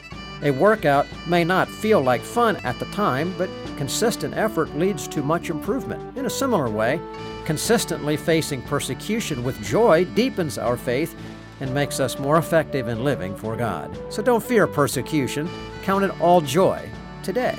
A 0.43 0.51
workout 0.51 1.07
may 1.27 1.45
not 1.45 1.69
feel 1.69 2.01
like 2.01 2.21
fun 2.21 2.57
at 2.57 2.79
the 2.79 2.85
time, 2.87 3.35
but 3.39 3.49
consistent 3.77 4.37
effort 4.37 4.77
leads 4.77 5.07
to 5.09 5.23
much 5.23 5.51
improvement. 5.51 6.17
In 6.17 6.27
a 6.27 6.31
similar 6.31 6.69
way, 6.69 7.01
consistently 7.45 8.17
facing 8.17 8.63
persecution 8.63 9.45
with 9.45 9.63
joy 9.63 10.05
deepens 10.05 10.59
our 10.59 10.77
faith 10.77 11.17
and 11.61 11.73
makes 11.73 12.01
us 12.01 12.19
more 12.19 12.37
effective 12.37 12.89
in 12.89 13.03
living 13.03 13.35
for 13.35 13.57
God. 13.57 13.99
So 14.13 14.23
don't 14.23 14.43
fear 14.43 14.67
persecution, 14.67 15.49
count 15.83 16.05
it 16.05 16.21
all 16.21 16.43
joy 16.43 16.91
today. 17.23 17.59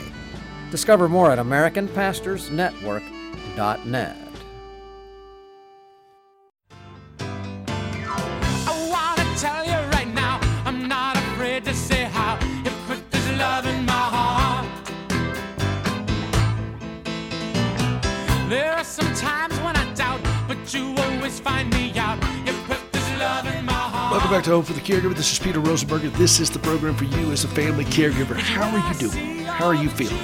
Discover 0.70 1.10
more 1.10 1.32
at 1.32 1.40
AmericanPastorsNetwork.net. 1.40 4.27
Welcome 24.28 24.40
back 24.40 24.46
to 24.48 24.52
Hope 24.52 24.66
for 24.66 24.74
the 24.74 24.82
Caregiver. 24.82 25.16
This 25.16 25.32
is 25.32 25.40
Peter 25.40 25.62
Rosenberger. 25.62 26.12
This 26.18 26.42
is 26.42 26.50
the 26.50 26.60
program 26.60 26.98
for 26.98 27.06
you 27.06 27.32
as 27.32 27.46
a 27.46 27.48
family 27.48 27.86
caregiver. 27.86 28.36
How 28.36 28.68
are 28.76 28.92
you 28.92 29.00
doing? 29.00 29.46
How 29.46 29.68
are 29.68 29.74
you 29.74 29.90
feeling? 29.90 30.20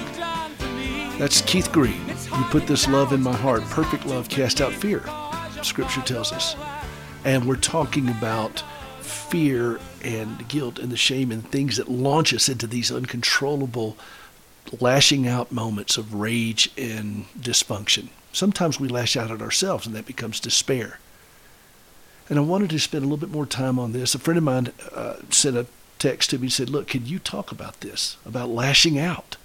That's 1.18 1.39
Keith 1.43 1.72
Green. 1.72 2.06
You 2.10 2.43
put 2.49 2.68
this 2.68 2.86
love 2.89 3.14
in 3.14 3.24
my 3.24 3.32
heart. 3.32 3.62
Perfect 3.62 4.06
love 4.06 4.28
cast 4.28 4.60
out 4.60 4.74
fear, 4.74 5.06
Scripture 5.62 6.01
tells 6.01 6.34
us. 6.34 6.58
And 7.24 7.47
we're 7.47 7.56
talking 7.56 8.10
about 8.10 8.62
fear 8.99 9.80
and 10.04 10.49
guilt 10.49 10.80
and 10.80 10.91
the 10.91 10.97
shame 10.97 11.32
and 11.32 11.49
things 11.49 11.78
that 11.78 11.88
launch 11.88 12.34
us 12.34 12.49
into 12.49 12.68
these 12.68 12.91
uncontrollable, 12.91 13.95
lashing 14.82 15.30
out 15.30 15.54
moments 15.54 15.95
of 15.95 16.14
rage 16.14 16.70
and 16.78 17.24
dysfunction. 17.39 18.10
Sometimes 18.34 18.82
we 18.82 18.89
lash 18.89 19.16
out 19.16 19.32
at 19.32 19.41
ourselves 19.41 19.88
and 19.88 19.95
that 19.95 20.06
becomes 20.06 20.41
despair. 20.41 20.99
And 22.34 22.39
I 22.39 22.43
wanted 22.45 22.71
to 22.71 22.79
spend 22.79 23.03
a 23.03 23.07
little 23.07 23.23
bit 23.23 23.29
more 23.29 23.45
time 23.45 23.77
on 23.77 23.91
this. 23.91 24.15
A 24.15 24.17
friend 24.17 24.39
of 24.39 24.43
mine 24.43 24.73
uh, 24.91 25.17
sent 25.29 25.55
a 25.55 25.67
text 25.99 26.31
to 26.31 26.39
me 26.39 26.45
and 26.45 26.51
said, 26.51 26.67
Look, 26.67 26.88
can 26.88 27.05
you 27.05 27.19
talk 27.19 27.51
about 27.51 27.81
this, 27.81 28.17
about 28.25 28.49
lashing 28.49 28.97
out? 28.97 29.38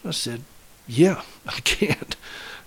And 0.00 0.10
I 0.10 0.12
said, 0.12 0.42
Yeah, 0.86 1.22
I 1.48 1.58
can't. 1.64 2.14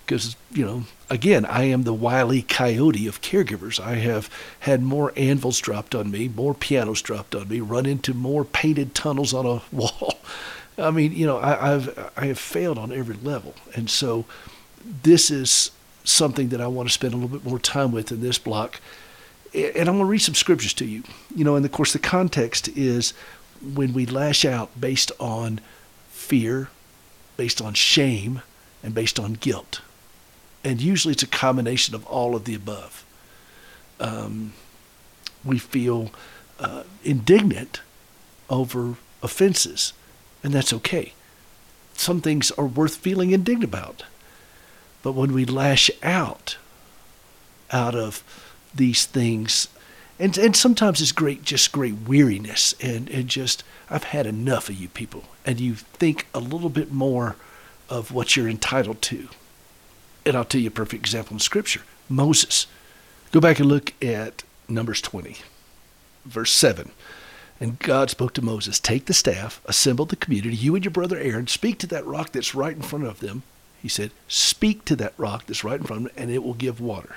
Because, 0.04 0.36
you 0.52 0.66
know, 0.66 0.84
again, 1.08 1.46
I 1.46 1.62
am 1.62 1.84
the 1.84 1.94
wily 1.94 2.42
coyote 2.42 3.06
of 3.06 3.22
caregivers. 3.22 3.80
I 3.80 3.94
have 3.94 4.28
had 4.60 4.82
more 4.82 5.14
anvils 5.16 5.60
dropped 5.60 5.94
on 5.94 6.10
me, 6.10 6.28
more 6.28 6.52
pianos 6.52 7.00
dropped 7.00 7.34
on 7.34 7.48
me, 7.48 7.60
run 7.60 7.86
into 7.86 8.12
more 8.12 8.44
painted 8.44 8.94
tunnels 8.94 9.32
on 9.32 9.46
a 9.46 9.62
wall. 9.74 10.18
I 10.76 10.90
mean, 10.90 11.12
you 11.12 11.24
know, 11.24 11.38
I, 11.38 11.72
I've 11.72 12.12
I 12.18 12.26
have 12.26 12.38
failed 12.38 12.76
on 12.76 12.92
every 12.92 13.16
level, 13.16 13.54
and 13.74 13.88
so 13.88 14.26
this 14.84 15.30
is 15.30 15.70
something 16.04 16.50
that 16.50 16.60
I 16.60 16.66
want 16.66 16.90
to 16.90 16.92
spend 16.92 17.14
a 17.14 17.16
little 17.16 17.38
bit 17.38 17.48
more 17.48 17.58
time 17.58 17.92
with 17.92 18.12
in 18.12 18.20
this 18.20 18.36
block 18.36 18.78
and 19.54 19.88
I'm 19.88 19.96
going 19.96 19.98
to 19.98 20.04
read 20.04 20.18
some 20.18 20.34
scriptures 20.34 20.74
to 20.74 20.84
you. 20.84 21.02
You 21.34 21.44
know, 21.44 21.56
and 21.56 21.64
of 21.64 21.72
course, 21.72 21.92
the 21.92 21.98
context 21.98 22.68
is 22.68 23.12
when 23.62 23.92
we 23.92 24.06
lash 24.06 24.44
out 24.44 24.78
based 24.78 25.12
on 25.20 25.60
fear, 26.10 26.68
based 27.36 27.62
on 27.62 27.74
shame, 27.74 28.42
and 28.82 28.94
based 28.94 29.18
on 29.18 29.34
guilt. 29.34 29.80
And 30.64 30.80
usually 30.80 31.12
it's 31.12 31.22
a 31.22 31.28
combination 31.28 31.94
of 31.94 32.04
all 32.06 32.34
of 32.34 32.44
the 32.44 32.54
above. 32.54 33.04
Um, 34.00 34.54
we 35.44 35.58
feel 35.58 36.10
uh, 36.58 36.82
indignant 37.04 37.80
over 38.50 38.96
offenses, 39.22 39.92
and 40.42 40.52
that's 40.52 40.72
okay. 40.72 41.12
Some 41.94 42.20
things 42.20 42.50
are 42.52 42.66
worth 42.66 42.96
feeling 42.96 43.30
indignant 43.30 43.64
about. 43.64 44.04
But 45.02 45.12
when 45.12 45.32
we 45.32 45.44
lash 45.44 45.90
out 46.02 46.56
out 47.70 47.94
of 47.94 48.24
these 48.74 49.06
things 49.06 49.68
and 50.18 50.36
and 50.38 50.56
sometimes 50.56 51.00
it's 51.00 51.12
great 51.12 51.42
just 51.42 51.72
great 51.72 51.94
weariness 52.06 52.74
and 52.80 53.08
and 53.10 53.28
just 53.28 53.62
I've 53.90 54.04
had 54.04 54.26
enough 54.26 54.68
of 54.68 54.76
you 54.76 54.88
people 54.88 55.24
and 55.44 55.60
you 55.60 55.74
think 55.74 56.26
a 56.34 56.40
little 56.40 56.68
bit 56.68 56.92
more 56.92 57.36
of 57.88 58.12
what 58.12 58.36
you're 58.36 58.48
entitled 58.48 59.02
to. 59.02 59.28
And 60.26 60.36
I'll 60.36 60.44
tell 60.44 60.60
you 60.60 60.68
a 60.68 60.72
perfect 60.72 61.02
example 61.02 61.34
in 61.34 61.40
scripture. 61.40 61.82
Moses. 62.08 62.66
Go 63.32 63.40
back 63.40 63.58
and 63.58 63.68
look 63.68 63.92
at 64.02 64.44
Numbers 64.68 65.00
20, 65.00 65.38
verse 66.24 66.52
7. 66.52 66.92
And 67.60 67.78
God 67.78 68.10
spoke 68.10 68.32
to 68.34 68.42
Moses, 68.42 68.78
Take 68.78 69.06
the 69.06 69.14
staff, 69.14 69.60
assemble 69.64 70.06
the 70.06 70.16
community, 70.16 70.54
you 70.54 70.74
and 70.74 70.84
your 70.84 70.92
brother 70.92 71.18
Aaron, 71.18 71.46
speak 71.46 71.78
to 71.80 71.86
that 71.88 72.06
rock 72.06 72.32
that's 72.32 72.54
right 72.54 72.76
in 72.76 72.82
front 72.82 73.06
of 73.06 73.20
them. 73.20 73.42
He 73.82 73.88
said, 73.88 74.12
Speak 74.28 74.84
to 74.86 74.96
that 74.96 75.14
rock 75.16 75.46
that's 75.46 75.64
right 75.64 75.80
in 75.80 75.86
front 75.86 76.06
of 76.06 76.14
them, 76.14 76.22
and 76.22 76.30
it 76.30 76.42
will 76.42 76.54
give 76.54 76.80
water. 76.80 77.16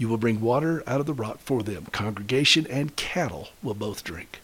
You 0.00 0.08
will 0.08 0.16
bring 0.16 0.40
water 0.40 0.82
out 0.86 1.00
of 1.00 1.04
the 1.04 1.12
rock 1.12 1.40
for 1.40 1.62
them. 1.62 1.84
Congregation 1.92 2.66
and 2.70 2.96
cattle 2.96 3.50
will 3.62 3.74
both 3.74 4.02
drink. 4.02 4.40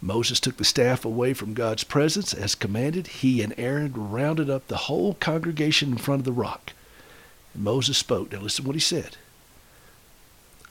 Moses 0.00 0.38
took 0.38 0.56
the 0.56 0.64
staff 0.64 1.04
away 1.04 1.34
from 1.34 1.52
God's 1.52 1.82
presence 1.82 2.32
as 2.32 2.54
commanded. 2.54 3.08
He 3.08 3.42
and 3.42 3.52
Aaron 3.58 3.92
rounded 3.92 4.48
up 4.48 4.68
the 4.68 4.76
whole 4.76 5.14
congregation 5.14 5.90
in 5.90 5.98
front 5.98 6.20
of 6.20 6.24
the 6.24 6.30
rock. 6.30 6.74
And 7.54 7.64
Moses 7.64 7.98
spoke. 7.98 8.30
Now 8.30 8.38
listen 8.38 8.64
what 8.64 8.76
he 8.76 8.80
said. 8.80 9.16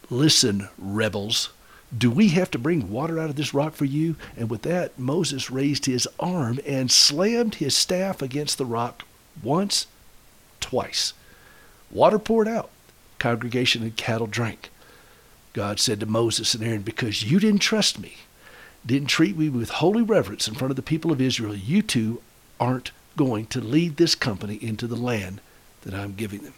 Listen, 0.09 0.69
rebels. 0.77 1.49
Do 1.95 2.09
we 2.09 2.29
have 2.29 2.49
to 2.51 2.57
bring 2.57 2.89
water 2.89 3.19
out 3.19 3.29
of 3.29 3.35
this 3.35 3.53
rock 3.53 3.73
for 3.73 3.83
you? 3.83 4.15
And 4.37 4.49
with 4.49 4.61
that, 4.61 4.97
Moses 4.97 5.51
raised 5.51 5.85
his 5.85 6.07
arm 6.17 6.61
and 6.65 6.89
slammed 6.89 7.55
his 7.55 7.75
staff 7.75 8.21
against 8.21 8.57
the 8.57 8.65
rock 8.65 9.03
once, 9.43 9.87
twice. 10.61 11.11
Water 11.91 12.19
poured 12.19 12.47
out. 12.47 12.69
Congregation 13.23 13.83
and 13.83 13.95
cattle 13.95 14.27
drank. 14.27 14.69
God 15.53 15.79
said 15.79 16.01
to 16.01 16.05
Moses 16.05 16.53
and 16.53 16.61
Aaron, 16.61 16.81
Because 16.81 17.23
you 17.23 17.39
didn't 17.39 17.61
trust 17.61 17.97
me, 17.97 18.17
didn't 18.85 19.07
treat 19.07 19.37
me 19.37 19.47
with 19.47 19.69
holy 19.69 20.01
reverence 20.01 20.45
in 20.45 20.55
front 20.55 20.71
of 20.71 20.75
the 20.75 20.81
people 20.81 21.09
of 21.09 21.21
Israel, 21.21 21.55
you 21.55 21.81
two 21.81 22.21
aren't 22.59 22.91
going 23.15 23.45
to 23.45 23.61
lead 23.61 23.95
this 23.95 24.13
company 24.13 24.55
into 24.61 24.87
the 24.87 24.97
land 24.97 25.39
that 25.83 25.93
I'm 25.93 26.15
giving 26.15 26.41
them. 26.41 26.55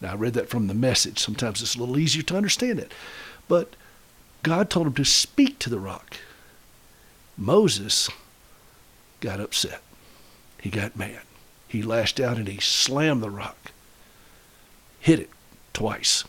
Now, 0.00 0.10
I 0.10 0.16
read 0.16 0.34
that 0.34 0.48
from 0.48 0.66
the 0.66 0.74
message. 0.74 1.20
Sometimes 1.20 1.62
it's 1.62 1.76
a 1.76 1.78
little 1.78 1.96
easier 1.96 2.24
to 2.24 2.36
understand 2.36 2.80
it. 2.80 2.90
But 3.46 3.76
God 4.42 4.70
told 4.70 4.88
him 4.88 4.94
to 4.94 5.04
speak 5.04 5.60
to 5.60 5.70
the 5.70 5.78
rock. 5.78 6.16
Moses 7.38 8.10
got 9.20 9.38
upset. 9.38 9.80
He 10.60 10.70
got 10.70 10.96
mad. 10.96 11.20
He 11.68 11.82
lashed 11.82 12.18
out 12.18 12.36
and 12.36 12.48
he 12.48 12.58
slammed 12.58 13.22
the 13.22 13.30
rock, 13.30 13.70
hit 14.98 15.20
it 15.20 15.30
twice. 15.74 16.24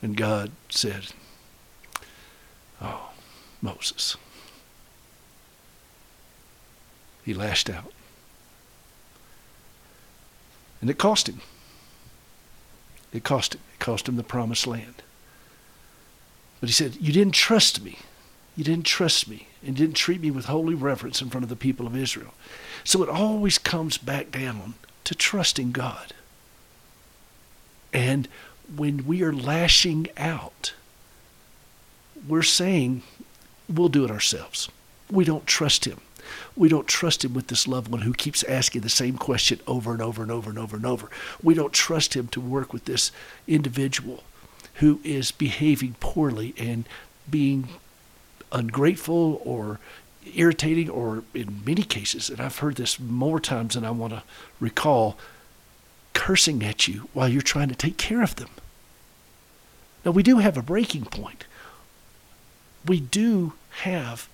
And 0.00 0.16
God 0.16 0.52
said, 0.68 1.08
Oh, 2.80 3.10
Moses. 3.60 4.16
He 7.24 7.34
lashed 7.34 7.68
out. 7.68 7.92
And 10.80 10.88
it 10.88 10.98
cost 10.98 11.28
him. 11.28 11.40
It 13.12 13.24
cost 13.24 13.56
him. 13.56 13.60
It 13.74 13.80
cost 13.80 14.08
him 14.08 14.16
the 14.16 14.22
promised 14.22 14.68
land. 14.68 15.02
But 16.60 16.68
he 16.68 16.72
said, 16.72 16.96
You 17.00 17.12
didn't 17.12 17.34
trust 17.34 17.82
me. 17.82 17.98
You 18.54 18.64
didn't 18.64 18.86
trust 18.86 19.28
me 19.28 19.48
and 19.66 19.76
didn't 19.76 19.96
treat 19.96 20.20
me 20.20 20.30
with 20.30 20.46
holy 20.46 20.74
reverence 20.74 21.20
in 21.20 21.28
front 21.28 21.44
of 21.44 21.50
the 21.50 21.56
people 21.56 21.86
of 21.86 21.96
Israel. 21.96 22.32
So 22.84 23.02
it 23.02 23.08
always 23.08 23.58
comes 23.58 23.98
back 23.98 24.30
down 24.30 24.74
to 25.04 25.14
trusting 25.14 25.72
God. 25.72 26.14
And 27.92 28.28
when 28.74 29.06
we 29.06 29.22
are 29.22 29.32
lashing 29.32 30.08
out, 30.16 30.74
we're 32.26 32.42
saying 32.42 33.02
we'll 33.68 33.88
do 33.88 34.04
it 34.04 34.10
ourselves. 34.10 34.68
We 35.10 35.24
don't 35.24 35.46
trust 35.46 35.84
Him. 35.84 36.00
We 36.56 36.68
don't 36.68 36.88
trust 36.88 37.24
Him 37.24 37.34
with 37.34 37.46
this 37.46 37.68
loved 37.68 37.88
one 37.88 38.02
who 38.02 38.12
keeps 38.12 38.42
asking 38.44 38.80
the 38.80 38.88
same 38.88 39.16
question 39.16 39.60
over 39.66 39.92
and 39.92 40.02
over 40.02 40.22
and 40.22 40.32
over 40.32 40.50
and 40.50 40.58
over 40.58 40.76
and 40.76 40.86
over. 40.86 41.08
We 41.42 41.54
don't 41.54 41.72
trust 41.72 42.14
Him 42.14 42.28
to 42.28 42.40
work 42.40 42.72
with 42.72 42.86
this 42.86 43.12
individual 43.46 44.24
who 44.74 45.00
is 45.04 45.30
behaving 45.30 45.96
poorly 46.00 46.54
and 46.58 46.88
being 47.30 47.68
ungrateful 48.52 49.40
or 49.44 49.78
irritating 50.34 50.90
or 50.90 51.22
in 51.34 51.62
many 51.64 51.82
cases, 51.82 52.28
and 52.28 52.40
I've 52.40 52.58
heard 52.58 52.76
this 52.76 52.98
more 52.98 53.40
times 53.40 53.74
than 53.74 53.84
I 53.84 53.90
want 53.90 54.12
to 54.12 54.22
recall, 54.60 55.16
cursing 56.16 56.64
at 56.64 56.88
you 56.88 57.08
while 57.12 57.28
you're 57.28 57.42
trying 57.42 57.68
to 57.68 57.74
take 57.74 57.98
care 57.98 58.22
of 58.22 58.36
them. 58.36 58.48
Now, 60.04 60.12
we 60.12 60.22
do 60.22 60.38
have 60.38 60.56
a 60.56 60.62
breaking 60.62 61.04
point. 61.04 61.44
We 62.86 63.00
do 63.00 63.52
have 63.82 64.28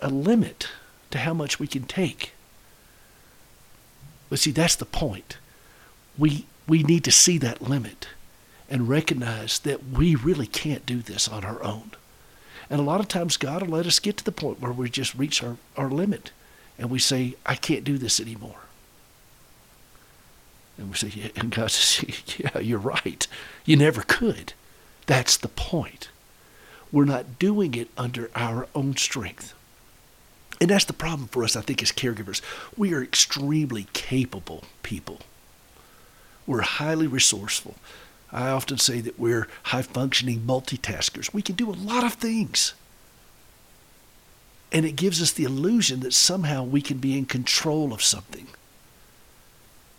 a 0.00 0.10
limit 0.10 0.68
to 1.12 1.18
how 1.18 1.32
much 1.32 1.60
we 1.60 1.68
can 1.68 1.84
take. 1.84 2.32
But 4.28 4.40
see, 4.40 4.50
that's 4.50 4.74
the 4.74 4.84
point. 4.84 5.36
We, 6.18 6.46
we 6.66 6.82
need 6.82 7.04
to 7.04 7.12
see 7.12 7.38
that 7.38 7.62
limit 7.62 8.08
and 8.68 8.88
recognize 8.88 9.60
that 9.60 9.86
we 9.86 10.16
really 10.16 10.46
can't 10.46 10.84
do 10.84 11.00
this 11.00 11.28
on 11.28 11.44
our 11.44 11.62
own. 11.62 11.92
And 12.68 12.80
a 12.80 12.84
lot 12.84 13.00
of 13.00 13.06
times 13.08 13.36
God 13.36 13.62
will 13.62 13.76
let 13.76 13.86
us 13.86 14.00
get 14.00 14.16
to 14.16 14.24
the 14.24 14.32
point 14.32 14.60
where 14.60 14.72
we 14.72 14.90
just 14.90 15.14
reach 15.14 15.42
our, 15.44 15.58
our 15.76 15.90
limit 15.90 16.32
and 16.78 16.90
we 16.90 16.98
say, 16.98 17.36
I 17.46 17.54
can't 17.54 17.84
do 17.84 17.98
this 17.98 18.18
anymore. 18.18 18.62
And 20.78 20.90
we 20.90 20.96
say, 20.96 21.08
yeah. 21.14 21.28
and 21.36 21.50
God 21.50 21.70
says, 21.70 22.38
yeah, 22.38 22.58
you're 22.58 22.78
right. 22.78 23.26
You 23.64 23.76
never 23.76 24.02
could. 24.02 24.54
That's 25.06 25.36
the 25.36 25.48
point. 25.48 26.08
We're 26.90 27.04
not 27.04 27.38
doing 27.38 27.74
it 27.74 27.88
under 27.96 28.30
our 28.34 28.68
own 28.74 28.96
strength. 28.96 29.54
And 30.60 30.70
that's 30.70 30.84
the 30.84 30.92
problem 30.92 31.28
for 31.28 31.42
us, 31.42 31.56
I 31.56 31.60
think, 31.60 31.82
as 31.82 31.90
caregivers. 31.90 32.40
We 32.76 32.94
are 32.94 33.02
extremely 33.02 33.88
capable 33.92 34.64
people. 34.82 35.20
We're 36.46 36.60
highly 36.60 37.06
resourceful. 37.06 37.76
I 38.30 38.48
often 38.48 38.78
say 38.78 39.00
that 39.00 39.18
we're 39.18 39.48
high 39.64 39.82
functioning 39.82 40.40
multitaskers. 40.46 41.34
We 41.34 41.42
can 41.42 41.54
do 41.54 41.70
a 41.70 41.72
lot 41.72 42.04
of 42.04 42.14
things. 42.14 42.74
And 44.70 44.86
it 44.86 44.96
gives 44.96 45.20
us 45.20 45.32
the 45.32 45.44
illusion 45.44 46.00
that 46.00 46.14
somehow 46.14 46.62
we 46.62 46.80
can 46.80 46.98
be 46.98 47.18
in 47.18 47.26
control 47.26 47.92
of 47.92 48.02
something. 48.02 48.46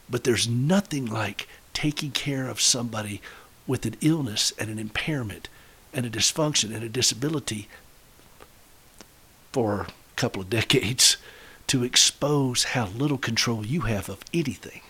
But 0.09 0.23
there's 0.23 0.47
nothing 0.47 1.05
like 1.05 1.47
taking 1.73 2.11
care 2.11 2.47
of 2.47 2.61
somebody 2.61 3.21
with 3.65 3.85
an 3.85 3.95
illness 4.01 4.53
and 4.59 4.69
an 4.69 4.79
impairment 4.79 5.49
and 5.93 6.05
a 6.05 6.09
dysfunction 6.09 6.73
and 6.73 6.83
a 6.83 6.89
disability 6.89 7.67
for 9.51 9.81
a 9.81 9.87
couple 10.15 10.41
of 10.41 10.49
decades 10.49 11.17
to 11.67 11.83
expose 11.83 12.63
how 12.65 12.87
little 12.87 13.17
control 13.17 13.65
you 13.65 13.81
have 13.81 14.09
of 14.09 14.23
anything. 14.33 14.81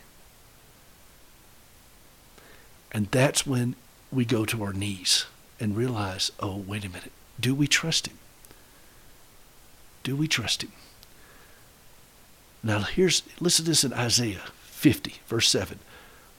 And 2.91 3.07
that's 3.11 3.45
when 3.45 3.75
we 4.11 4.25
go 4.25 4.45
to 4.45 4.63
our 4.63 4.73
knees 4.73 5.25
and 5.59 5.75
realize, 5.75 6.31
oh, 6.39 6.57
wait 6.57 6.85
a 6.85 6.89
minute. 6.89 7.11
Do 7.39 7.55
we 7.55 7.67
trust 7.67 8.07
him? 8.07 8.17
Do 10.03 10.15
we 10.15 10.27
trust 10.27 10.63
him? 10.63 10.71
Now, 12.61 12.79
here's, 12.81 13.23
listen 13.39 13.65
to 13.65 13.71
this 13.71 13.83
in 13.83 13.93
Isaiah 13.93 14.43
50, 14.83 15.15
verse 15.27 15.47
7. 15.47 15.79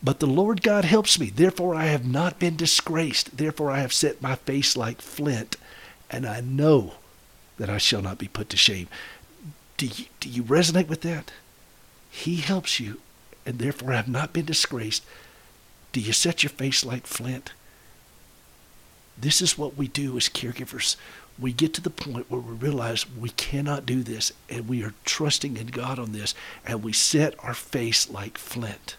But 0.03 0.21
the 0.21 0.27
Lord 0.27 0.63
God 0.63 0.85
helps 0.85 1.19
me. 1.19 1.31
Therefore, 1.31 1.75
I 1.75 1.87
have 1.87 2.05
not 2.05 2.39
been 2.39 2.57
disgraced. 2.57 3.39
Therefore, 3.39 3.71
I 3.71 3.79
have 3.79 3.93
set 3.95 4.21
my 4.21 4.35
face 4.35 4.77
like 4.77 5.01
flint, 5.01 5.57
and 6.11 6.27
I 6.27 6.43
know 6.43 6.93
that 7.57 7.71
I 7.71 7.79
shall 7.79 8.03
not 8.03 8.19
be 8.19 8.29
put 8.29 8.51
to 8.51 8.59
shame. 8.59 8.89
Do 9.79 9.87
you, 9.87 10.05
do 10.21 10.29
you 10.29 10.43
resonate 10.43 10.89
with 10.89 11.01
that? 11.01 11.33
He 12.11 12.37
helps 12.37 12.79
you, 12.79 13.01
and 13.47 13.59
therefore 13.59 13.95
I 13.95 13.97
have 13.97 14.09
not 14.09 14.35
been 14.35 14.45
disgraced. 14.45 15.07
Do 15.93 16.01
you 16.01 16.13
set 16.13 16.43
your 16.43 16.51
face 16.51 16.85
like 16.85 17.07
flint? 17.07 17.55
This 19.17 19.41
is 19.41 19.57
what 19.57 19.79
we 19.79 19.89
do 19.89 20.19
as 20.19 20.29
caregivers. 20.29 20.97
We 21.39 21.53
get 21.53 21.75
to 21.75 21.81
the 21.81 21.91
point 21.91 22.31
where 22.31 22.41
we 22.41 22.55
realize 22.55 23.11
we 23.11 23.31
cannot 23.31 23.87
do 23.87 24.03
this, 24.03 24.33
and 24.49 24.69
we 24.69 24.85
are 24.85 24.95
trusting 25.05 25.57
in 25.57 25.69
God 25.69 25.99
on 25.99 26.13
this, 26.13 26.35
and 26.65 26.83
we 26.83 26.93
set 26.93 27.35
our 27.41 27.55
face 27.55 28.09
like 28.09 28.39
flint. 28.39 28.97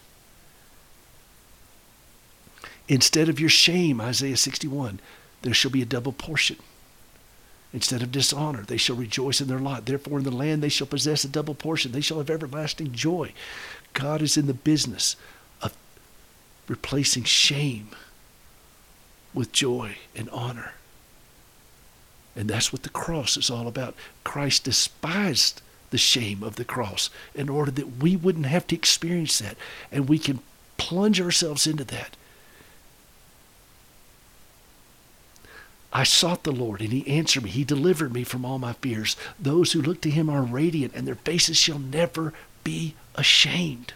Instead 2.88 3.28
of 3.28 3.40
your 3.40 3.48
shame, 3.48 4.00
Isaiah 4.00 4.36
61, 4.36 5.00
there 5.42 5.54
shall 5.54 5.70
be 5.70 5.82
a 5.82 5.86
double 5.86 6.12
portion. 6.12 6.56
Instead 7.72 8.02
of 8.02 8.12
dishonor, 8.12 8.62
they 8.62 8.76
shall 8.76 8.96
rejoice 8.96 9.40
in 9.40 9.48
their 9.48 9.58
lot. 9.58 9.86
Therefore, 9.86 10.18
in 10.18 10.24
the 10.24 10.30
land 10.30 10.62
they 10.62 10.68
shall 10.68 10.86
possess 10.86 11.24
a 11.24 11.28
double 11.28 11.54
portion. 11.54 11.92
They 11.92 12.00
shall 12.00 12.18
have 12.18 12.30
everlasting 12.30 12.92
joy. 12.92 13.32
God 13.92 14.22
is 14.22 14.36
in 14.36 14.46
the 14.46 14.54
business 14.54 15.16
of 15.60 15.76
replacing 16.68 17.24
shame 17.24 17.88
with 19.34 19.52
joy 19.52 19.96
and 20.14 20.30
honor. 20.30 20.72
And 22.36 22.48
that's 22.48 22.72
what 22.72 22.82
the 22.82 22.90
cross 22.90 23.36
is 23.36 23.50
all 23.50 23.66
about. 23.66 23.94
Christ 24.22 24.64
despised 24.64 25.62
the 25.90 25.98
shame 25.98 26.42
of 26.42 26.56
the 26.56 26.64
cross 26.64 27.08
in 27.34 27.48
order 27.48 27.70
that 27.70 27.96
we 28.02 28.14
wouldn't 28.14 28.46
have 28.46 28.66
to 28.68 28.76
experience 28.76 29.38
that. 29.38 29.56
And 29.90 30.08
we 30.08 30.18
can 30.18 30.40
plunge 30.76 31.20
ourselves 31.20 31.66
into 31.66 31.84
that. 31.84 32.16
I 35.92 36.04
sought 36.04 36.44
the 36.44 36.52
Lord, 36.52 36.82
and 36.82 36.92
he 36.92 37.08
answered 37.08 37.44
me. 37.44 37.50
He 37.50 37.64
delivered 37.64 38.12
me 38.12 38.22
from 38.22 38.44
all 38.44 38.58
my 38.58 38.74
fears. 38.74 39.16
Those 39.40 39.72
who 39.72 39.80
look 39.80 40.02
to 40.02 40.10
him 40.10 40.28
are 40.28 40.42
radiant, 40.42 40.94
and 40.94 41.06
their 41.06 41.14
faces 41.14 41.56
shall 41.56 41.78
never 41.78 42.34
be 42.64 42.94
ashamed. 43.14 43.94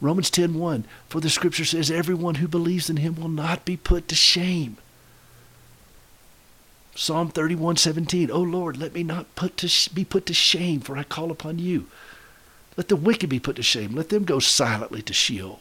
Romans 0.00 0.30
10:1 0.30 0.84
For 1.08 1.20
the 1.20 1.30
scripture 1.30 1.64
says 1.64 1.90
everyone 1.90 2.36
who 2.36 2.48
believes 2.48 2.90
in 2.90 2.96
him 2.96 3.14
will 3.14 3.28
not 3.28 3.64
be 3.64 3.76
put 3.76 4.08
to 4.08 4.16
shame. 4.16 4.76
Psalm 6.98 7.30
31:17 7.30 8.28
O 8.28 8.40
Lord, 8.40 8.76
let 8.76 8.92
me 8.92 9.04
not 9.04 9.32
put 9.36 9.56
to 9.58 9.94
be 9.94 10.04
put 10.04 10.26
to 10.26 10.34
shame 10.34 10.80
for 10.80 10.98
I 10.98 11.04
call 11.04 11.30
upon 11.30 11.60
you. 11.60 11.86
Let 12.76 12.88
the 12.88 12.96
wicked 12.96 13.30
be 13.30 13.38
put 13.38 13.54
to 13.54 13.62
shame. 13.62 13.92
Let 13.94 14.08
them 14.08 14.24
go 14.24 14.40
silently 14.40 15.00
to 15.02 15.12
Sheol. 15.12 15.60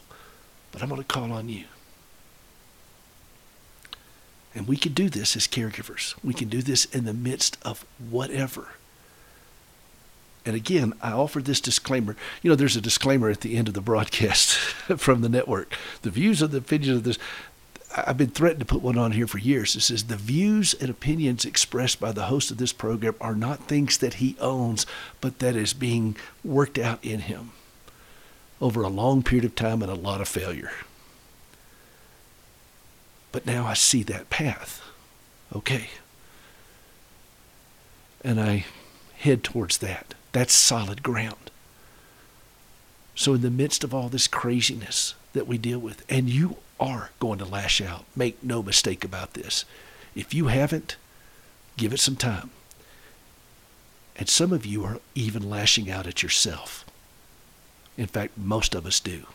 But 0.72 0.82
I'm 0.82 0.90
going 0.90 1.00
to 1.00 1.08
call 1.08 1.32
on 1.32 1.48
you. 1.48 1.66
And 4.56 4.68
we 4.68 4.78
can 4.78 4.94
do 4.94 5.10
this 5.10 5.36
as 5.36 5.48
caregivers. 5.48 6.16
We 6.24 6.34
can 6.34 6.50
do 6.50 6.64
this 6.64 6.86
in 6.86 7.06
the 7.06 7.14
midst 7.14 7.60
of 7.62 7.86
whatever. 8.00 8.70
And 10.44 10.56
again, 10.56 10.94
I 11.04 11.12
offer 11.12 11.40
this 11.40 11.62
disclaimer. 11.62 12.16
You 12.42 12.50
know, 12.50 12.56
there's 12.56 12.76
a 12.76 12.82
disclaimer 12.82 13.30
at 13.30 13.42
the 13.42 13.58
end 13.58 13.68
of 13.68 13.76
the 13.76 13.82
broadcast 13.82 14.54
from 14.98 15.22
the 15.22 15.30
network. 15.30 15.72
The 16.02 16.10
views 16.10 16.42
of 16.42 16.50
the 16.50 16.58
opinions 16.58 16.98
of 16.98 17.04
this, 17.04 17.20
I've 17.96 18.18
been 18.18 18.30
threatened 18.30 18.60
to 18.60 18.66
put 18.66 18.82
one 18.82 18.98
on 18.98 19.14
here 19.14 19.28
for 19.28 19.38
years. 19.38 19.76
It 19.76 19.82
says 19.82 20.04
the 20.04 20.18
views 20.18 20.74
and 20.74 20.90
opinions 20.90 21.46
expressed 21.46 22.00
by 22.00 22.12
the 22.12 22.26
host 22.26 22.52
of 22.52 22.58
this 22.58 22.74
program 22.74 23.16
are 23.22 23.36
not 23.36 23.68
things 23.68 23.98
that 24.00 24.16
he 24.16 24.36
owns, 24.40 24.86
but 25.22 25.40
that 25.40 25.56
is 25.56 25.74
being 25.74 26.18
worked 26.44 26.78
out 26.78 27.04
in 27.04 27.22
him 27.22 27.52
over 28.60 28.82
a 28.82 28.90
long 28.90 29.24
period 29.24 29.46
of 29.46 29.56
time 29.56 29.82
and 29.82 29.92
a 29.92 29.96
lot 29.96 30.22
of 30.22 30.28
failure. 30.28 30.72
But 33.32 33.46
now 33.46 33.66
I 33.66 33.74
see 33.74 34.04
that 34.04 34.30
path. 34.30 34.82
Okay. 35.56 35.90
And 38.24 38.40
I 38.40 38.66
head 39.18 39.44
towards 39.44 39.78
that. 39.80 40.14
That's 40.32 40.54
solid 40.54 41.04
ground. 41.04 41.52
So, 43.16 43.34
in 43.34 43.42
the 43.42 43.50
midst 43.50 43.84
of 43.84 43.94
all 43.94 44.10
this 44.10 44.28
craziness 44.28 45.16
that 45.34 45.48
we 45.48 45.58
deal 45.58 45.80
with, 45.80 46.06
and 46.10 46.30
you 46.30 46.58
are 46.80 47.12
going 47.20 47.40
to 47.40 47.46
lash 47.46 47.82
out, 47.82 48.06
make 48.16 48.44
no 48.44 48.62
mistake 48.62 49.04
about 49.04 49.34
this. 49.34 49.66
If 50.16 50.34
you 50.34 50.48
haven't, 50.48 50.96
give 51.78 51.94
it 51.94 52.00
some 52.00 52.16
time. 52.16 52.52
And 54.16 54.28
some 54.28 54.52
of 54.52 54.66
you 54.66 54.84
are 54.84 55.00
even 55.14 55.50
lashing 55.50 55.92
out 55.92 56.08
at 56.08 56.24
yourself. 56.24 56.84
In 57.98 58.08
fact, 58.08 58.38
most 58.38 58.74
of 58.76 58.86
us 58.86 59.00
do. 59.00 59.26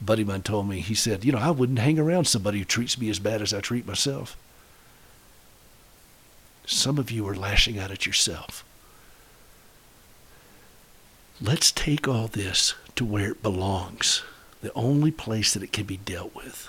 A 0.00 0.04
buddy 0.04 0.24
mine 0.24 0.42
told 0.42 0.68
me, 0.68 0.80
he 0.80 0.94
said, 0.94 1.24
You 1.24 1.32
know, 1.32 1.38
I 1.38 1.50
wouldn't 1.50 1.78
hang 1.78 1.98
around 1.98 2.26
somebody 2.26 2.58
who 2.58 2.64
treats 2.64 2.98
me 2.98 3.08
as 3.10 3.18
bad 3.18 3.42
as 3.42 3.54
I 3.54 3.60
treat 3.60 3.86
myself. 3.86 4.36
Some 6.66 6.98
of 6.98 7.10
you 7.10 7.28
are 7.28 7.34
lashing 7.34 7.78
out 7.78 7.90
at 7.90 8.06
yourself. 8.06 8.64
Let's 11.40 11.70
take 11.72 12.08
all 12.08 12.26
this 12.26 12.74
to 12.96 13.04
where 13.04 13.32
it 13.32 13.42
belongs, 13.42 14.22
the 14.64 14.72
only 14.74 15.10
place 15.10 15.52
that 15.54 15.62
it 15.62 15.72
can 15.72 15.84
be 15.84 15.98
dealt 15.98 16.34
with. 16.34 16.68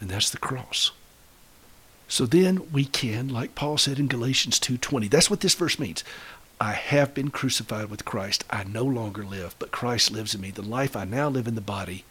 And 0.00 0.08
that's 0.08 0.30
the 0.30 0.38
cross. 0.38 0.92
So 2.08 2.24
then 2.24 2.72
we 2.72 2.86
can, 2.86 3.28
like 3.28 3.54
Paul 3.54 3.76
said 3.76 3.98
in 3.98 4.08
Galatians 4.08 4.58
2:20, 4.58 5.08
that's 5.08 5.28
what 5.28 5.40
this 5.40 5.54
verse 5.54 5.78
means. 5.78 6.02
I 6.60 6.72
have 6.72 7.14
been 7.14 7.30
crucified 7.30 7.90
with 7.90 8.04
Christ. 8.04 8.44
I 8.50 8.64
no 8.64 8.82
longer 8.82 9.24
live, 9.24 9.54
but 9.58 9.70
Christ 9.70 10.10
lives 10.10 10.34
in 10.34 10.40
me. 10.40 10.50
The 10.50 10.62
life 10.62 10.96
I 10.96 11.04
now 11.04 11.28
live 11.28 11.46
in 11.46 11.54
the 11.54 11.60
body 11.60 12.04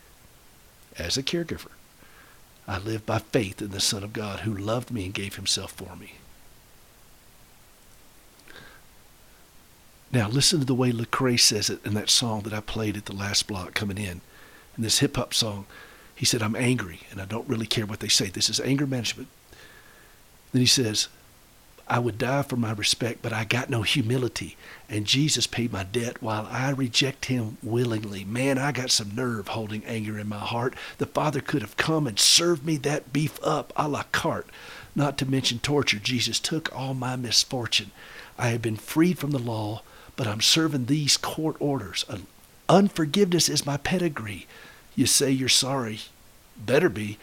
as 0.98 1.18
a 1.18 1.24
caregiver, 1.24 1.72
I 2.68 2.78
live 2.78 3.06
by 3.06 3.20
faith 3.20 3.62
in 3.62 3.72
the 3.72 3.80
Son 3.80 4.04
of 4.04 4.14
God 4.14 4.42
who 4.42 4.54
loved 4.54 4.92
me 4.92 5.06
and 5.06 5.14
gave 5.14 5.36
himself 5.36 5.72
for 5.72 5.96
me. 5.96 6.14
Now, 10.18 10.28
listen 10.28 10.58
to 10.58 10.66
the 10.66 10.74
way 10.74 10.92
Lecrae 10.92 11.40
says 11.40 11.70
it 11.70 11.86
in 11.86 11.94
that 11.94 12.10
song 12.10 12.42
that 12.42 12.54
I 12.54 12.60
played 12.60 12.98
at 12.98 13.06
the 13.06 13.14
last 13.14 13.46
block 13.46 13.76
coming 13.76 14.00
in. 14.00 14.22
In 14.76 14.82
this 14.82 14.98
hip 14.98 15.16
hop 15.16 15.32
song, 15.32 15.68
he 16.16 16.26
said, 16.26 16.42
I'm 16.42 16.56
angry 16.56 17.02
and 17.12 17.22
I 17.22 17.26
don't 17.26 17.48
really 17.48 17.68
care 17.68 17.86
what 17.86 18.00
they 18.00 18.08
say. 18.08 18.26
This 18.26 18.50
is 18.50 18.60
anger 18.60 18.88
management. 18.88 19.28
Then 20.52 20.62
he 20.62 20.66
says, 20.66 21.08
I 21.88 22.00
would 22.00 22.18
die 22.18 22.42
for 22.42 22.56
my 22.56 22.72
respect, 22.72 23.22
but 23.22 23.32
I 23.32 23.44
got 23.44 23.70
no 23.70 23.84
humility. 23.84 24.58
And 24.90 25.06
Jesus 25.06 25.46
paid 25.46 25.72
my 25.72 25.84
debt 25.84 26.20
while 26.20 26.48
I 26.50 26.72
reject 26.72 27.26
him 27.26 27.60
willingly. 27.62 28.26
Man, 28.26 28.58
I 28.58 28.72
got 28.72 28.90
some 28.90 29.14
nerve 29.14 29.50
holding 29.50 29.86
anger 29.86 30.18
in 30.18 30.28
my 30.28 30.40
heart. 30.40 30.74
The 30.98 31.06
Father 31.06 31.42
could 31.42 31.62
have 31.62 31.78
come 31.78 32.08
and 32.08 32.18
served 32.18 32.66
me 32.66 32.78
that 32.78 33.14
beef 33.14 33.38
up 33.44 33.72
a 33.76 33.88
la 33.88 34.02
carte. 34.12 34.50
Not 34.96 35.16
to 35.20 35.30
mention 35.30 35.60
torture. 35.60 36.00
Jesus 36.00 36.40
took 36.40 36.76
all 36.76 36.96
my 36.96 37.16
misfortune. 37.16 37.92
I 38.36 38.48
have 38.48 38.64
been 38.64 38.78
freed 38.78 39.20
from 39.20 39.30
the 39.30 39.38
law, 39.38 39.84
but 40.18 40.28
I'm 40.28 40.42
serving 40.42 40.86
these 40.86 41.16
court 41.16 41.56
orders. 41.60 42.04
Unforgiveness 42.68 43.48
is 43.48 43.66
my 43.66 43.78
pedigree. 43.78 44.46
You 44.96 45.06
say 45.06 45.32
you're 45.32 45.48
sorry. 45.48 46.02
Better 46.58 46.90
be. 46.90 47.18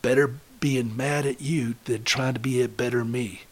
Better 0.00 0.36
being 0.60 0.96
mad 0.96 1.26
at 1.26 1.42
you 1.42 1.74
than 1.84 2.04
trying 2.04 2.34
to 2.34 2.40
be 2.40 2.62
a 2.62 2.68
better 2.68 3.04
me. 3.04 3.42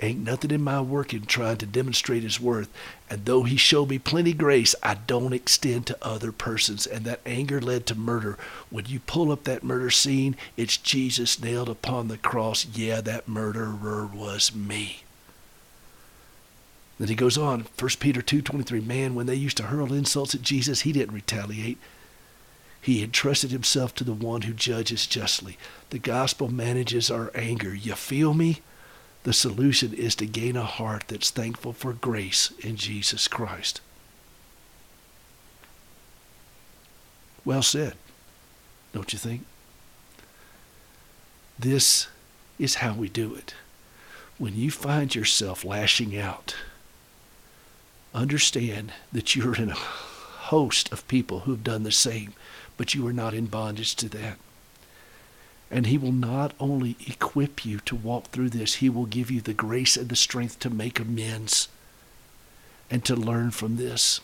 Ain't 0.00 0.22
nothing 0.22 0.52
in 0.52 0.62
my 0.62 0.80
work 0.80 1.12
in 1.12 1.26
trying 1.26 1.56
to 1.56 1.66
demonstrate 1.66 2.22
his 2.22 2.40
worth. 2.40 2.68
And 3.10 3.24
though 3.24 3.42
he 3.42 3.56
showed 3.56 3.88
me 3.90 3.98
plenty 3.98 4.32
grace, 4.32 4.76
I 4.80 4.94
don't 4.94 5.32
extend 5.32 5.88
to 5.88 5.98
other 6.00 6.30
persons. 6.30 6.86
And 6.86 7.04
that 7.04 7.20
anger 7.26 7.60
led 7.60 7.84
to 7.86 7.96
murder. 7.96 8.38
When 8.70 8.86
you 8.86 9.00
pull 9.00 9.32
up 9.32 9.42
that 9.44 9.64
murder 9.64 9.90
scene, 9.90 10.36
it's 10.56 10.76
Jesus 10.76 11.42
nailed 11.42 11.68
upon 11.68 12.06
the 12.06 12.18
cross. 12.18 12.64
Yeah, 12.72 13.00
that 13.00 13.26
murderer 13.26 14.06
was 14.06 14.54
me. 14.54 15.02
Then 16.98 17.08
he 17.08 17.14
goes 17.14 17.38
on, 17.38 17.66
1 17.78 17.90
Peter 18.00 18.20
2.23, 18.20 18.84
man, 18.84 19.14
when 19.14 19.26
they 19.26 19.34
used 19.34 19.56
to 19.58 19.64
hurl 19.64 19.92
insults 19.92 20.34
at 20.34 20.42
Jesus, 20.42 20.80
he 20.80 20.92
didn't 20.92 21.14
retaliate. 21.14 21.78
He 22.80 23.02
entrusted 23.02 23.50
himself 23.50 23.94
to 23.96 24.04
the 24.04 24.12
one 24.12 24.42
who 24.42 24.52
judges 24.52 25.06
justly. 25.06 25.58
The 25.90 25.98
gospel 25.98 26.48
manages 26.48 27.10
our 27.10 27.30
anger. 27.34 27.74
You 27.74 27.94
feel 27.94 28.34
me? 28.34 28.62
The 29.22 29.32
solution 29.32 29.92
is 29.92 30.14
to 30.16 30.26
gain 30.26 30.56
a 30.56 30.64
heart 30.64 31.04
that's 31.08 31.30
thankful 31.30 31.72
for 31.72 31.92
grace 31.92 32.52
in 32.60 32.76
Jesus 32.76 33.28
Christ. 33.28 33.80
Well 37.44 37.62
said, 37.62 37.94
don't 38.92 39.12
you 39.12 39.18
think? 39.18 39.44
This 41.58 42.08
is 42.58 42.76
how 42.76 42.94
we 42.94 43.08
do 43.08 43.34
it. 43.34 43.54
When 44.38 44.54
you 44.54 44.70
find 44.70 45.14
yourself 45.14 45.64
lashing 45.64 46.16
out, 46.16 46.54
understand 48.14 48.92
that 49.12 49.34
you're 49.36 49.54
in 49.54 49.70
a 49.70 49.74
host 49.74 50.90
of 50.92 51.06
people 51.08 51.40
who've 51.40 51.64
done 51.64 51.82
the 51.82 51.92
same, 51.92 52.32
but 52.76 52.94
you 52.94 53.06
are 53.06 53.12
not 53.12 53.34
in 53.34 53.46
bondage 53.46 53.94
to 53.96 54.08
that. 54.08 54.38
And 55.70 55.86
He 55.86 55.98
will 55.98 56.12
not 56.12 56.54
only 56.58 56.96
equip 57.06 57.66
you 57.66 57.78
to 57.80 57.94
walk 57.94 58.26
through 58.26 58.50
this, 58.50 58.76
He 58.76 58.88
will 58.88 59.06
give 59.06 59.30
you 59.30 59.40
the 59.40 59.52
grace 59.52 59.96
and 59.96 60.08
the 60.08 60.16
strength 60.16 60.58
to 60.60 60.70
make 60.70 60.98
amends 60.98 61.68
and 62.90 63.04
to 63.04 63.14
learn 63.14 63.50
from 63.50 63.76
this. 63.76 64.20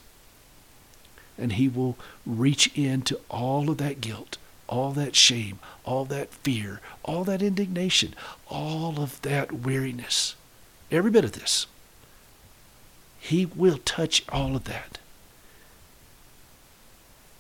And 1.37 1.53
He 1.53 1.69
will 1.69 1.99
reach 2.25 2.71
into 2.77 3.21
all 3.29 3.69
of 3.69 3.77
that 3.79 4.01
guilt, 4.01 4.39
all 4.67 4.93
that 4.93 5.15
shame, 5.15 5.59
all 5.85 6.07
that 6.07 6.33
fear, 6.33 6.81
all 7.03 7.25
that 7.25 7.43
indignation, 7.43 8.15
all 8.49 8.99
of 8.99 9.21
that 9.23 9.53
weariness, 9.53 10.37
every 10.91 11.11
bit 11.11 11.25
of 11.25 11.33
this. 11.33 11.67
He 13.25 13.47
will 13.47 13.79
touch 13.87 14.23
all 14.29 14.55
of 14.55 14.65
that 14.65 14.99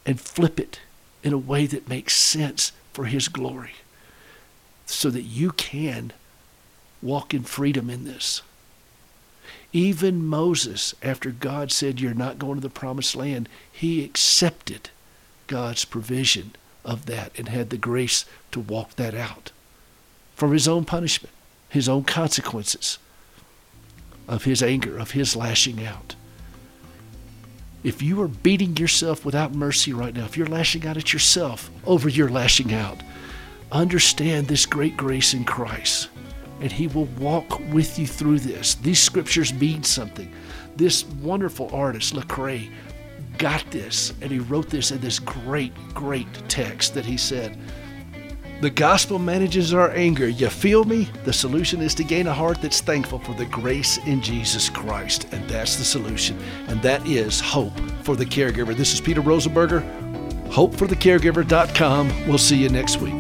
and 0.07 0.19
flip 0.19 0.59
it 0.59 0.81
in 1.23 1.35
a 1.35 1.39
way 1.39 1.67
that 1.67 1.91
makes 1.91 2.17
sense 2.17 2.73
for 2.95 3.05
His 3.05 3.29
glory 3.29 3.73
so 4.87 5.11
that 5.11 5.25
you 5.25 5.51
can 5.51 6.15
walk 7.03 7.35
in 7.35 7.43
freedom 7.43 7.91
in 7.91 8.05
this. 8.05 8.41
Even 9.75 10.25
Moses, 10.25 10.95
after 11.03 11.31
God 11.31 11.71
said, 11.71 12.01
You're 12.01 12.15
not 12.15 12.39
going 12.39 12.55
to 12.55 12.63
the 12.63 12.71
promised 12.71 13.15
land, 13.15 13.47
he 13.71 14.03
accepted 14.03 14.89
God's 15.49 15.85
provision 15.85 16.57
of 16.83 17.05
that 17.05 17.31
and 17.37 17.51
had 17.51 17.69
the 17.69 17.77
grace 17.77 18.25
to 18.53 18.61
walk 18.61 18.97
that 18.97 19.15
out 19.15 19.53
from 20.35 20.53
his 20.53 20.67
own 20.67 20.87
punishment, 20.87 21.35
his 21.69 21.91
own 21.91 22.05
consequences 22.05 22.99
of 24.29 24.45
his 24.45 24.63
anger, 24.63 24.99
of 24.99 25.13
his 25.13 25.37
lashing 25.37 25.85
out. 25.85 26.15
If 27.83 28.03
you 28.03 28.23
are 28.23 28.29
beating 28.29 28.77
yourself 28.77 29.25
without 29.25 29.55
mercy 29.55 29.93
right 29.93 30.15
now, 30.15 30.25
if 30.25 30.37
you're 30.37 30.47
lashing 30.47 30.87
out 30.87 30.97
at 30.97 31.13
yourself 31.13 31.71
over 31.85 32.09
your 32.09 32.31
lashing 32.31 32.73
out, 32.73 33.03
understand 33.71 34.47
this 34.47 34.65
great 34.65 34.97
grace 34.97 35.35
in 35.35 35.45
Christ, 35.45 36.09
and 36.61 36.73
He 36.73 36.87
will 36.87 37.05
walk 37.19 37.61
with 37.73 37.99
you 37.99 38.07
through 38.07 38.39
this. 38.39 38.77
These 38.77 39.03
scriptures 39.03 39.53
mean 39.53 39.83
something. 39.83 40.33
This 40.77 41.05
wonderful 41.05 41.69
artist, 41.75 42.15
Lecrae, 42.15 42.71
got 43.37 43.69
this, 43.71 44.13
and 44.21 44.31
he 44.31 44.39
wrote 44.39 44.71
this 44.71 44.91
in 44.91 45.01
this 45.01 45.19
great, 45.19 45.73
great 45.93 46.27
text 46.49 46.95
that 46.95 47.05
he 47.05 47.17
said, 47.17 47.59
the 48.65 48.71
gospel 48.71 49.19
manages 49.19 49.75
our 49.75 49.91
anger. 49.91 50.27
You 50.27 50.49
feel 50.49 50.85
me? 50.85 51.07
The 51.25 51.35
solution 51.35 51.83
is 51.83 51.95
to 51.97 52.03
gain 52.03 52.27
a 52.29 52.33
heart 52.33 52.63
that's 52.63 52.81
thankful 52.81 53.19
for 53.19 53.35
the 53.35 53.45
grace 53.45 53.99
in 54.07 54.23
Jesus 54.23 54.71
Christ. 54.71 55.27
And 55.33 55.47
that's 55.51 55.77
the 55.77 55.85
solution. 55.85 56.39
And 56.69 56.81
that 56.81 57.07
is 57.07 57.41
hope 57.41 57.79
for 58.05 58.17
the 58.17 58.25
caregiver. 58.25 58.75
This 58.75 58.95
is 58.95 59.03
Peter 59.03 59.21
Rosenberger, 59.21 59.83
hopeforthecaregiver.com. 60.49 62.27
We'll 62.27 62.39
see 62.39 62.57
you 62.57 62.71
next 62.71 63.03
week. 63.03 63.13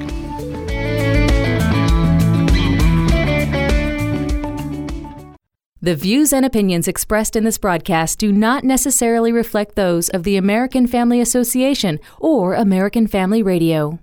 The 5.82 5.94
views 5.94 6.32
and 6.32 6.46
opinions 6.46 6.88
expressed 6.88 7.36
in 7.36 7.44
this 7.44 7.58
broadcast 7.58 8.18
do 8.18 8.32
not 8.32 8.64
necessarily 8.64 9.30
reflect 9.30 9.74
those 9.74 10.08
of 10.08 10.22
the 10.22 10.38
American 10.38 10.86
Family 10.86 11.20
Association 11.20 12.00
or 12.18 12.54
American 12.54 13.06
Family 13.06 13.42
Radio. 13.42 13.98